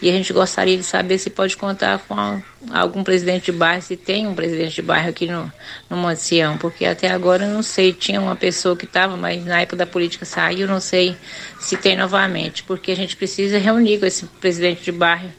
[0.00, 3.96] E a gente gostaria de saber se pode contar com algum presidente de bairro, se
[3.96, 5.50] tem um presidente de bairro aqui no,
[5.88, 9.42] no Monte Sião, porque até agora eu não sei, tinha uma pessoa que estava, mas
[9.44, 11.16] na época da política saiu, não sei
[11.58, 15.32] se tem novamente, porque a gente precisa reunir com esse presidente de bairro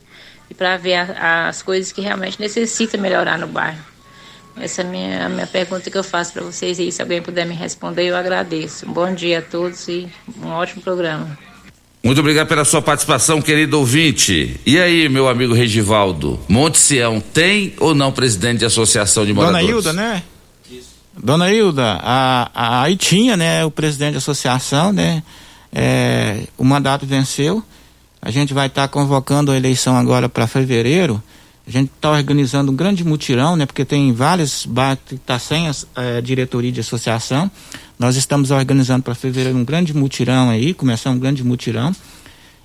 [0.50, 3.86] e para ver a- as coisas que realmente necessita melhorar no bairro.
[4.60, 7.22] Essa é a minha, a minha pergunta que eu faço para vocês e se alguém
[7.22, 8.90] puder me responder, eu agradeço.
[8.90, 11.38] Um bom dia a todos e um ótimo programa.
[12.04, 14.60] Muito obrigado pela sua participação, querido ouvinte.
[14.66, 19.48] E aí, meu amigo Regivaldo, Monte Sião tem ou não presidente de associação de Dona
[19.48, 19.70] moradores?
[19.70, 20.24] Hilda, né?
[21.22, 25.24] Dona Hilda, a, aí tinha, né, o presidente da associação, né?
[25.74, 27.64] É, o mandato venceu.
[28.22, 31.22] A gente vai estar convocando a eleição agora para fevereiro.
[31.68, 33.66] A gente está organizando um grande mutirão, né?
[33.66, 37.52] Porque tem vários bairros que estão sem as, eh, diretoria de associação.
[37.98, 41.96] Nós estamos organizando para fevereiro um grande mutirão aí, começar um grande mutirão.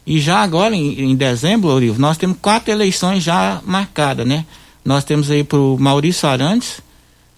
[0.07, 4.45] E já agora, em, em dezembro, Orivo, nós temos quatro eleições já marcadas, né?
[4.85, 6.81] Nós temos aí para o Maurício Arantes,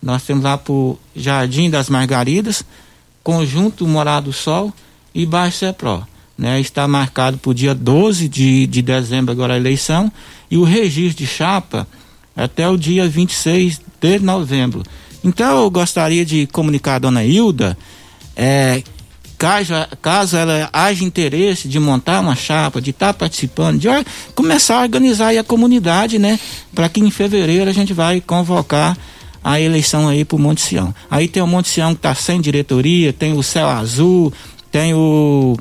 [0.02, 2.64] nós temos lá para o Jardim das Margaridas,
[3.22, 4.72] Conjunto Morado do Sol
[5.14, 6.02] e Baixo Cepró.
[6.36, 6.60] Né?
[6.60, 10.10] Está marcado para o dia 12 de, de dezembro agora a eleição
[10.50, 11.86] e o registro de chapa
[12.36, 14.82] até o dia 26 de novembro.
[15.24, 17.76] Então eu gostaria de comunicar a dona Hilda,
[18.36, 18.82] é,
[19.38, 19.72] caso,
[20.02, 23.88] caso ela haja interesse de montar uma chapa, de estar participando, de
[24.34, 26.38] começar a organizar aí a comunidade, né?
[26.74, 28.96] Para que em fevereiro a gente vai convocar
[29.42, 30.94] a eleição aí para o Monte Sião.
[31.10, 34.32] Aí tem o Monte Sião que está sem diretoria, tem o Céu Azul,
[34.70, 35.56] tem o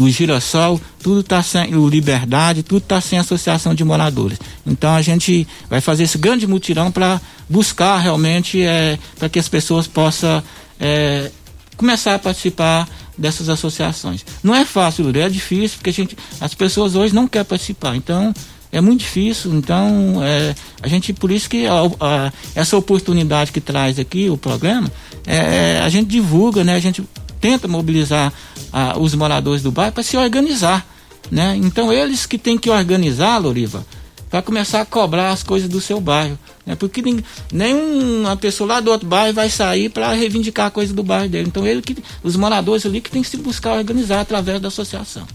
[0.00, 4.38] o Girassol, tudo está sem, o Liberdade, tudo está sem associação de moradores.
[4.66, 9.48] Então a gente vai fazer esse grande mutirão para buscar realmente, é, para que as
[9.48, 10.42] pessoas possam
[10.78, 11.30] é,
[11.76, 14.24] começar a participar dessas associações.
[14.42, 17.94] Não é fácil, é difícil, porque a gente, as pessoas hoje não querem participar.
[17.96, 18.32] Então
[18.72, 19.52] é muito difícil.
[19.54, 24.36] Então é, a gente, por isso que a- a- essa oportunidade que traz aqui o
[24.36, 24.90] programa,
[25.26, 26.74] é, a gente divulga, né?
[26.74, 27.02] A gente
[27.40, 28.32] tenta mobilizar
[28.72, 30.86] ah, os moradores do bairro para se organizar,
[31.30, 31.56] né?
[31.56, 33.84] Então eles que têm que organizar, Loriva,
[34.28, 36.74] para começar a cobrar as coisas do seu bairro, né?
[36.76, 41.02] Porque nin- nenhuma pessoa lá do outro bairro vai sair para reivindicar a coisa do
[41.02, 41.48] bairro dele.
[41.48, 45.26] Então ele que, os moradores ali que tem que se buscar organizar através da associação.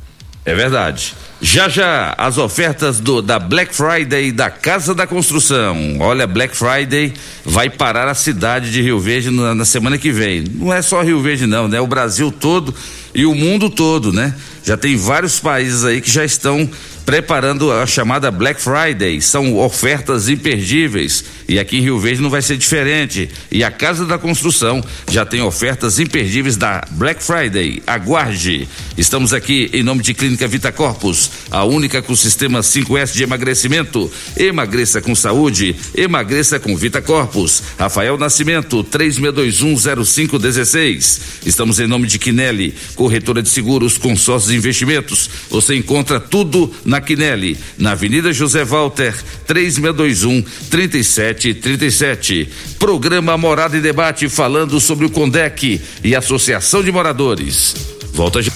[0.45, 1.15] É verdade.
[1.41, 5.97] Já já as ofertas do, da Black Friday da Casa da Construção.
[5.99, 10.45] Olha, Black Friday vai parar a cidade de Rio Verde na, na semana que vem.
[10.53, 11.81] Não é só Rio Verde não, né?
[11.81, 12.73] O Brasil todo
[13.13, 14.35] e o mundo todo, né?
[14.63, 16.69] Já tem vários países aí que já estão
[17.05, 19.21] preparando a chamada Black Friday.
[19.21, 21.23] São ofertas imperdíveis.
[21.47, 23.29] E aqui em Rio Verde não vai ser diferente.
[23.51, 27.83] E a Casa da Construção já tem ofertas imperdíveis da Black Friday.
[27.85, 28.67] Aguarde.
[28.97, 34.09] Estamos aqui em nome de Clínica Vita Corpus, a única com sistema 5S de emagrecimento.
[34.37, 37.61] Emagreça com saúde, emagreça com Vita Corpus.
[37.77, 41.19] Rafael Nascimento, 36210516.
[41.45, 45.29] Estamos em nome de Quinelli, corretora de seguros, consórcios e investimentos.
[45.49, 49.13] Você encontra tudo na Quinelli, na Avenida José Walter,
[49.47, 52.49] 3621 3737.
[52.79, 57.75] Programa Morada em Debate falando sobre o Condec e Associação de Moradores.
[58.13, 58.51] Volta já.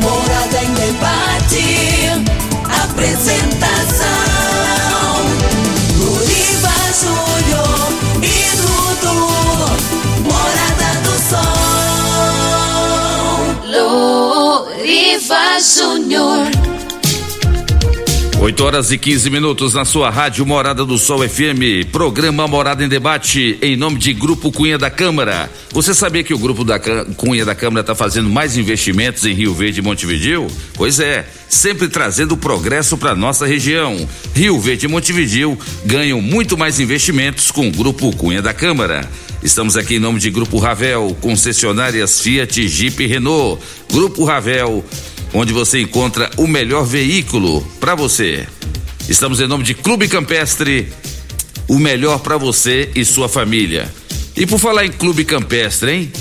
[0.00, 1.64] Morada em debate.
[2.84, 3.99] Apresentação:
[15.20, 16.50] Luriva Júnior.
[18.40, 21.90] 8 horas e 15 minutos na sua rádio Morada do Sol FM.
[21.92, 25.50] Programa Morada em Debate, em nome de Grupo Cunha da Câmara.
[25.72, 29.52] Você sabia que o Grupo da Cunha da Câmara está fazendo mais investimentos em Rio
[29.52, 30.46] Verde e Montevidil?
[30.72, 34.08] Pois é, sempre trazendo progresso para nossa região.
[34.34, 39.06] Rio Verde e Montevidil ganham muito mais investimentos com o Grupo Cunha da Câmara.
[39.42, 43.62] Estamos aqui em nome de Grupo Ravel, concessionárias Fiat, Jeep e Renault.
[43.90, 44.84] Grupo Ravel
[45.32, 48.46] onde você encontra o melhor veículo para você.
[49.08, 50.92] Estamos em nome de Clube Campestre,
[51.68, 53.88] o melhor para você e sua família.
[54.36, 56.12] E por falar em Clube Campestre, hein?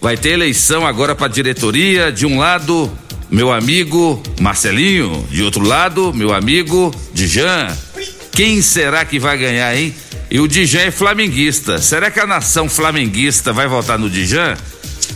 [0.00, 2.12] Vai ter eleição agora para diretoria.
[2.12, 2.90] De um lado,
[3.30, 5.26] meu amigo Marcelinho.
[5.30, 7.76] De outro lado, meu amigo Dijan.
[8.32, 9.92] Quem será que vai ganhar, hein?
[10.30, 11.78] E o Dijan é flamenguista.
[11.78, 14.56] Será que a nação flamenguista vai votar no Dijan?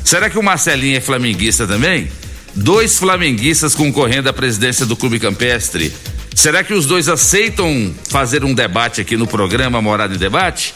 [0.05, 2.11] Será que o Marcelinho é flamenguista também?
[2.55, 5.93] dois flamenguistas concorrendo à presidência do Clube Campestre.
[6.35, 10.75] Será que os dois aceitam fazer um debate aqui no programa Morada em Debate?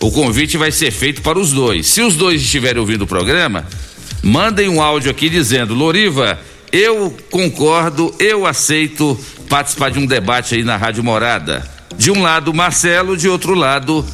[0.00, 1.86] O convite vai ser feito para os dois.
[1.86, 3.66] Se os dois estiverem ouvindo o programa,
[4.22, 6.38] mandem um áudio aqui dizendo: Loriva,
[6.72, 9.18] eu concordo, eu aceito
[9.48, 11.73] participar de um debate aí na Rádio Morada.
[11.96, 14.04] De um lado, Marcelo, de outro lado,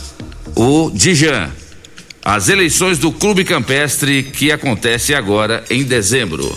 [0.55, 1.51] o Dijan.
[2.23, 6.55] As eleições do Clube Campestre que acontece agora em dezembro.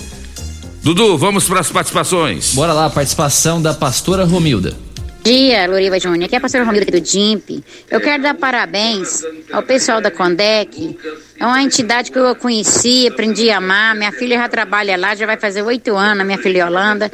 [0.84, 2.54] Dudu, vamos para as participações.
[2.54, 4.72] Bora lá, participação da pastora Romilda.
[4.72, 6.26] Bom dia, Loriva Júnior.
[6.26, 7.64] Aqui é a pastora Romilda aqui do DIMP.
[7.90, 11.00] Eu quero dar parabéns ao pessoal da Condec.
[11.40, 13.96] É uma entidade que eu conheci, aprendi a amar.
[13.96, 17.12] Minha filha já trabalha lá, já vai fazer oito anos, minha filha Yolanda.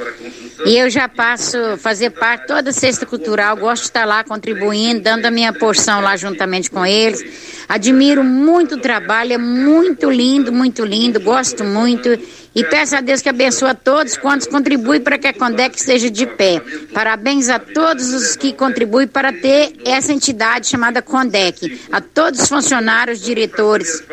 [0.65, 5.25] E eu já passo fazer parte toda sexta cultural, gosto de estar lá contribuindo, dando
[5.25, 7.23] a minha porção lá juntamente com eles.
[7.67, 12.09] Admiro muito o trabalho, é muito lindo, muito lindo, gosto muito.
[12.55, 16.09] E peço a Deus que abençoe a todos quantos contribuem para que a Condec esteja
[16.09, 16.61] de pé.
[16.93, 21.79] Parabéns a todos os que contribuem para ter essa entidade chamada Condec.
[21.91, 24.03] A todos os funcionários, diretores.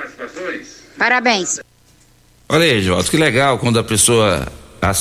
[0.98, 1.60] Parabéns.
[2.48, 4.46] Olha aí, Jota, que legal quando a pessoa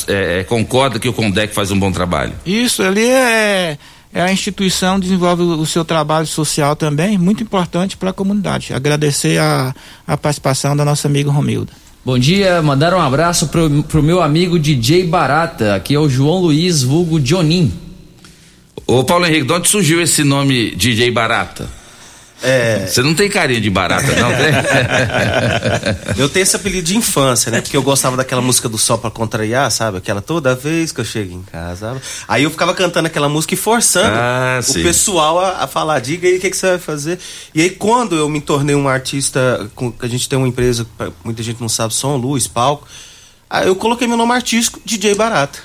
[0.08, 2.34] é, é, concorda que o Condec faz um bom trabalho.
[2.46, 3.78] Isso, ali é,
[4.14, 8.74] é a instituição desenvolve o seu trabalho social também, muito importante para a comunidade.
[8.74, 9.76] Agradecer a,
[10.08, 11.72] a participação da nossa amiga Romilda.
[12.04, 16.40] Bom dia, mandar um abraço pro, pro meu amigo DJ Barata, aqui é o João
[16.40, 17.74] Luiz Vulgo Jonin.
[18.88, 21.68] Ô Paulo Henrique, de onde surgiu esse nome DJ Barata?
[22.46, 22.86] É...
[22.86, 24.54] Você não tem carinha de barata, não tem?
[26.22, 27.60] eu tenho esse apelido de infância, né?
[27.60, 29.98] Porque eu gostava daquela música do Sol pra contrariar, sabe?
[29.98, 32.00] Aquela toda vez que eu chego em casa.
[32.28, 36.28] Aí eu ficava cantando aquela música e forçando ah, o pessoal a, a, falar, diga
[36.28, 37.20] aí o que, que, você vai fazer.
[37.54, 40.86] E aí quando eu me tornei um artista, com, a gente tem uma empresa,
[41.24, 42.88] muita gente não sabe, som, luz, palco.
[43.50, 45.60] Aí eu coloquei meu nome artístico, DJ Barata.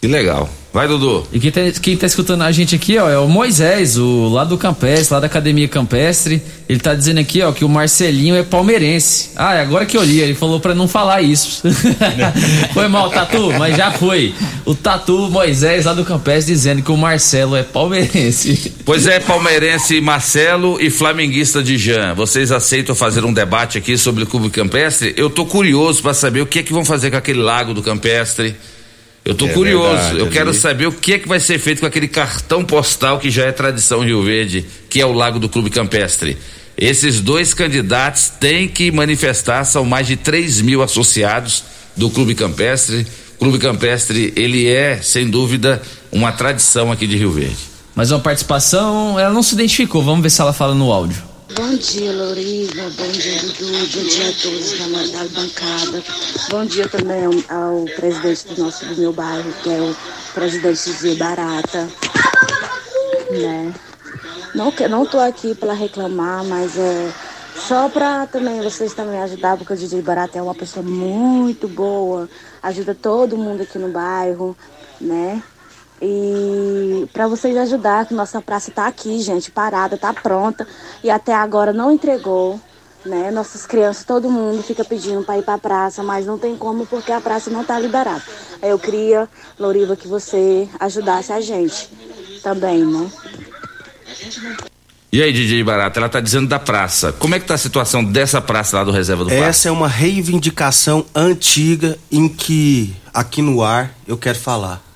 [0.00, 0.48] Que legal.
[0.72, 1.26] Vai, Dudu.
[1.32, 4.44] E quem tá, quem tá escutando a gente aqui, ó, é o Moisés, o lá
[4.44, 6.40] do Campestre, lá da Academia Campestre.
[6.68, 9.30] Ele tá dizendo aqui, ó, que o Marcelinho é palmeirense.
[9.34, 11.62] Ah, é agora que eu li, ele falou para não falar isso.
[12.72, 14.32] foi mal, Tatu, mas já foi.
[14.64, 18.72] O Tatu Moisés lá do Campestre dizendo que o Marcelo é palmeirense.
[18.84, 22.14] Pois é, palmeirense Marcelo e flamenguista de Jean.
[22.14, 25.12] Vocês aceitam fazer um debate aqui sobre o Clube Campestre?
[25.16, 27.82] Eu tô curioso para saber o que é que vão fazer com aquele lago do
[27.82, 28.54] Campestre
[29.24, 30.32] eu tô é curioso, verdade, eu ali.
[30.32, 33.44] quero saber o que é que vai ser feito com aquele cartão postal que já
[33.44, 36.36] é tradição Rio Verde, que é o Lago do Clube Campestre.
[36.76, 41.62] Esses dois candidatos têm que manifestar, são mais de 3 mil associados
[41.94, 43.06] do Clube Campestre.
[43.36, 47.58] O Clube Campestre, ele é, sem dúvida, uma tradição aqui de Rio Verde.
[47.94, 51.29] Mas uma participação, ela não se identificou, vamos ver se ela fala no áudio.
[51.54, 52.82] Bom dia, Loriva.
[52.96, 53.66] Bom dia, Dudu.
[53.66, 56.04] Bom dia a todos da, da bancada.
[56.48, 59.96] Bom dia também ao, presidente do nosso do meu bairro, que é o
[60.32, 61.88] presidente Zé Barata.
[63.30, 63.74] Né?
[64.54, 67.12] Não, não tô aqui para reclamar, mas é
[67.56, 72.28] só para também vocês também ajudar, porque o DJ Barata é uma pessoa muito boa,
[72.62, 74.56] ajuda todo mundo aqui no bairro,
[75.00, 75.42] né?
[76.00, 80.66] E para vocês ajudar, que nossa praça está aqui, gente, parada, está pronta
[81.04, 82.58] e até agora não entregou.
[83.04, 83.30] Né?
[83.30, 86.84] Nossas crianças, todo mundo fica pedindo para ir para a praça, mas não tem como
[86.84, 88.22] porque a praça não está liberada.
[88.62, 89.28] Eu queria,
[89.58, 91.90] Loriva, que você ajudasse a gente
[92.42, 93.10] também, né?
[95.12, 97.12] E aí, DJ Barata, ela está dizendo da praça.
[97.12, 99.44] Como é que tá a situação dessa praça lá do Reserva do Parque?
[99.44, 104.89] Essa é uma reivindicação antiga em que aqui no ar eu quero falar.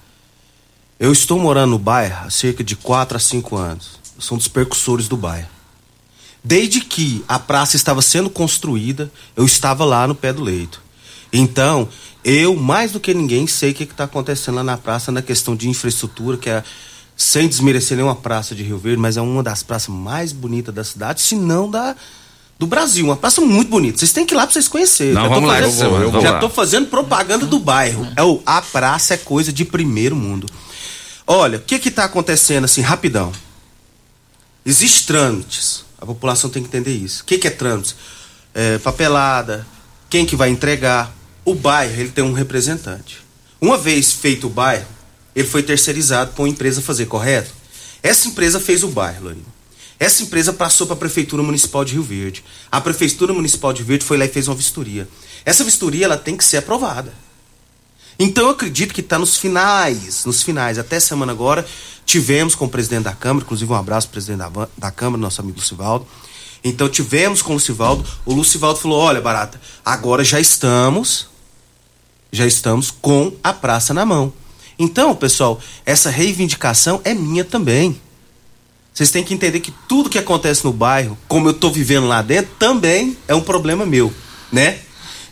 [0.98, 3.98] Eu estou morando no bairro há cerca de 4 a 5 anos.
[4.16, 5.48] Eu sou um dos percussores do bairro.
[6.42, 10.80] Desde que a praça estava sendo construída, eu estava lá no pé do leito.
[11.32, 11.88] Então,
[12.22, 15.56] eu, mais do que ninguém, sei o que está acontecendo lá na praça na questão
[15.56, 16.62] de infraestrutura, que é
[17.16, 20.84] sem desmerecer nenhuma praça de Rio Verde, mas é uma das praças mais bonitas da
[20.84, 21.94] cidade, se não da
[22.56, 23.98] do Brasil, uma praça muito bonita.
[23.98, 25.12] Vocês têm que ir lá para vocês conhecerem.
[25.12, 26.38] Não, Já vamos lá, fazendo- essa semana, vamos Já lá.
[26.38, 28.06] tô fazendo propaganda do bairro.
[28.14, 30.46] É o a praça é coisa de primeiro mundo.
[31.26, 33.32] Olha, o que que tá acontecendo assim, rapidão?
[34.64, 35.84] Existem trâmites.
[35.98, 37.22] A população tem que entender isso.
[37.22, 37.96] O que, que é trâmites?
[38.52, 39.66] É, papelada,
[40.10, 41.14] quem que vai entregar.
[41.44, 43.22] O bairro, ele tem um representante.
[43.60, 44.86] Uma vez feito o bairro,
[45.34, 47.50] ele foi terceirizado para uma empresa fazer, correto?
[48.02, 49.54] Essa empresa fez o bairro, Lorena.
[49.98, 52.44] Essa empresa passou para a Prefeitura Municipal de Rio Verde.
[52.70, 55.08] A Prefeitura Municipal de Rio Verde foi lá e fez uma vistoria.
[55.44, 57.12] Essa vistoria ela tem que ser aprovada.
[58.18, 60.78] Então eu acredito que está nos finais, nos finais.
[60.78, 61.66] Até semana agora
[62.06, 65.40] tivemos com o presidente da Câmara, inclusive um abraço pro presidente da, da Câmara, nosso
[65.40, 66.06] amigo Lucivaldo.
[66.62, 68.04] Então tivemos com o Lucivaldo.
[68.24, 71.28] O Lucivaldo falou: olha, Barata, agora já estamos,
[72.32, 74.32] já estamos com a praça na mão.
[74.78, 78.00] Então, pessoal, essa reivindicação é minha também.
[78.92, 82.22] Vocês têm que entender que tudo que acontece no bairro, como eu tô vivendo lá
[82.22, 84.12] dentro, também é um problema meu,
[84.52, 84.78] né?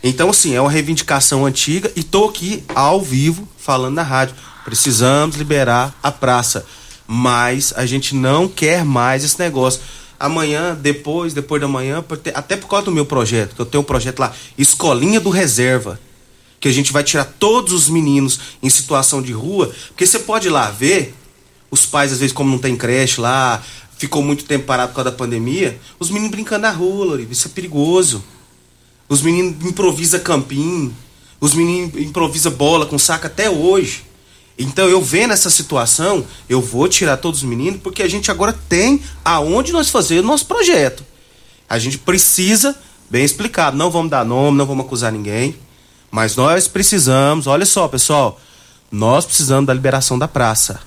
[0.03, 4.35] Então, assim, é uma reivindicação antiga e tô aqui ao vivo falando na rádio.
[4.65, 6.65] Precisamos liberar a praça.
[7.07, 9.79] Mas a gente não quer mais esse negócio.
[10.19, 13.85] Amanhã, depois, depois da manhã, até por causa do meu projeto, que eu tenho um
[13.85, 15.99] projeto lá, Escolinha do Reserva
[16.63, 20.47] que a gente vai tirar todos os meninos em situação de rua, porque você pode
[20.47, 21.13] ir lá ver,
[21.69, 23.61] os pais às vezes como não tem creche lá,
[23.97, 27.49] ficou muito tempo parado por causa da pandemia, os meninos brincando na rua, Loriva, isso
[27.49, 28.23] é perigoso.
[29.07, 30.95] Os meninos improvisa campinho,
[31.39, 34.05] os meninos improvisa bola com saco até hoje.
[34.57, 38.53] Então eu vendo essa situação, eu vou tirar todos os meninos, porque a gente agora
[38.69, 41.03] tem aonde nós fazer o nosso projeto.
[41.67, 42.75] A gente precisa,
[43.09, 45.55] bem explicado, não vamos dar nome, não vamos acusar ninguém,
[46.11, 48.39] mas nós precisamos, olha só, pessoal,
[48.91, 50.81] nós precisamos da liberação da praça.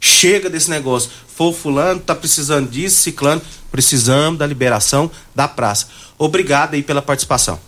[0.00, 1.10] Chega desse negócio.
[1.36, 3.40] For fulano, tá precisando disso, ciclano,
[3.70, 5.86] precisamos da liberação da praça.
[6.18, 7.58] Obrigado aí pela participação.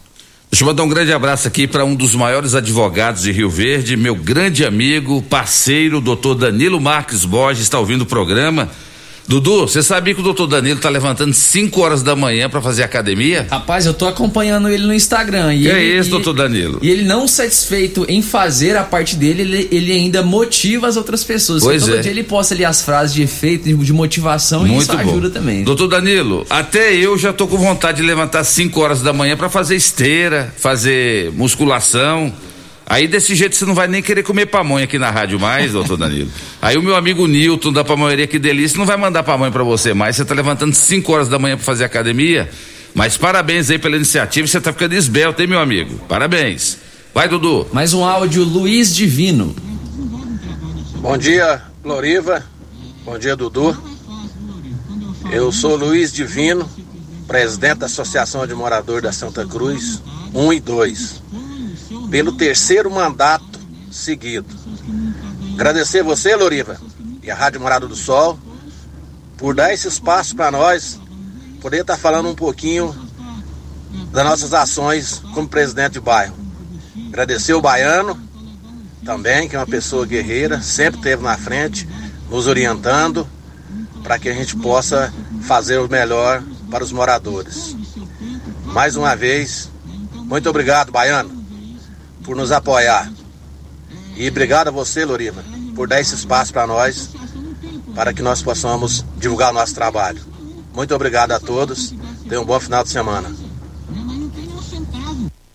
[0.50, 3.96] Deixa eu mandar um grande abraço aqui para um dos maiores advogados de Rio Verde,
[3.96, 8.70] meu grande amigo, parceiro, doutor Danilo Marques Borges, está ouvindo o programa.
[9.28, 12.82] Dudu, você sabia que o doutor Danilo está levantando 5 horas da manhã para fazer
[12.82, 13.46] academia?
[13.50, 15.54] Rapaz, eu tô acompanhando ele no Instagram.
[15.54, 16.78] E Que é ele, esse, e- doutor Danilo?
[16.82, 21.22] E ele não satisfeito em fazer a parte dele, ele, ele ainda motiva as outras
[21.22, 21.62] pessoas.
[21.62, 22.00] Pois Todo é.
[22.00, 24.98] dia ele posta ali as frases de efeito, de, de motivação e Muito isso bom.
[25.10, 25.62] ajuda também.
[25.62, 29.48] Doutor Danilo, até eu já tô com vontade de levantar 5 horas da manhã para
[29.48, 32.32] fazer esteira, fazer musculação.
[32.92, 35.96] Aí desse jeito você não vai nem querer comer pamonha aqui na rádio mais, doutor
[35.96, 36.30] Danilo.
[36.60, 39.94] Aí o meu amigo Nilton da pamonharia que delícia não vai mandar pamonha para você
[39.94, 40.14] mais.
[40.14, 42.50] Você tá levantando 5 horas da manhã para fazer academia.
[42.94, 46.00] Mas parabéns aí pela iniciativa, você tá ficando esbelto, hein, meu amigo?
[46.06, 46.76] Parabéns.
[47.14, 47.66] Vai, Dudu.
[47.72, 49.56] Mais um áudio, Luiz Divino.
[50.96, 52.44] Bom dia, Loriva.
[53.06, 53.74] Bom dia, Dudu.
[55.30, 56.68] Eu sou Luiz Divino,
[57.26, 60.02] presidente da Associação de Moradores da Santa Cruz
[60.34, 61.21] 1 e 2,
[62.12, 63.58] pelo terceiro mandato
[63.90, 64.54] seguido.
[65.54, 66.78] Agradecer você, Loriva,
[67.22, 68.38] e a Rádio Morada do Sol,
[69.38, 71.00] por dar esse espaço para nós
[71.62, 72.94] poder estar falando um pouquinho
[74.12, 76.36] das nossas ações como presidente de bairro.
[77.08, 78.20] Agradecer o Baiano,
[79.06, 81.88] também, que é uma pessoa guerreira, sempre esteve na frente,
[82.28, 83.26] nos orientando
[84.02, 85.10] para que a gente possa
[85.40, 87.74] fazer o melhor para os moradores.
[88.66, 89.70] Mais uma vez,
[90.14, 91.41] muito obrigado, Baiano,
[92.24, 93.10] por nos apoiar.
[94.16, 95.44] E obrigado a você, Loriva,
[95.74, 97.10] por dar esse espaço para nós,
[97.94, 100.20] para que nós possamos divulgar o nosso trabalho.
[100.74, 101.94] Muito obrigado a todos.
[102.28, 103.30] Tenham um bom final de semana.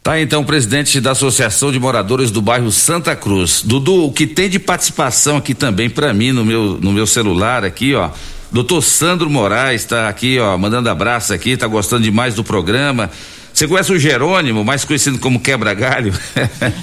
[0.03, 3.61] Tá então, presidente da Associação de Moradores do bairro Santa Cruz.
[3.61, 7.65] Dudu, o que tem de participação aqui também para mim no meu, no meu celular
[7.65, 8.11] aqui, ó.
[8.49, 13.11] Doutor Sandro Moraes está aqui, ó, mandando abraço aqui, tá gostando demais do programa.
[13.57, 16.13] Você conhece o Jerônimo, mais conhecido como Quebra-Galho?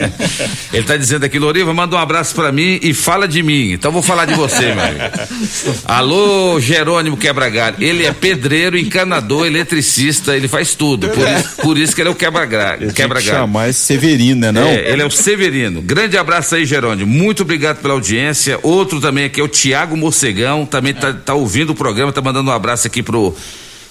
[0.75, 3.71] Ele tá dizendo aqui, Loriva, manda um abraço para mim e fala de mim.
[3.71, 5.05] Então vou falar de você, meu amigo.
[5.85, 7.77] Alô, Jerônimo Quebra-Galho.
[7.79, 11.11] Ele é pedreiro, encanador, eletricista, ele faz tudo.
[11.11, 12.93] Por isso, por isso que ele é o Quebra-Galho.
[12.93, 14.67] Quebra que chamar esse Severino, né não?
[14.67, 15.81] é, ele é o Severino.
[15.81, 17.07] Grande abraço aí, Jerônimo.
[17.07, 18.59] Muito obrigado pela audiência.
[18.65, 22.51] Outro também aqui é o Tiago Morcegão, também tá, tá ouvindo o programa, tá mandando
[22.51, 23.33] um abraço aqui pro,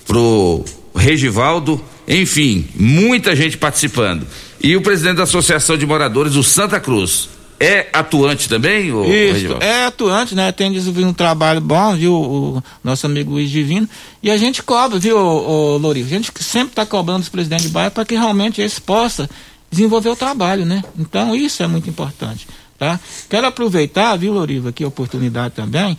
[0.06, 1.82] pro Regivaldo.
[2.08, 4.28] Enfim, muita gente participando.
[4.62, 7.30] E o presidente da Associação de Moradores do Santa Cruz.
[7.60, 10.52] É atuante também, ô Isso, é atuante, né?
[10.52, 12.14] Tem desenvolvido um trabalho bom, viu?
[12.14, 13.88] O nosso amigo Luiz Divino.
[14.22, 16.08] E a gente cobra, viu, ô, Lorivo?
[16.08, 19.30] A gente sempre está cobrando os presidentes de bairro para que realmente eles possam
[19.72, 20.84] desenvolver o trabalho, né?
[21.00, 22.48] Então isso é muito importante,
[22.78, 23.00] tá?
[23.30, 25.98] Quero aproveitar, viu, Loriva, aqui a oportunidade também,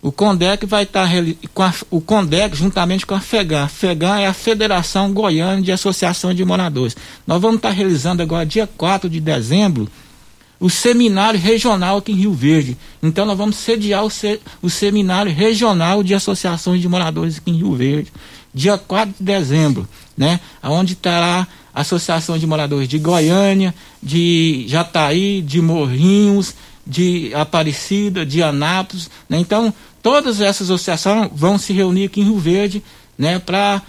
[0.00, 1.08] o CONDEC vai estar
[1.52, 3.66] com a, o CONDEC juntamente com a FEGAN.
[3.66, 6.96] FEGAN é a Federação Goiana de Associação de Moradores.
[7.26, 9.88] Nós vamos estar realizando agora, dia 4 de dezembro,
[10.60, 12.76] o seminário regional aqui em Rio Verde.
[13.02, 17.56] Então nós vamos sediar o, se, o seminário regional de associações de moradores aqui em
[17.56, 18.12] Rio Verde,
[18.54, 20.40] dia 4 de dezembro, né?
[20.62, 26.54] Onde estará a Associação de Moradores de Goiânia, de Jataí, de Morrinhos,
[26.88, 29.38] de Aparecida, de Anápolis, né?
[29.38, 29.72] Então,
[30.02, 32.82] todas essas associações vão se reunir aqui em Rio Verde,
[33.16, 33.82] né, para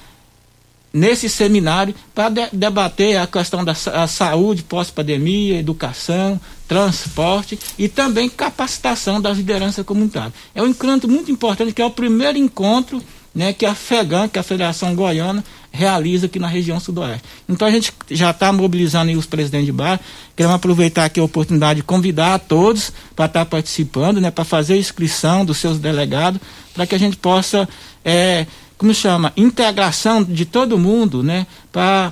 [0.92, 8.28] nesse seminário para de, debater a questão da a saúde pós-pandemia, educação, transporte e também
[8.28, 10.34] capacitação das lideranças comunitárias.
[10.54, 13.02] É um encontro muito importante que é o primeiro encontro
[13.34, 17.24] né, que a FEGAN, que é a Federação Goiana, realiza aqui na região sudoeste.
[17.48, 20.00] Então a gente já está mobilizando os presidentes de bairro.
[20.36, 24.44] Queremos aproveitar aqui a oportunidade de convidar a todos para estar tá participando, né, para
[24.44, 26.40] fazer a inscrição dos seus delegados,
[26.74, 27.68] para que a gente possa,
[28.04, 28.46] é,
[28.78, 32.12] como chama, integração de todo mundo, né, para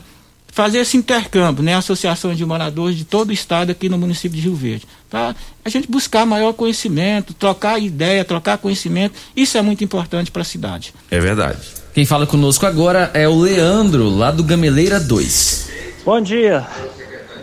[0.57, 4.41] fazer esse intercâmbio, né, associações de moradores de todo o estado aqui no município de
[4.41, 9.83] Rio Verde, para a gente buscar maior conhecimento, trocar ideia, trocar conhecimento, isso é muito
[9.83, 10.93] importante para a cidade.
[11.11, 11.76] É verdade.
[11.97, 15.71] Quem fala conosco agora é o Leandro, lá do Gameleira 2.
[16.05, 16.63] Bom dia.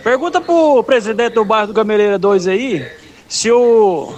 [0.05, 2.87] Pergunta pro presidente do bairro do Gameleira 2 aí,
[3.29, 4.15] se o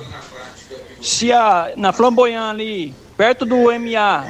[1.01, 4.27] se a na Flamboyant ali, perto do MA,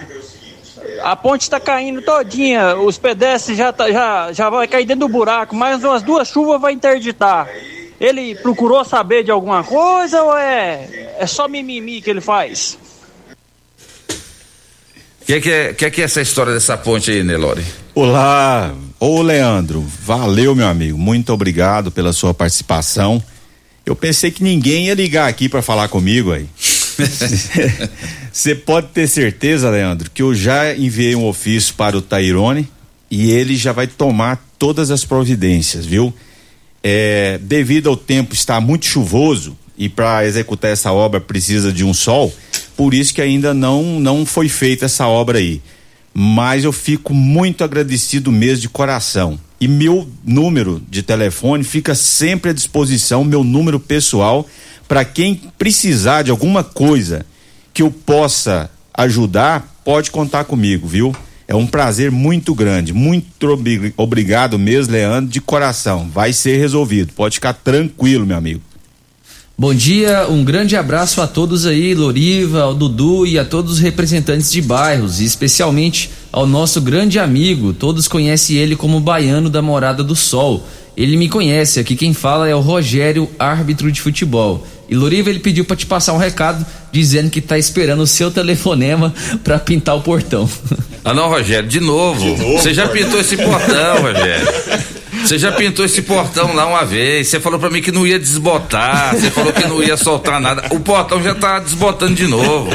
[1.03, 5.13] a ponte está caindo todinha, os pedestres já, tá, já, já vai cair dentro do
[5.13, 7.49] buraco, mais umas duas chuvas vai interditar.
[8.01, 12.79] Ele procurou saber de alguma coisa ou é, é só mimimi que ele faz?
[15.27, 17.61] O que, que, é, que, que é essa história dessa ponte aí, Nelore?
[17.93, 23.21] Olá, ô Leandro, valeu meu amigo, muito obrigado pela sua participação.
[23.85, 26.47] Eu pensei que ninguém ia ligar aqui para falar comigo aí.
[28.33, 32.69] Você pode ter certeza, Leandro, que eu já enviei um ofício para o Tairone
[33.11, 36.15] e ele já vai tomar todas as providências, viu?
[36.85, 41.93] É, devido ao tempo estar muito chuvoso e para executar essa obra precisa de um
[41.93, 42.33] sol,
[42.77, 45.61] por isso que ainda não não foi feita essa obra aí.
[46.13, 49.39] Mas eu fico muito agradecido mesmo de coração.
[49.61, 54.47] E meu número de telefone fica sempre à disposição, meu número pessoal
[54.89, 57.27] para quem precisar de alguma coisa
[57.73, 61.15] que eu possa ajudar, pode contar comigo, viu?
[61.49, 62.93] É um prazer muito grande.
[62.93, 63.47] Muito
[63.97, 66.09] obrigado mesmo, Leandro, de coração.
[66.13, 67.13] Vai ser resolvido.
[67.13, 68.61] Pode ficar tranquilo, meu amigo.
[69.59, 73.79] Bom dia, um grande abraço a todos aí, Loriva, ao Dudu e a todos os
[73.79, 79.63] representantes de bairros, e especialmente ao nosso grande amigo, todos conhecem ele como Baiano da
[79.63, 80.69] Morada do Sol.
[80.95, 84.67] Ele me conhece, aqui quem fala é o Rogério, árbitro de futebol.
[84.91, 88.29] E Loriva, ele pediu para te passar um recado dizendo que tá esperando o seu
[88.33, 90.47] telefonema para pintar o portão.
[91.03, 92.21] Ah não, Rogério, de novo.
[92.21, 94.47] De novo Você já pintou esse portão, Rogério.
[95.23, 97.29] Você já pintou esse portão lá uma vez.
[97.29, 99.15] Você falou para mim que não ia desbotar.
[99.15, 100.65] Você falou que não ia soltar nada.
[100.71, 102.71] O portão já tá desbotando de novo.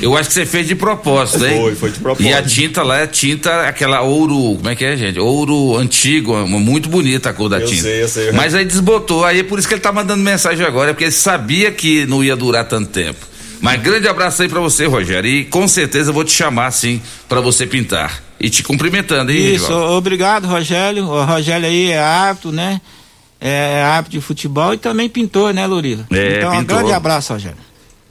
[0.00, 1.60] Eu acho que você fez de propósito, hein?
[1.60, 2.28] Foi, foi de propósito.
[2.28, 4.56] E a tinta lá é tinta, aquela ouro.
[4.56, 5.18] Como é que é, gente?
[5.18, 6.34] Ouro antigo.
[6.46, 7.82] Muito bonita a cor da eu tinta.
[7.82, 8.32] Sei, eu sei.
[8.32, 9.24] Mas aí desbotou.
[9.24, 10.90] Aí é por isso que ele tá mandando mensagem agora.
[10.90, 13.33] É porque ele sabia que não ia durar tanto tempo.
[13.64, 15.26] Mas grande abraço aí para você, Rogério.
[15.26, 18.22] E com certeza eu vou te chamar, sim, para você pintar.
[18.38, 21.06] E te cumprimentando, hein, Isso, obrigado, Rogério.
[21.06, 22.78] O Rogério aí é árbitro, né?
[23.40, 26.06] É, é árbitro de futebol e também pintor, né, Lurila?
[26.12, 26.60] É, então, pintor.
[26.60, 27.56] um grande abraço, Rogério.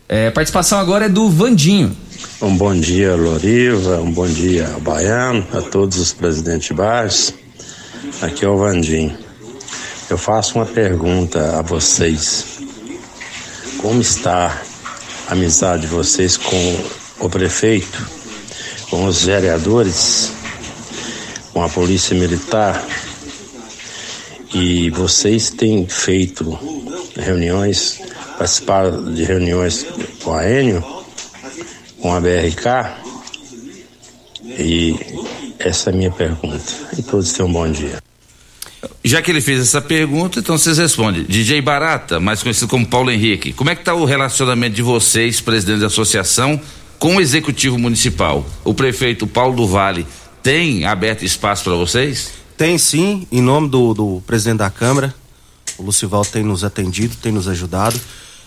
[0.09, 1.95] É, a participação agora é do Vandinho.
[2.41, 7.31] Um bom dia, Loriva, um bom dia Baiano, a todos os presidentes de bairros.
[8.23, 9.15] Aqui é o Vandinho.
[10.09, 12.57] Eu faço uma pergunta a vocês.
[13.77, 14.59] Como está
[15.27, 16.85] amizade de vocês com
[17.19, 18.07] o prefeito,
[18.89, 20.31] com os vereadores,
[21.51, 22.83] com a polícia militar?
[24.53, 26.57] E vocês têm feito
[27.15, 27.99] reuniões,
[28.37, 29.85] participar de reuniões
[30.23, 30.83] com a Enio,
[31.99, 33.03] com a BRK?
[34.43, 34.95] E
[35.57, 36.63] essa é a minha pergunta.
[36.97, 38.12] E todos tenham um bom dia.
[39.05, 41.25] Já que ele fez essa pergunta, então vocês respondem.
[41.25, 45.41] DJ Barata, mais conhecido como Paulo Henrique, como é que está o relacionamento de vocês,
[45.41, 46.59] presidente da associação,
[46.97, 48.45] com o executivo municipal?
[48.63, 50.07] O prefeito Paulo do Vale
[50.41, 52.31] tem aberto espaço para vocês?
[52.57, 55.13] Tem sim, em nome do, do presidente da Câmara.
[55.77, 57.99] O Lucival tem nos atendido, tem nos ajudado.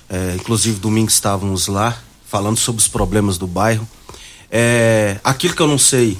[0.08, 3.86] É, inclusive, domingo estávamos lá falando sobre os problemas do bairro.
[4.50, 6.16] É, aquilo que eu não sei,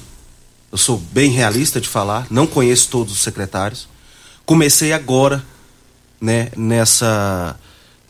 [0.71, 3.89] eu sou bem realista de falar, não conheço todos os secretários.
[4.47, 5.45] Comecei agora,
[6.21, 7.59] né, nessa,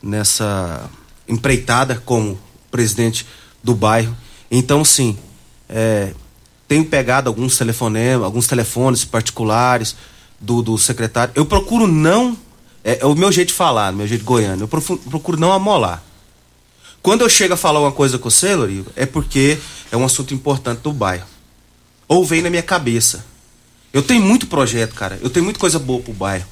[0.03, 0.89] nessa
[1.27, 2.39] empreitada como
[2.71, 3.27] presidente
[3.65, 4.15] do bairro.
[4.51, 5.19] Então, sim,
[5.67, 6.13] é,
[6.69, 9.97] tenho pegado alguns telefonemas, alguns telefones particulares
[10.41, 11.33] do, do secretário.
[11.35, 12.37] Eu procuro não.
[12.85, 14.65] É, é o meu jeito de falar, meu jeito goiano.
[14.65, 16.03] Eu procuro, procuro não amolar.
[17.03, 19.59] Quando eu chego a falar uma coisa com você, Loriva, é porque
[19.91, 21.27] é um assunto importante do bairro.
[22.09, 23.25] Ou vem na minha cabeça.
[23.97, 25.19] Eu tenho muito projeto, cara.
[25.23, 26.45] Eu tenho muita coisa boa pro bairro.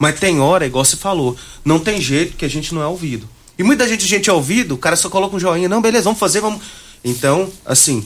[0.00, 3.28] Mas tem hora, igual você falou, não tem jeito que a gente não é ouvido.
[3.56, 6.18] E muita gente, gente é ouvido, o cara só coloca um joinha, não, beleza, vamos
[6.18, 6.60] fazer, vamos.
[7.04, 8.04] Então, assim,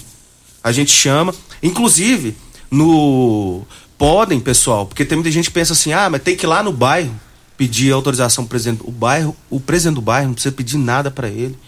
[0.62, 1.34] a gente chama.
[1.62, 2.36] Inclusive,
[2.70, 3.62] no.
[3.96, 6.62] Podem, pessoal, porque tem muita gente que pensa assim, ah, mas tem que ir lá
[6.62, 7.18] no bairro
[7.56, 8.82] pedir autorização pro presidente.
[8.84, 11.58] O bairro, o presidente do bairro não precisa pedir nada para ele.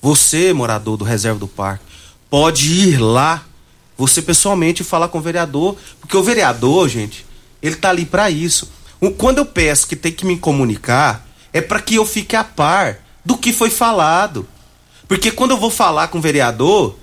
[0.00, 1.84] Você, morador do reserva do parque,
[2.30, 3.44] pode ir lá,
[3.96, 7.24] você pessoalmente falar com o vereador, porque o vereador, gente,
[7.62, 8.70] ele tá ali para isso.
[9.18, 12.98] Quando eu peço que tem que me comunicar, é para que eu fique a par
[13.24, 14.46] do que foi falado.
[15.06, 16.96] Porque quando eu vou falar com o vereador,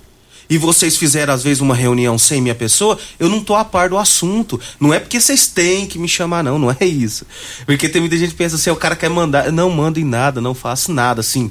[0.49, 3.87] e vocês fizeram às vezes uma reunião sem minha pessoa, eu não tô a par
[3.87, 4.59] do assunto.
[4.77, 7.25] Não é porque vocês têm que me chamar, não, não é isso.
[7.65, 10.41] Porque tem muita gente que pensa assim, o cara quer mandar, não mando em nada,
[10.41, 11.49] não faço nada, assim.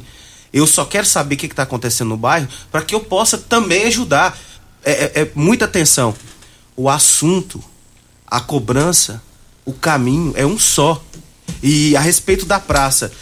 [0.52, 3.84] Eu só quero saber o que está acontecendo no bairro para que eu possa também
[3.84, 4.38] ajudar.
[4.84, 6.14] É, é, é muita atenção.
[6.76, 7.62] O assunto,
[8.26, 9.22] a cobrança,
[9.64, 11.02] o caminho é um só.
[11.62, 13.12] E a respeito da praça,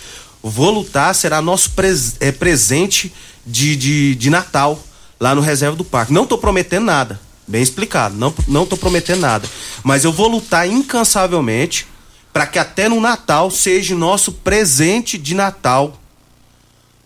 [0.43, 3.13] vou lutar será nosso pres, é, presente
[3.45, 4.79] de, de, de Natal
[5.19, 6.13] lá no Reserva do Parque.
[6.13, 9.49] Não estou prometendo nada, bem explicado, não não estou prometendo nada,
[9.83, 11.87] mas eu vou lutar incansavelmente
[12.33, 15.99] para que até no Natal seja nosso presente de Natal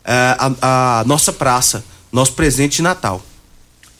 [0.05, 3.23] é, a, a, nossa praça, nosso presente de Natal.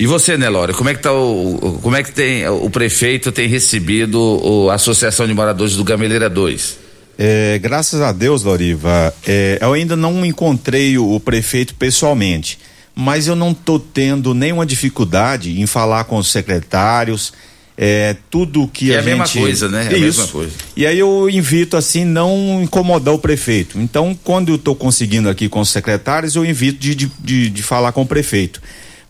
[0.03, 3.47] E você, Nelório, como é que tá o, como é que tem o prefeito tem
[3.47, 6.79] recebido o, a Associação de Moradores do Gameleira 2?
[7.17, 12.59] É, graças a Deus, Loriva, é, eu ainda não encontrei o, o prefeito pessoalmente
[12.97, 17.33] mas eu não estou tendo nenhuma dificuldade em falar com os secretários.
[17.79, 19.19] É, tudo que, que a, é a gente.
[19.19, 19.89] mesma coisa, né?
[19.91, 20.53] É a mesma coisa.
[20.77, 23.81] E aí eu invito, assim, não incomodar o prefeito.
[23.81, 27.63] Então, quando eu estou conseguindo aqui com os secretários, eu invito de, de, de, de
[27.63, 28.61] falar com o prefeito.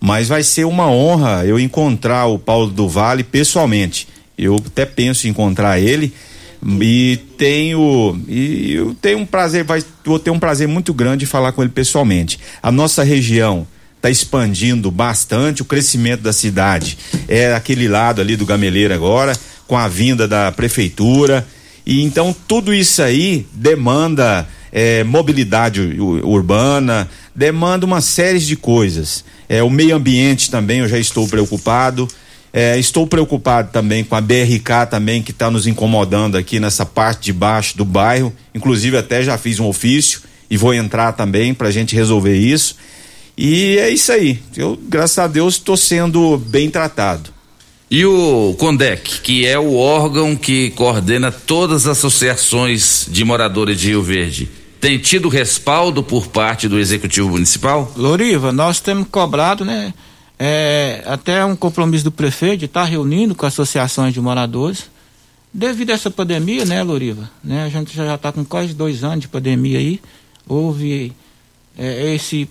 [0.05, 4.09] Mas vai ser uma honra eu encontrar o Paulo do Vale pessoalmente.
[4.37, 6.13] Eu até penso em encontrar ele.
[6.81, 11.27] E tenho e eu tenho um prazer vai vou ter um prazer muito grande de
[11.27, 12.41] falar com ele pessoalmente.
[12.61, 13.65] A nossa região
[13.97, 16.99] está expandindo bastante o crescimento da cidade
[17.29, 19.39] é aquele lado ali do Gameleira agora
[19.69, 21.47] com a vinda da prefeitura.
[21.87, 29.63] E então tudo isso aí demanda é, mobilidade urbana demanda uma série de coisas é
[29.63, 32.09] o meio ambiente também eu já estou preocupado
[32.53, 37.23] é, estou preocupado também com a BRK também que está nos incomodando aqui nessa parte
[37.25, 38.31] de baixo do bairro.
[38.55, 40.21] Inclusive até já fiz um ofício
[40.51, 42.77] e vou entrar também para a gente resolver isso.
[43.39, 44.39] E é isso aí.
[44.55, 47.31] Eu, graças a Deus, estou sendo bem tratado.
[47.91, 53.89] E o CONDEC, que é o órgão que coordena todas as associações de moradores de
[53.89, 54.51] Rio Verde,
[54.83, 57.91] tem tido respaldo por parte do Executivo Municipal?
[57.97, 59.95] Loriva, nós temos cobrado, né?
[60.45, 64.91] é, até um compromisso do prefeito de estar tá reunindo com associações de moradores.
[65.55, 67.31] Devido a essa pandemia, né, Loriva?
[67.45, 70.01] Né, a gente já está com quase dois anos de pandemia aí.
[70.49, 71.13] Houve
[71.79, 72.49] é, esse.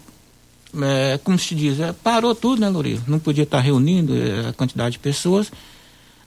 [0.82, 1.82] É, como se diz?
[1.82, 3.04] É, parou tudo, né, Loriva?
[3.10, 5.52] Não podia estar tá reunindo é, a quantidade de pessoas.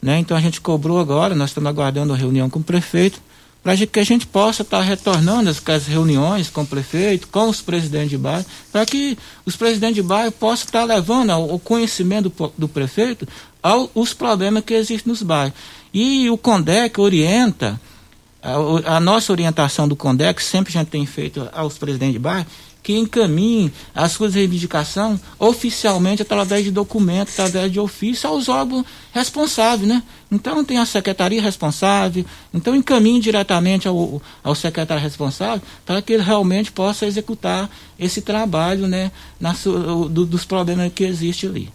[0.02, 0.18] Né?
[0.18, 3.22] Então a gente cobrou agora, nós estamos aguardando a reunião com o prefeito
[3.64, 7.48] para que a gente possa estar tá retornando as, as, reuniões com o prefeito, com
[7.48, 9.16] os presidentes de bairro, para que
[9.46, 13.26] os presidentes de bairro possam estar tá levando o conhecimento do, do prefeito
[13.62, 15.54] aos problemas que existem nos bairros.
[15.94, 17.80] E o CONDEC orienta,
[18.42, 22.46] a, a nossa orientação do CONDEC, sempre a gente tem feito aos presidentes de bairro,
[22.84, 29.88] que encaminhe as suas reivindicações oficialmente através de documento, através de ofício aos órgãos responsáveis,
[29.88, 30.02] né?
[30.30, 36.22] Então tem a secretaria responsável, então encaminhe diretamente ao, ao secretário responsável para que ele
[36.22, 41.72] realmente possa executar esse trabalho, né, na, do, dos problemas que existem ali.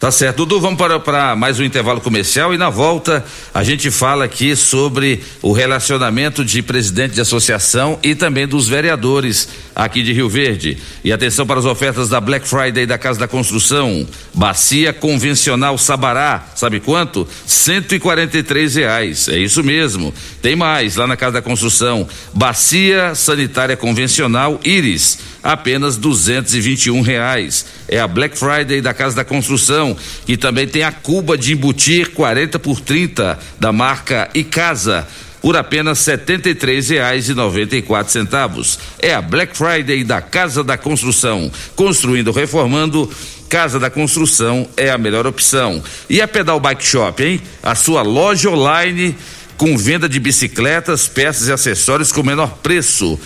[0.00, 0.46] Tá certo.
[0.46, 3.22] Dudu, vamos para, para mais um intervalo comercial e na volta
[3.52, 9.46] a gente fala aqui sobre o relacionamento de presidente de associação e também dos vereadores
[9.76, 10.78] aqui de Rio Verde.
[11.04, 14.08] E atenção para as ofertas da Black Friday da Casa da Construção.
[14.32, 17.28] Bacia convencional Sabará, sabe quanto?
[17.44, 19.28] Cento e quarenta e três reais.
[19.28, 20.14] É isso mesmo.
[20.40, 22.08] Tem mais lá na Casa da Construção.
[22.32, 27.64] Bacia sanitária convencional Iris, apenas duzentos e vinte e um reais.
[27.88, 29.96] É a Black Friday da Casa da Construção
[30.26, 35.06] que também tem a cuba de embutir 40 por 30 da marca Icasa.
[35.40, 38.78] por apenas R$ 73,94.
[38.98, 41.50] É a Black Friday da Casa da Construção.
[41.74, 43.10] Construindo, reformando,
[43.48, 45.82] Casa da Construção é a melhor opção.
[46.10, 47.40] E a Pedal Bike Shop, hein?
[47.62, 49.16] A sua loja online
[49.56, 53.18] com venda de bicicletas, peças e acessórios com menor preço.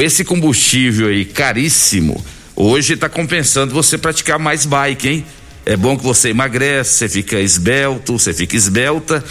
[0.00, 2.24] Esse combustível aí caríssimo,
[2.54, 5.26] hoje está compensando você praticar mais bike, hein?
[5.66, 9.24] É bom que você emagrece, você fica esbelto, você fica esbelta.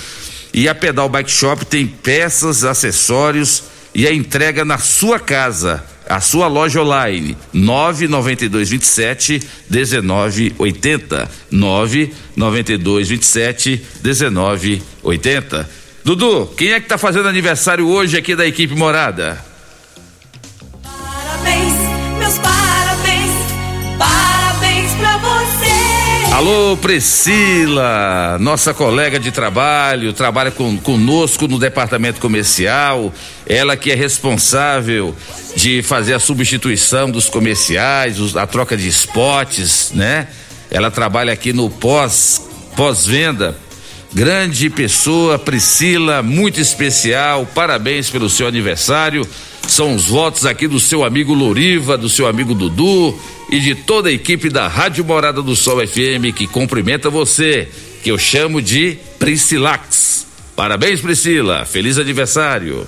[0.53, 3.63] E a Pedal Bike Shop tem peças, acessórios
[3.93, 5.83] e a entrega na sua casa.
[6.07, 15.69] A sua loja online 992 27 1980 992 27 1980
[16.03, 19.50] Dudu, quem é que tá fazendo aniversário hoje aqui da equipe Morada?
[26.41, 33.13] Alô, Priscila, nossa colega de trabalho, trabalha com, conosco no departamento comercial.
[33.45, 35.15] Ela que é responsável
[35.55, 40.29] de fazer a substituição dos comerciais, os- a troca de spots, né?
[40.71, 42.41] Ela trabalha aqui no pós
[42.75, 43.55] pós-venda.
[44.13, 47.45] Grande pessoa, Priscila, muito especial.
[47.55, 49.25] Parabéns pelo seu aniversário.
[49.65, 53.17] São os votos aqui do seu amigo Loriva, do seu amigo Dudu
[53.49, 57.69] e de toda a equipe da Rádio Morada do Sol FM que cumprimenta você,
[58.03, 60.27] que eu chamo de Priscilax.
[60.57, 61.65] Parabéns, Priscila.
[61.65, 62.85] Feliz aniversário.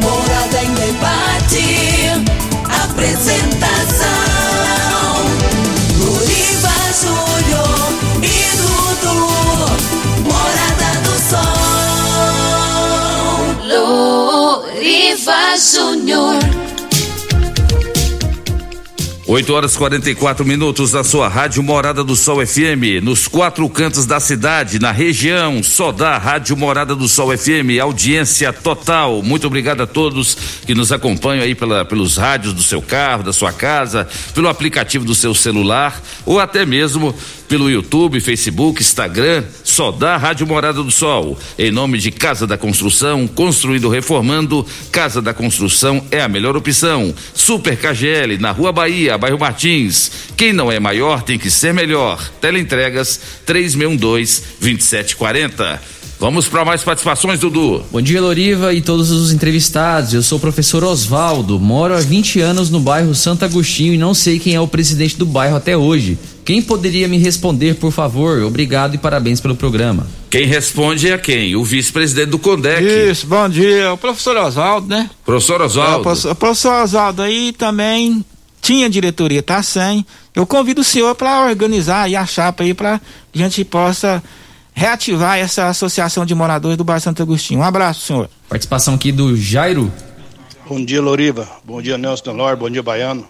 [0.00, 1.64] Morada em debate.
[2.82, 4.08] Apresentação.
[5.98, 7.31] Luriva Júnior
[15.22, 16.38] Luriva Júnior.
[19.24, 24.18] 8 horas 44 minutos na sua Rádio Morada do Sol FM, nos quatro cantos da
[24.18, 29.22] cidade, na região, só dá Rádio Morada do Sol FM, audiência total.
[29.22, 30.36] Muito obrigado a todos
[30.66, 35.04] que nos acompanham aí pela, pelos rádios do seu carro, da sua casa, pelo aplicativo
[35.04, 37.14] do seu celular ou até mesmo
[37.52, 41.38] pelo YouTube, Facebook, Instagram, só dá Rádio Morada do Sol.
[41.58, 47.14] Em nome de Casa da Construção, construindo, reformando, Casa da Construção é a melhor opção.
[47.34, 50.10] Super KGL, na Rua Bahia, bairro Martins.
[50.34, 52.26] Quem não é maior tem que ser melhor.
[52.40, 55.78] Teleentregas 3612-2740.
[56.18, 57.84] Vamos para mais participações, Dudu.
[57.92, 60.14] Bom dia, Loriva e todos os entrevistados.
[60.14, 64.14] Eu sou o professor Osvaldo, moro há 20 anos no bairro Santo Agostinho e não
[64.14, 66.16] sei quem é o presidente do bairro até hoje.
[66.44, 68.42] Quem poderia me responder, por favor?
[68.42, 70.06] Obrigado e parabéns pelo programa.
[70.28, 71.54] Quem responde é quem?
[71.54, 72.82] O vice-presidente do CONDEC.
[73.10, 73.92] Isso, bom dia.
[73.92, 75.08] O professor Oswaldo, né?
[75.24, 76.02] Professor É, o Oswaldo.
[76.02, 78.24] professor- o professor Oswaldo aí também
[78.60, 80.04] tinha diretoria, tá sem.
[80.34, 83.00] Eu convido o senhor para organizar aí a chapa aí para a
[83.38, 84.20] gente possa
[84.74, 87.60] reativar essa associação de moradores do bairro Santo Agostinho.
[87.60, 88.28] Um abraço, senhor.
[88.48, 89.92] Participação aqui do Jairo.
[90.66, 91.46] Bom dia, Loriva.
[91.64, 92.56] Bom dia, Nelson Lor.
[92.56, 93.26] Bom dia, Baiano.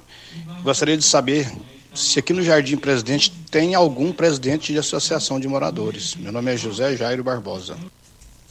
[0.62, 1.51] Gostaria de saber
[1.94, 6.16] se aqui no Jardim Presidente tem algum presidente de associação de moradores.
[6.19, 7.77] Meu nome é José Jairo Barbosa.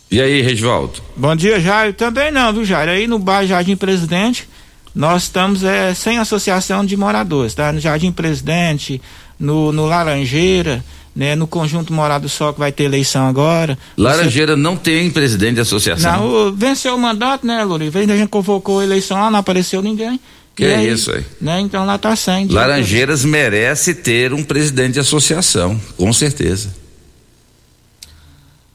[0.09, 1.01] E aí, Regivaldo?
[1.15, 1.93] Bom dia, Jairo.
[1.93, 2.91] Também não, viu, Jairo?
[2.91, 4.47] Aí no bairro Jardim Presidente,
[4.93, 7.71] nós estamos é, sem associação de moradores, tá?
[7.71, 9.01] No Jardim Presidente,
[9.39, 10.83] no, no Laranjeira,
[11.15, 11.33] né?
[11.33, 13.77] No Conjunto Morado Sol, que vai ter eleição agora.
[13.97, 16.11] Laranjeira não tem presidente de associação.
[16.11, 17.61] Não, o- venceu o mandato, né?
[17.95, 20.19] Ainda a gente convocou a eleição lá, não apareceu ninguém.
[20.61, 21.25] Que E é aí, isso aí?
[21.41, 21.59] Né?
[21.59, 22.47] Então lá tá sem.
[22.47, 26.69] Laranjeiras merece ter um presidente de associação, com certeza.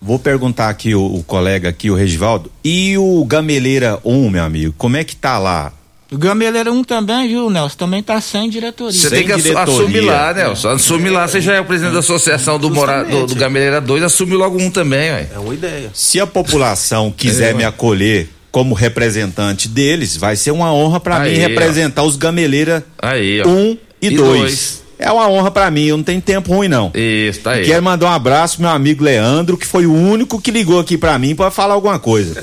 [0.02, 4.74] Vou perguntar aqui o, o colega aqui, o Regivaldo, e o Gameleira 1, meu amigo,
[4.76, 5.72] como é que tá lá?
[6.10, 7.76] O Gameleira 1 também, viu, Nelson?
[7.76, 8.92] Também tá sem diretoria.
[8.92, 10.68] Você tem que assu- assumir lá, Nelson.
[10.70, 14.02] Assume lá, você já é o presidente da associação do, Mora, do, do Gameleira 2,
[14.02, 15.28] assume logo um também, ué.
[15.34, 15.90] É uma ideia.
[15.94, 21.20] Se a população quiser É, me acolher como representante deles, vai ser uma honra para
[21.20, 21.48] mim Aí, ó.
[21.48, 23.46] representar os Gameleira Aí, ó.
[23.46, 24.16] 1 e E 2.
[24.16, 24.82] dois.
[24.98, 26.90] É uma honra para mim, eu não tenho tempo ruim não.
[26.94, 27.66] Isso, tá aí.
[27.66, 30.96] Quero mandar um abraço pro meu amigo Leandro, que foi o único que ligou aqui
[30.96, 32.42] para mim para falar alguma coisa.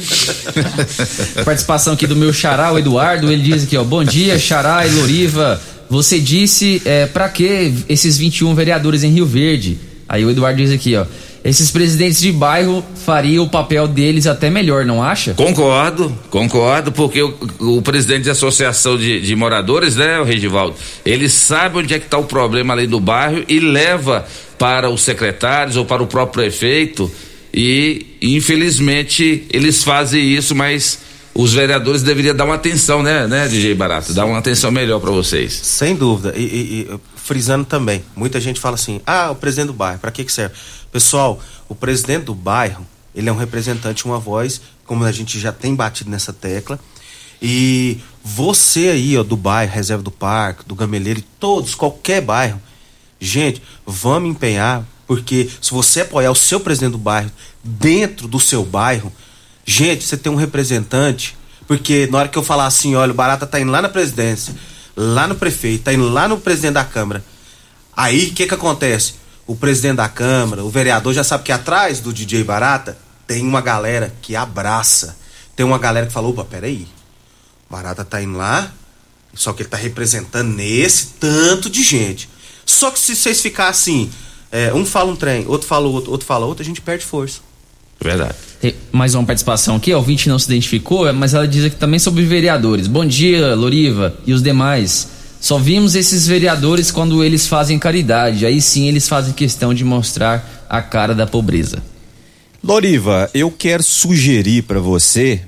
[1.43, 3.31] Participação aqui do meu xará, o Eduardo.
[3.31, 3.83] Ele diz aqui, ó.
[3.83, 5.59] Bom dia, xará e Loriva.
[5.89, 9.79] Você disse é, para que esses 21 vereadores em Rio Verde?
[10.07, 11.07] Aí o Eduardo diz aqui, ó.
[11.43, 15.33] Esses presidentes de bairro fariam o papel deles até melhor, não acha?
[15.33, 20.75] Concordo, concordo, porque o, o presidente da associação de, de moradores, né, o Regivaldo,
[21.05, 24.25] ele sabe onde é que está o problema ali do bairro e leva
[24.57, 27.11] para os secretários ou para o próprio prefeito
[27.53, 30.99] e infelizmente eles fazem isso, mas
[31.35, 35.11] os vereadores deveriam dar uma atenção, né, né, DJ Barato, dar uma atenção melhor para
[35.11, 35.51] vocês.
[35.51, 36.33] Sem dúvida.
[36.37, 40.11] E, e- e, frisando também, muita gente fala assim: ah, o presidente do bairro, para
[40.11, 40.53] que, que serve?
[40.93, 45.51] Pessoal, o presidente do bairro, Ele é um representante, uma voz, como a gente já
[45.51, 46.79] tem batido nessa tecla.
[47.41, 52.61] E você aí, ó, do bairro, Reserva do Parque, do Gameleiro, todos, qualquer bairro,
[53.19, 57.31] gente, vamos empenhar, porque se você apoiar o seu presidente do bairro
[57.63, 59.11] dentro do seu bairro,
[59.65, 61.35] gente, você tem um representante,
[61.67, 64.53] porque na hora que eu falar assim, olha, o Barata tá indo lá na presidência,
[64.95, 67.25] lá no prefeito, tá indo lá no presidente da Câmara,
[67.97, 69.22] aí o que que acontece?
[69.45, 72.97] O presidente da Câmara, o vereador já sabe que atrás do DJ Barata
[73.27, 75.17] tem uma galera que abraça.
[75.55, 76.87] Tem uma galera que falou, opa, peraí,
[77.69, 78.71] Barata tá indo lá,
[79.33, 82.29] só que ele tá representando nesse tanto de gente.
[82.65, 84.09] Só que se vocês ficar assim,
[84.51, 87.39] é, um fala um trem, outro fala outro, outro fala outro, a gente perde força.
[87.99, 88.35] Verdade.
[88.59, 91.99] Tem mais uma participação aqui, a ouvinte não se identificou, mas ela diz aqui também
[91.99, 92.87] sobre vereadores.
[92.87, 95.07] Bom dia, Loriva e os demais.
[95.43, 98.45] Só vimos esses vereadores quando eles fazem caridade.
[98.45, 101.83] Aí sim eles fazem questão de mostrar a cara da pobreza.
[102.63, 105.41] Loriva, eu quero sugerir para você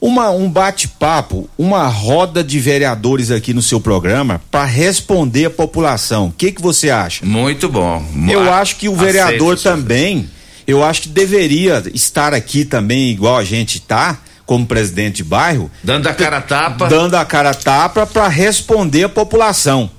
[0.00, 6.26] uma, um bate-papo, uma roda de vereadores aqui no seu programa para responder a população.
[6.26, 7.24] O que que você acha?
[7.24, 8.04] Muito bom.
[8.28, 10.28] Eu acho que o vereador também,
[10.66, 15.70] eu acho que deveria estar aqui também igual a gente tá, como presidente de bairro,
[15.82, 16.86] Dando a cara a tapa.
[16.88, 19.90] dando a cara a tapa para responder a população.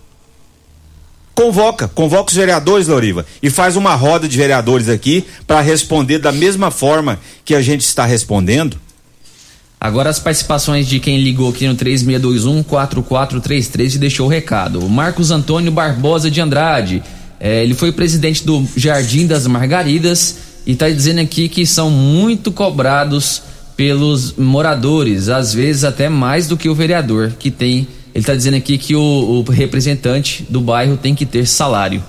[1.35, 6.31] Convoca, convoca os vereadores, Loriva, e faz uma roda de vereadores aqui para responder da
[6.31, 8.77] mesma forma que a gente está respondendo.
[9.79, 14.79] Agora as participações de quem ligou aqui no 3621-4433 e deixou o recado.
[14.83, 17.03] O Marcos Antônio Barbosa de Andrade.
[17.39, 22.51] eh, ele foi presidente do Jardim das Margaridas e está dizendo aqui que são muito
[22.51, 23.43] cobrados
[23.77, 27.87] pelos moradores, às vezes até mais do que o vereador que tem.
[28.13, 32.03] Ele está dizendo aqui que o, o representante do bairro tem que ter salário.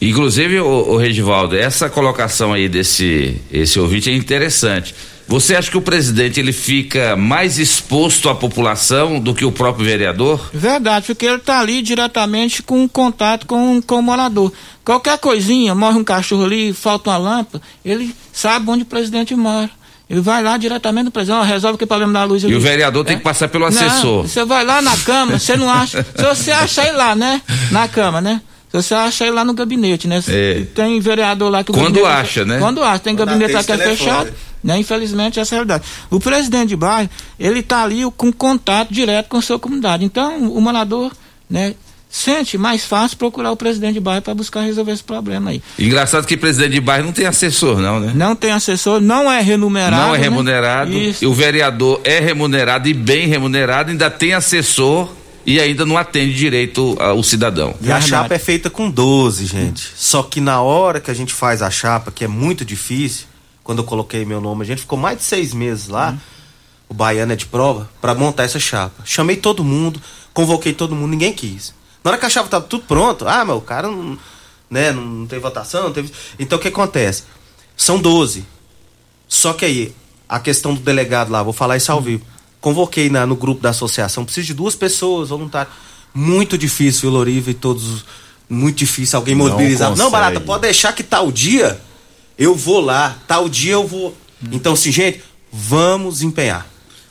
[0.00, 4.94] Inclusive, o, o Regivaldo, essa colocação aí desse esse ouvinte é interessante.
[5.26, 9.84] Você acha que o presidente ele fica mais exposto à população do que o próprio
[9.84, 10.50] vereador?
[10.52, 14.52] Verdade, porque ele tá ali diretamente com contato com, com o morador.
[14.84, 19.70] Qualquer coisinha, morre um cachorro ali, falta uma lâmpada, ele sabe onde o presidente mora.
[20.08, 22.42] Ele vai lá diretamente no presidente, ó, resolve que problema da luz.
[22.44, 24.22] E o vereador tem que passar pelo Não, assessor.
[24.28, 26.04] Você vai lá na cama, você não acha.
[26.14, 27.40] Se você acha aí lá, né?
[27.70, 28.40] Na cama, né?
[28.70, 30.22] Se você acha aí lá no gabinete, né?
[30.28, 30.66] É.
[30.74, 32.58] Tem vereador lá que o Quando gabinete- acha, né?
[32.58, 34.32] Quando acha, tem Quando gabinete lá que é fechado.
[34.62, 34.78] Né?
[34.78, 35.84] Infelizmente, essa é a realidade.
[36.10, 37.08] O presidente de bairro,
[37.38, 40.04] ele tá ali com contato direto com a sua comunidade.
[40.04, 41.12] Então, o morador,
[41.48, 41.74] né?
[42.14, 45.60] Sente mais fácil procurar o presidente de bairro para buscar resolver esse problema aí.
[45.76, 48.12] Engraçado que presidente de bairro não tem assessor, não, né?
[48.14, 50.00] Não tem assessor, não é remunerado.
[50.00, 50.22] Não é né?
[50.22, 50.92] remunerado.
[50.92, 51.24] Isso.
[51.24, 55.10] E o vereador é remunerado e bem remunerado, ainda tem assessor
[55.44, 57.74] e ainda não atende direito ao cidadão.
[57.80, 59.90] E a chapa é feita com 12, gente.
[59.96, 63.26] Só que na hora que a gente faz a chapa, que é muito difícil,
[63.64, 66.16] quando eu coloquei meu nome, a gente ficou mais de seis meses lá,
[66.88, 69.02] o Baiano é de prova, pra montar essa chapa.
[69.04, 70.00] Chamei todo mundo,
[70.32, 71.74] convoquei todo mundo, ninguém quis.
[72.04, 74.18] Na hora que a chapa tava tudo pronto, ah, meu, o cara não,
[74.70, 76.12] né, não, não teve votação, não teve.
[76.38, 77.24] Então o que acontece?
[77.76, 78.44] São 12.
[79.26, 79.94] Só que aí,
[80.28, 82.22] a questão do delegado lá, vou falar isso ao vivo.
[82.60, 85.74] Convoquei na- no grupo da associação, preciso de duas pessoas, voluntários.
[86.14, 88.04] Muito difícil, Loriva e todos.
[88.48, 89.88] Muito difícil alguém Não mobilizar.
[89.88, 90.12] Não, consegue.
[90.12, 91.80] Barata, pode deixar que tal dia
[92.38, 94.14] eu vou lá, tal dia eu vou.
[94.52, 96.66] Então, assim, gente, vamos empenhar.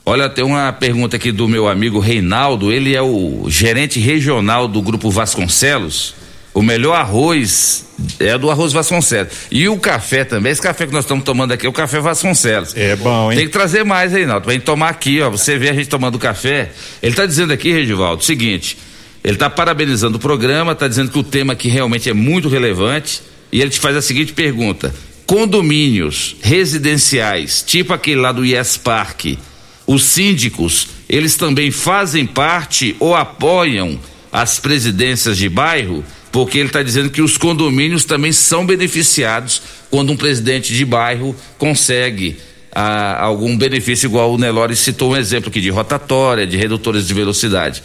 [0.06, 4.82] Olha, tem uma pergunta aqui do meu amigo Reinaldo, ele é o gerente regional do
[4.82, 6.14] Grupo Vasconcelos.
[6.52, 7.86] O melhor arroz
[8.20, 9.32] é do arroz Vasconcelos.
[9.50, 12.76] E o café também, esse café que nós estamos tomando aqui é o café Vasconcelos.
[12.76, 13.38] É bom, hein?
[13.38, 15.30] Tem que trazer mais, Reinaldo, pra gente tomar aqui, ó.
[15.30, 16.70] Você vê a gente tomando café.
[17.02, 18.76] Ele tá dizendo aqui, Regivaldo, o seguinte:
[19.24, 23.22] ele tá parabenizando o programa, tá dizendo que o tema aqui realmente é muito relevante.
[23.50, 24.94] E ele te faz a seguinte pergunta:
[25.26, 29.38] condomínios residenciais, tipo aquele lá do Yes Park,
[29.86, 33.98] os síndicos, eles também fazem parte ou apoiam
[34.32, 36.04] as presidências de bairro?
[36.32, 41.36] Porque ele está dizendo que os condomínios também são beneficiados quando um presidente de bairro
[41.58, 42.36] consegue
[42.74, 47.14] ah, algum benefício, igual o Nelore citou um exemplo aqui de rotatória, de redutores de
[47.14, 47.82] velocidade.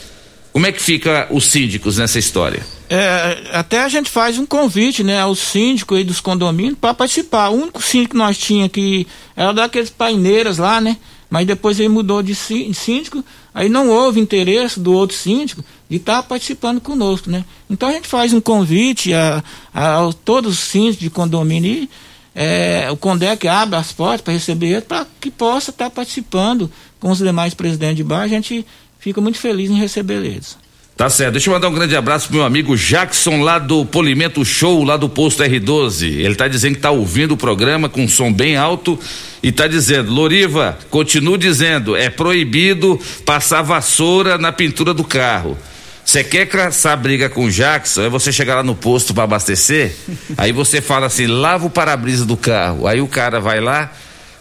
[0.52, 2.66] Como é que fica os síndicos nessa história?
[2.90, 7.50] É, até a gente faz um convite, né, aos síndicos aí dos condomínios para participar.
[7.50, 9.06] O único síndico que nós tinha que
[9.36, 10.98] era daqueles paineiras lá, né?
[11.30, 13.24] Mas depois ele mudou de sí- de síndico,
[13.54, 17.46] aí não houve interesse do outro síndico de estar participando conosco, né?
[17.70, 19.44] Então a gente faz um convite a,
[19.74, 21.88] a, a todos os síndicos de condomínio
[22.34, 27.12] é, o Condec abre as portas para receber ele para que possa estar participando com
[27.12, 28.24] os demais presidentes de bairro.
[28.26, 28.66] A gente
[29.00, 30.58] fica muito feliz em receber eles.
[31.00, 31.32] Tá certo.
[31.32, 34.98] Deixa eu mandar um grande abraço pro meu amigo Jackson lá do Polimento Show, lá
[34.98, 36.04] do posto R12.
[36.04, 39.00] Ele tá dizendo que tá ouvindo o programa com um som bem alto
[39.42, 45.58] e tá dizendo, Loriva, continuo dizendo, é proibido passar vassoura na pintura do carro.
[46.04, 48.02] Você quer caçar briga com o Jackson?
[48.02, 49.96] É você chegar lá no posto para abastecer,
[50.38, 52.86] aí você fala assim, lava o para-brisa do carro.
[52.86, 53.90] Aí o cara vai lá,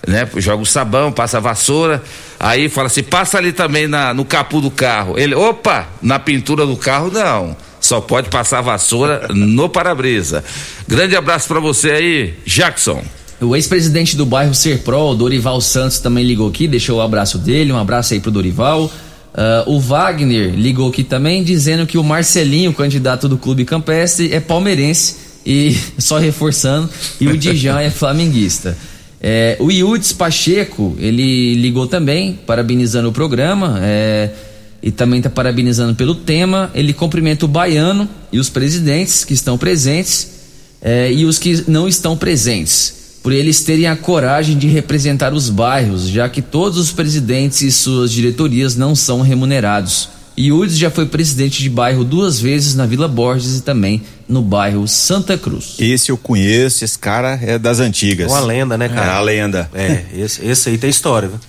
[0.04, 0.28] né?
[0.38, 2.02] Joga o sabão, passa a vassoura,
[2.38, 5.18] aí fala assim, passa ali também na, no capu do carro.
[5.18, 7.56] Ele, opa, na pintura do carro não.
[7.80, 10.44] Só pode passar vassoura no para-brisa.
[10.86, 13.02] Grande abraço para você aí, Jackson.
[13.40, 17.78] O ex-presidente do bairro Serpro, Dorival Santos, também ligou aqui, deixou o abraço dele, um
[17.78, 18.86] abraço aí pro Dorival.
[18.86, 24.40] Uh, o Wagner ligou aqui também dizendo que o Marcelinho, candidato do Clube Campestre, é
[24.40, 25.16] palmeirense
[25.46, 26.90] e só reforçando,
[27.20, 28.76] e o Dijan é flamenguista.
[29.20, 34.30] É, o Iudes Pacheco, ele ligou também, parabenizando o programa é,
[34.82, 36.70] e também está parabenizando pelo tema.
[36.74, 40.30] Ele cumprimenta o baiano e os presidentes que estão presentes
[40.80, 45.50] é, e os que não estão presentes por eles terem a coragem de representar os
[45.50, 50.08] bairros, já que todos os presidentes e suas diretorias não são remunerados.
[50.38, 54.86] Yudis já foi presidente de bairro duas vezes na Vila Borges e também no bairro
[54.86, 55.76] Santa Cruz.
[55.78, 58.30] Esse eu conheço, esse cara é das antigas.
[58.30, 59.06] Uma lenda, né, cara?
[59.06, 59.70] É a lenda.
[59.74, 61.40] É, esse, esse aí tem história, viu?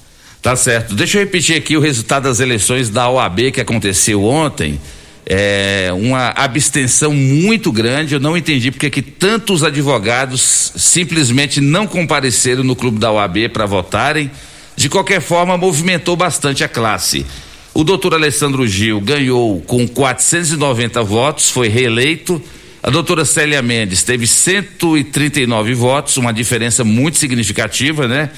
[0.41, 0.95] Tá certo.
[0.95, 4.80] Deixa eu repetir aqui o resultado das eleições da OAB que aconteceu ontem
[5.30, 8.16] é, uma abstenção muito grande.
[8.16, 13.68] Eu não entendi porque que tantos advogados simplesmente não compareceram no clube da OAB para
[13.68, 14.32] votarem.
[14.76, 17.26] De qualquer forma, movimentou bastante a classe.
[17.80, 22.42] O doutor Alessandro Gil ganhou com 490 votos, foi reeleito.
[22.84, 28.32] A doutora Célia Mendes teve 139 votos, uma diferença muito significativa, né?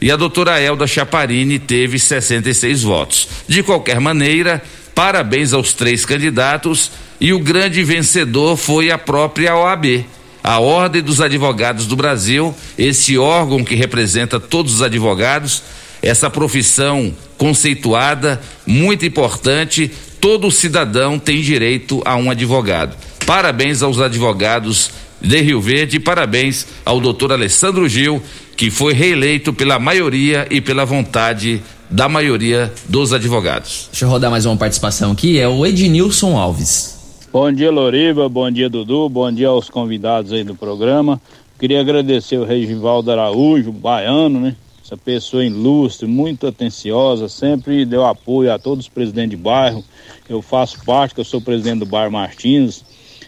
[0.00, 3.28] E a doutora Elda Chaparini teve 66 votos.
[3.46, 4.60] De qualquer maneira,
[4.96, 10.04] Parabéns aos três candidatos e o grande vencedor foi a própria OAB,
[10.42, 15.62] a Ordem dos Advogados do Brasil, esse órgão que representa todos os advogados,
[16.02, 22.96] essa profissão conceituada, muito importante, todo cidadão tem direito a um advogado.
[23.26, 28.22] Parabéns aos advogados de Rio Verde e parabéns ao doutor Alessandro Gil,
[28.56, 33.88] que foi reeleito pela maioria e pela vontade da maioria dos advogados.
[33.90, 36.98] Deixa eu rodar mais uma participação aqui, é o Ednilson Alves.
[37.32, 41.20] Bom dia, Loriva, bom dia, Dudu, bom dia aos convidados aí do programa.
[41.58, 44.56] Queria agradecer o Regivaldo Araújo, baiano, né?
[44.88, 49.84] Essa pessoa ilustre, muito atenciosa, sempre deu apoio a todos os presidentes de bairro.
[50.26, 52.82] Eu faço parte, que eu sou presidente do bairro Martins,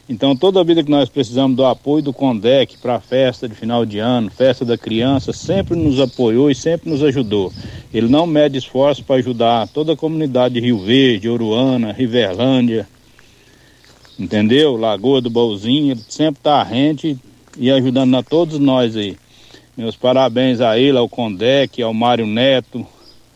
[0.08, 3.54] então, toda a vida que nós precisamos do apoio do CONDEC para a festa de
[3.54, 7.52] final de ano, festa da criança, sempre nos apoiou e sempre nos ajudou.
[7.92, 12.88] Ele não mede esforço para ajudar toda a comunidade de Rio Verde, Oruana, Riverlândia,
[14.18, 14.76] entendeu?
[14.76, 17.18] Lagoa do Baúzinho, ele sempre está rente
[17.58, 19.16] e ajudando a todos nós aí.
[19.76, 22.86] Meus parabéns a ele, ao CONDEC, ao Mário Neto,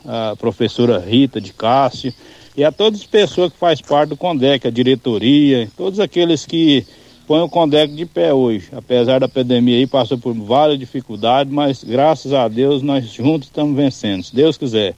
[0.04, 2.12] à professora Rita de Cássio
[2.56, 6.84] e a todas as pessoas que fazem parte do CONDEC, a diretoria, todos aqueles que
[7.26, 8.68] põem o CONDEC de pé hoje.
[8.72, 13.74] Apesar da pandemia aí, passou por várias dificuldades, mas graças a Deus nós juntos estamos
[13.74, 14.94] vencendo, se Deus quiser.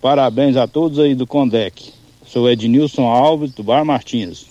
[0.00, 1.92] Parabéns a todos aí do CONDEC.
[2.26, 4.49] Sou Ednilson Alves, do Bar Martins.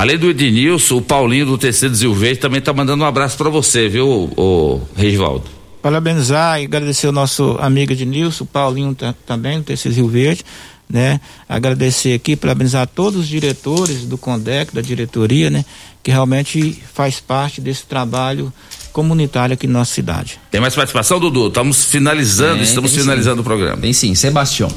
[0.00, 3.50] Além do Ednilson, o Paulinho do TC do Verde também está mandando um abraço para
[3.50, 5.44] você, viu, o Regivaldo?
[5.82, 8.96] Parabenizar e agradecer o nosso amigo Ednilson, o Paulinho
[9.26, 10.42] também do TC Rio Verde
[10.88, 11.20] né?
[11.48, 15.64] Agradecer aqui, parabenizar todos os diretores do CONDEC, da diretoria, né?
[16.02, 18.52] Que realmente faz parte desse trabalho
[18.92, 20.40] comunitário aqui na nossa cidade.
[20.50, 21.46] Tem mais participação, Dudu?
[21.46, 23.40] Estamos finalizando, é, estamos finalizando sim.
[23.40, 23.76] o programa.
[23.76, 24.70] Tem sim, Sebastião.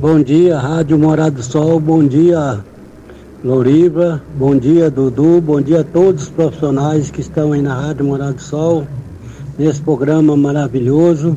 [0.00, 2.60] Bom dia, Rádio Morado do Sol, bom dia,
[3.42, 8.04] Loriva, bom dia, Dudu, bom dia a todos os profissionais que estão aí na Rádio
[8.04, 8.86] Morado do Sol,
[9.58, 11.36] nesse programa maravilhoso.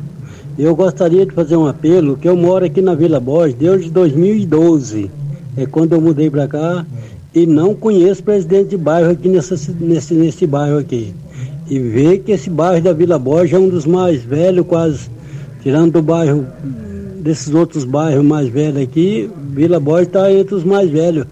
[0.56, 5.10] Eu gostaria de fazer um apelo, que eu moro aqui na Vila Borges desde 2012.
[5.56, 6.86] É quando eu mudei para cá
[7.34, 11.12] e não conheço presidente de bairro aqui nessa, nesse, nesse bairro aqui.
[11.68, 15.10] E ver que esse bairro da Vila Borges é um dos mais velhos, quase,
[15.64, 16.46] tirando do bairro,
[17.22, 21.26] desses outros bairros mais velhos aqui, Vila Borges está entre os mais velhos.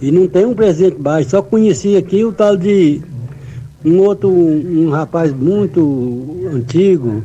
[0.00, 3.00] E não tem um presidente de bairro, só conheci aqui o tal de
[3.84, 7.22] um outro, um, um rapaz muito antigo,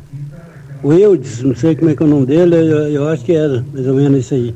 [0.83, 3.33] o Eudes, não sei como é que é o nome dele, eu, eu, acho que
[3.33, 4.53] era mais ou menos isso aí.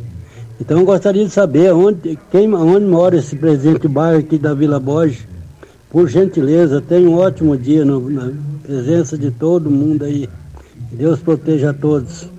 [0.59, 4.53] Então eu gostaria de saber onde, quem, onde mora esse presidente de bairro aqui da
[4.53, 5.25] Vila Borges.
[5.89, 8.31] Por gentileza, tenha um ótimo dia no, na
[8.63, 10.29] presença de todo mundo aí.
[10.91, 12.32] Deus proteja a todos.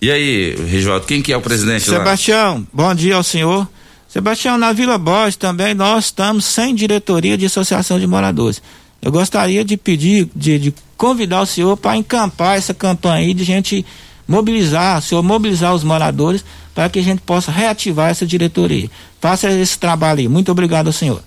[0.00, 1.98] E aí, Regivaldo, quem que é o presidente lá?
[1.98, 3.66] Sebastião, bom dia ao senhor.
[4.08, 8.62] Sebastião, na Vila Borges também nós estamos sem diretoria de associação de moradores.
[9.00, 13.44] Eu gostaria de pedir, de, de convidar o senhor para encampar essa campanha aí de
[13.44, 13.84] gente
[14.26, 16.44] mobilizar, o senhor mobilizar os moradores
[16.74, 18.90] para que a gente possa reativar essa diretoria.
[19.20, 20.28] Faça esse trabalho aí.
[20.28, 21.22] Muito obrigado ao senhor.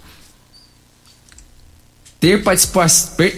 [2.20, 2.86] Ter, participa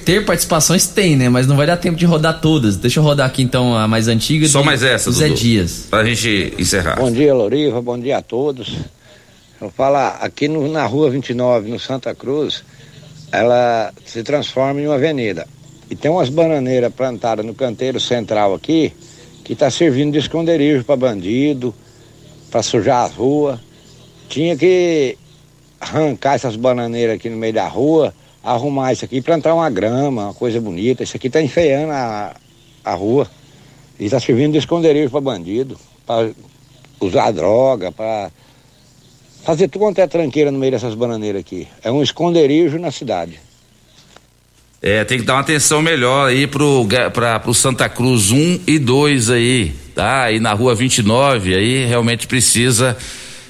[0.03, 1.29] ter participações tem, né?
[1.29, 2.77] Mas não vai dar tempo de rodar todas.
[2.77, 4.47] Deixa eu rodar aqui então a mais antiga.
[4.47, 5.85] Só mais essa, Zé Dudu, Dias.
[5.87, 6.95] Pra gente encerrar.
[6.95, 7.79] Bom dia, Loriva.
[7.79, 8.69] Bom dia a todos.
[8.69, 12.63] Eu vou falar, aqui no, na rua 29, no Santa Cruz,
[13.31, 15.47] ela se transforma em uma avenida.
[15.87, 18.91] E tem umas bananeiras plantadas no canteiro central aqui,
[19.43, 21.75] que está servindo de esconderijo para bandido,
[22.49, 23.59] para sujar as ruas.
[24.27, 25.15] Tinha que
[25.79, 28.11] arrancar essas bananeiras aqui no meio da rua,
[28.43, 31.03] arrumar isso aqui, plantar uma grama, uma coisa bonita.
[31.03, 32.35] Isso aqui está enfeiando a,
[32.83, 33.29] a rua.
[33.99, 36.31] E está servindo de esconderijo para bandido, para
[36.99, 38.31] usar droga, para
[39.43, 41.67] fazer tudo quanto é tranqueira no meio dessas bananeiras aqui.
[41.83, 43.39] É um esconderijo na cidade.
[44.81, 48.79] É, tem que dar uma atenção melhor aí pro, pra, pro Santa Cruz 1 e
[48.79, 50.23] 2 aí, tá?
[50.23, 52.97] Aí na rua 29, aí realmente precisa.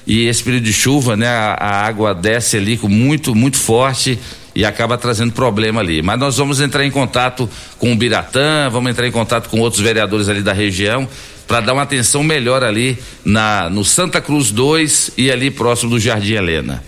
[0.06, 1.28] E esse período de chuva, né?
[1.28, 4.18] A, a água desce ali com muito, muito forte
[4.54, 6.02] e acaba trazendo problema ali.
[6.02, 7.48] Mas nós vamos entrar em contato
[7.78, 11.08] com o Biratã, vamos entrar em contato com outros vereadores ali da região
[11.46, 16.00] para dar uma atenção melhor ali na no Santa Cruz 2 e ali próximo do
[16.00, 16.82] Jardim Helena.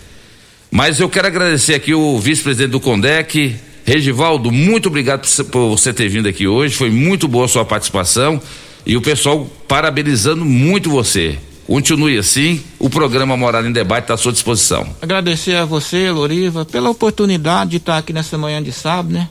[0.70, 3.54] Mas eu quero agradecer aqui o vice-presidente do Condec,
[3.84, 7.64] Regivaldo, muito obrigado por, por você ter vindo aqui hoje, foi muito boa a sua
[7.64, 8.40] participação
[8.86, 11.38] e o pessoal parabenizando muito você.
[11.66, 14.86] Continue assim, o programa Morada em Debate está à sua disposição.
[15.00, 19.28] Agradecer a você, Loriva, pela oportunidade de estar aqui nessa manhã de sábado, né?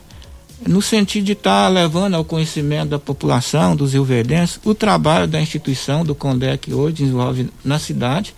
[0.66, 6.04] No sentido de estar levando ao conhecimento da população, dos rioverdenses, o trabalho da instituição,
[6.04, 8.34] do CONDEC hoje desenvolve na cidade.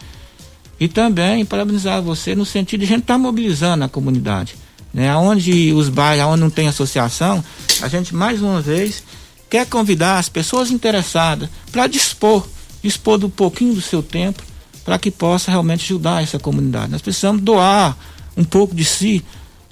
[0.79, 4.57] E também parabenizar você no sentido de a gente estar mobilizando a comunidade.
[4.93, 5.15] Né?
[5.17, 7.43] Onde os bairros, onde não tem associação,
[7.81, 9.03] a gente mais uma vez
[9.49, 12.47] quer convidar as pessoas interessadas para dispor
[12.87, 14.43] dispor do pouquinho do seu tempo
[14.85, 16.93] para que possa realmente ajudar essa comunidade.
[16.93, 17.97] Nós precisamos doar
[18.37, 19.25] um pouco de si,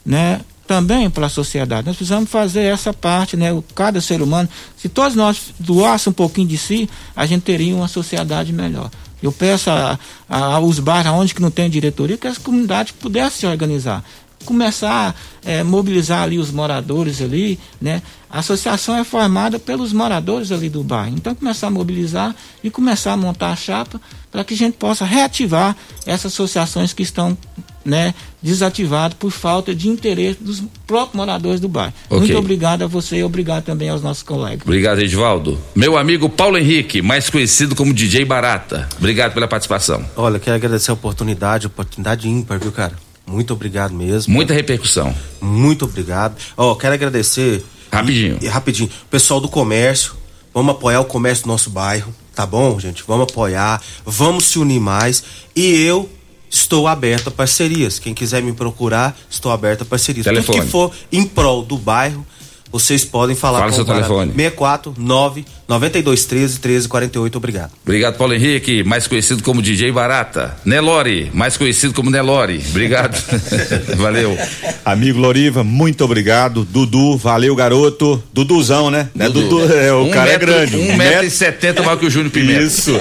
[0.05, 0.41] né?
[0.67, 1.87] Também para a sociedade.
[1.87, 3.51] Nós precisamos fazer essa parte, né?
[3.75, 7.87] Cada ser humano, se todos nós doássemos um pouquinho de si, a gente teria uma
[7.87, 8.91] sociedade melhor.
[9.23, 13.41] Eu peço a, a, aos bairros onde que não tem diretoria que as comunidades pudessem
[13.41, 14.05] se organizar
[14.45, 15.15] começar
[15.45, 18.03] a é, mobilizar ali os moradores ali, né?
[18.35, 21.15] A associação é formada pelos moradores ali do bairro.
[21.15, 22.35] Então começar a mobilizar
[22.65, 24.01] e começar a montar a chapa
[24.33, 27.39] para que a gente possa reativar essas associações que estão
[27.85, 28.13] né,
[28.43, 31.95] desativadas por falta de interesse dos próprios moradores do bairro.
[32.07, 32.19] Okay.
[32.19, 34.63] Muito obrigado a você e obrigado também aos nossos colegas.
[34.63, 35.57] Obrigado, Edvaldo.
[35.73, 38.89] Meu amigo Paulo Henrique, mais conhecido como DJ Barata.
[38.99, 40.05] Obrigado pela participação.
[40.17, 42.95] Olha, quero agradecer a oportunidade, oportunidade ímpar, viu, cara?
[43.25, 44.35] Muito obrigado mesmo.
[44.35, 45.15] Muita repercussão.
[45.41, 46.35] Muito obrigado.
[46.57, 47.65] Ó, oh, quero agradecer.
[47.95, 48.39] Rapidinho.
[48.41, 48.91] E, e, rapidinho.
[49.11, 50.15] Pessoal do comércio,
[50.53, 53.03] vamos apoiar o comércio do nosso bairro, tá bom, gente?
[53.07, 55.23] Vamos apoiar, vamos se unir mais.
[55.55, 56.09] E eu
[56.49, 57.99] estou aberto a parcerias.
[57.99, 60.25] Quem quiser me procurar, estou aberto a parcerias.
[60.25, 60.59] Telefone.
[60.59, 62.25] Tudo que for em prol do bairro,
[62.75, 64.33] vocês podem falar Fala com seu telefone.
[64.35, 67.39] 649 9213 1348.
[67.39, 67.71] Obrigado.
[67.85, 70.57] Obrigado, Paulo Henrique, mais conhecido como DJ Barata.
[70.65, 72.61] Nelore, mais conhecido como Nelore.
[72.71, 73.17] Obrigado.
[73.97, 74.37] valeu.
[74.85, 76.65] Amigo Loriva, muito obrigado.
[76.65, 78.21] Dudu, valeu, garoto.
[78.33, 79.09] Duduzão, né?
[79.15, 79.19] Dudu.
[79.19, 80.77] Não é Dudu, é, o um cara metro, é grande.
[80.77, 82.61] Um metro e setenta maior que o Júnior Pimenta.
[82.61, 82.99] Isso.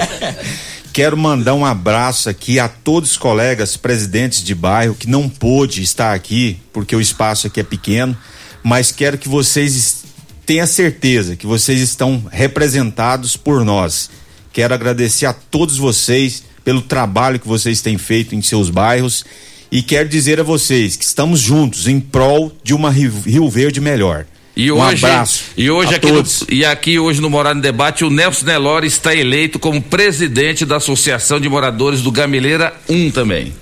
[0.92, 5.82] Quero mandar um abraço aqui a todos os colegas presidentes de bairro que não pôde
[5.82, 8.16] estar aqui, porque o espaço aqui é pequeno
[8.64, 10.04] mas quero que vocês
[10.46, 14.10] tenham certeza que vocês estão representados por nós.
[14.52, 19.24] Quero agradecer a todos vocês pelo trabalho que vocês têm feito em seus bairros
[19.70, 24.24] e quero dizer a vocês que estamos juntos em prol de uma Rio Verde melhor.
[24.56, 26.42] E um hoje, abraço e hoje aqui todos.
[26.42, 30.64] No, e aqui hoje no Morado em Debate, o Nelson Nelore está eleito como presidente
[30.64, 33.52] da Associação de Moradores do Gameleira 1 também.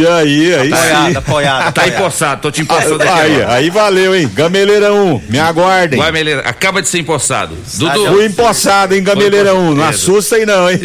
[0.00, 1.16] E aí, aí apoiado, sim.
[1.18, 3.08] apoiado, Tá empossado, tô te empossando aqui.
[3.08, 3.54] Aí, agora.
[3.54, 4.30] aí valeu, hein?
[4.32, 6.00] Gameleira 1, me aguardem.
[6.00, 7.54] Gameleira, acaba de ser empossado.
[7.74, 8.06] Dudu.
[8.12, 9.74] Fui empossado, hein, Gameleira 1.
[9.74, 10.78] Não assusta aí não, hein?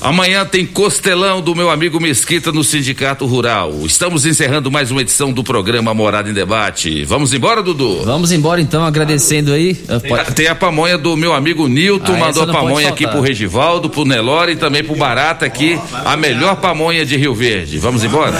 [0.00, 3.72] Amanhã tem Costelão do meu amigo Mesquita no Sindicato Rural.
[3.84, 7.04] Estamos encerrando mais uma edição do programa Morada em Debate.
[7.04, 8.02] Vamos embora, Dudu?
[8.04, 9.74] Vamos embora então, agradecendo aí.
[9.74, 13.20] Tem, a, tem a pamonha do meu amigo Nilton, Ah, mandou a pamonha aqui pro
[13.20, 15.78] Regivaldo, pro Nelore e também pro Barata aqui.
[16.04, 17.78] A melhor pamonha de Rio Verde.
[17.80, 18.38] Vamos embora?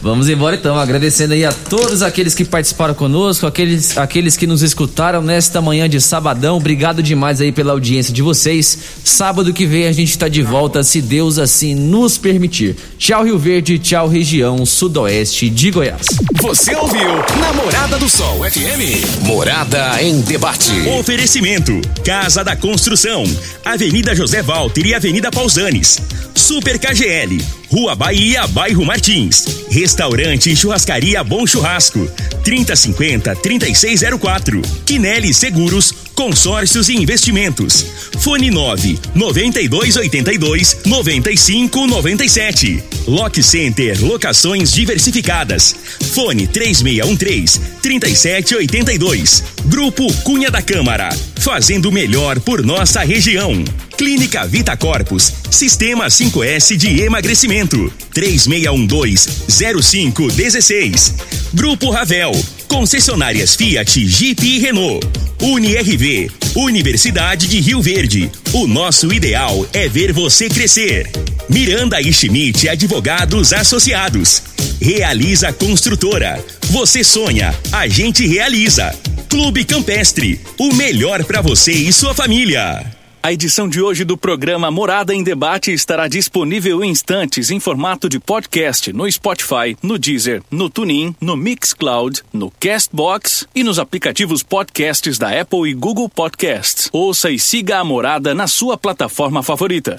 [0.00, 4.62] Vamos embora então, agradecendo aí a todos aqueles que participaram conosco, aqueles, aqueles que nos
[4.62, 6.56] escutaram nesta manhã de sabadão.
[6.56, 8.78] Obrigado demais aí pela audiência de vocês.
[9.02, 12.76] Sábado que vem a gente está de volta, se Deus assim nos permitir.
[12.96, 16.06] Tchau Rio Verde, tchau região sudoeste de Goiás.
[16.40, 17.08] Você ouviu
[17.40, 19.24] Namorada do Sol FM.
[19.26, 20.70] Morada em debate.
[20.98, 21.72] Oferecimento:
[22.04, 23.24] Casa da Construção,
[23.64, 26.00] Avenida José Walter e Avenida Pausanes.
[26.34, 27.42] Super KGL,
[27.74, 29.64] Rua Bahia, Bairro Martins.
[29.68, 32.08] Restaurante e Churrascaria Bom Churrasco.
[32.44, 34.62] 3050-3604.
[34.86, 37.84] Quinelli Seguros, Consórcios e Investimentos.
[38.20, 42.80] Fone 9 9282 9597.
[43.08, 45.74] Lock Center Locações Diversificadas.
[46.12, 49.42] Fone 3613 3782.
[49.64, 51.08] Grupo Cunha da Câmara.
[51.36, 53.64] Fazendo melhor por nossa região.
[53.96, 55.32] Clínica Vita Corpus.
[55.50, 57.90] Sistema 5S de emagrecimento.
[58.14, 61.14] 3612-0516.
[61.54, 62.32] Grupo Ravel.
[62.68, 65.00] Concessionárias Fiat, Jeep e Renault.
[65.40, 66.30] UniRV.
[66.56, 68.30] Universidade de Rio Verde.
[68.52, 71.10] O nosso ideal é ver você crescer.
[71.48, 74.53] Miranda e Schmidt Advogados Associados.
[74.80, 76.44] Realiza Construtora.
[76.70, 78.90] Você sonha, a gente realiza.
[79.28, 80.40] Clube Campestre.
[80.58, 82.84] O melhor para você e sua família.
[83.24, 88.06] A edição de hoje do programa Morada em Debate estará disponível em instantes em formato
[88.06, 94.42] de podcast no Spotify, no Deezer, no TuneIn, no Mixcloud, no Castbox e nos aplicativos
[94.42, 96.90] podcasts da Apple e Google Podcasts.
[96.92, 99.92] Ouça e siga a Morada na sua plataforma favorita.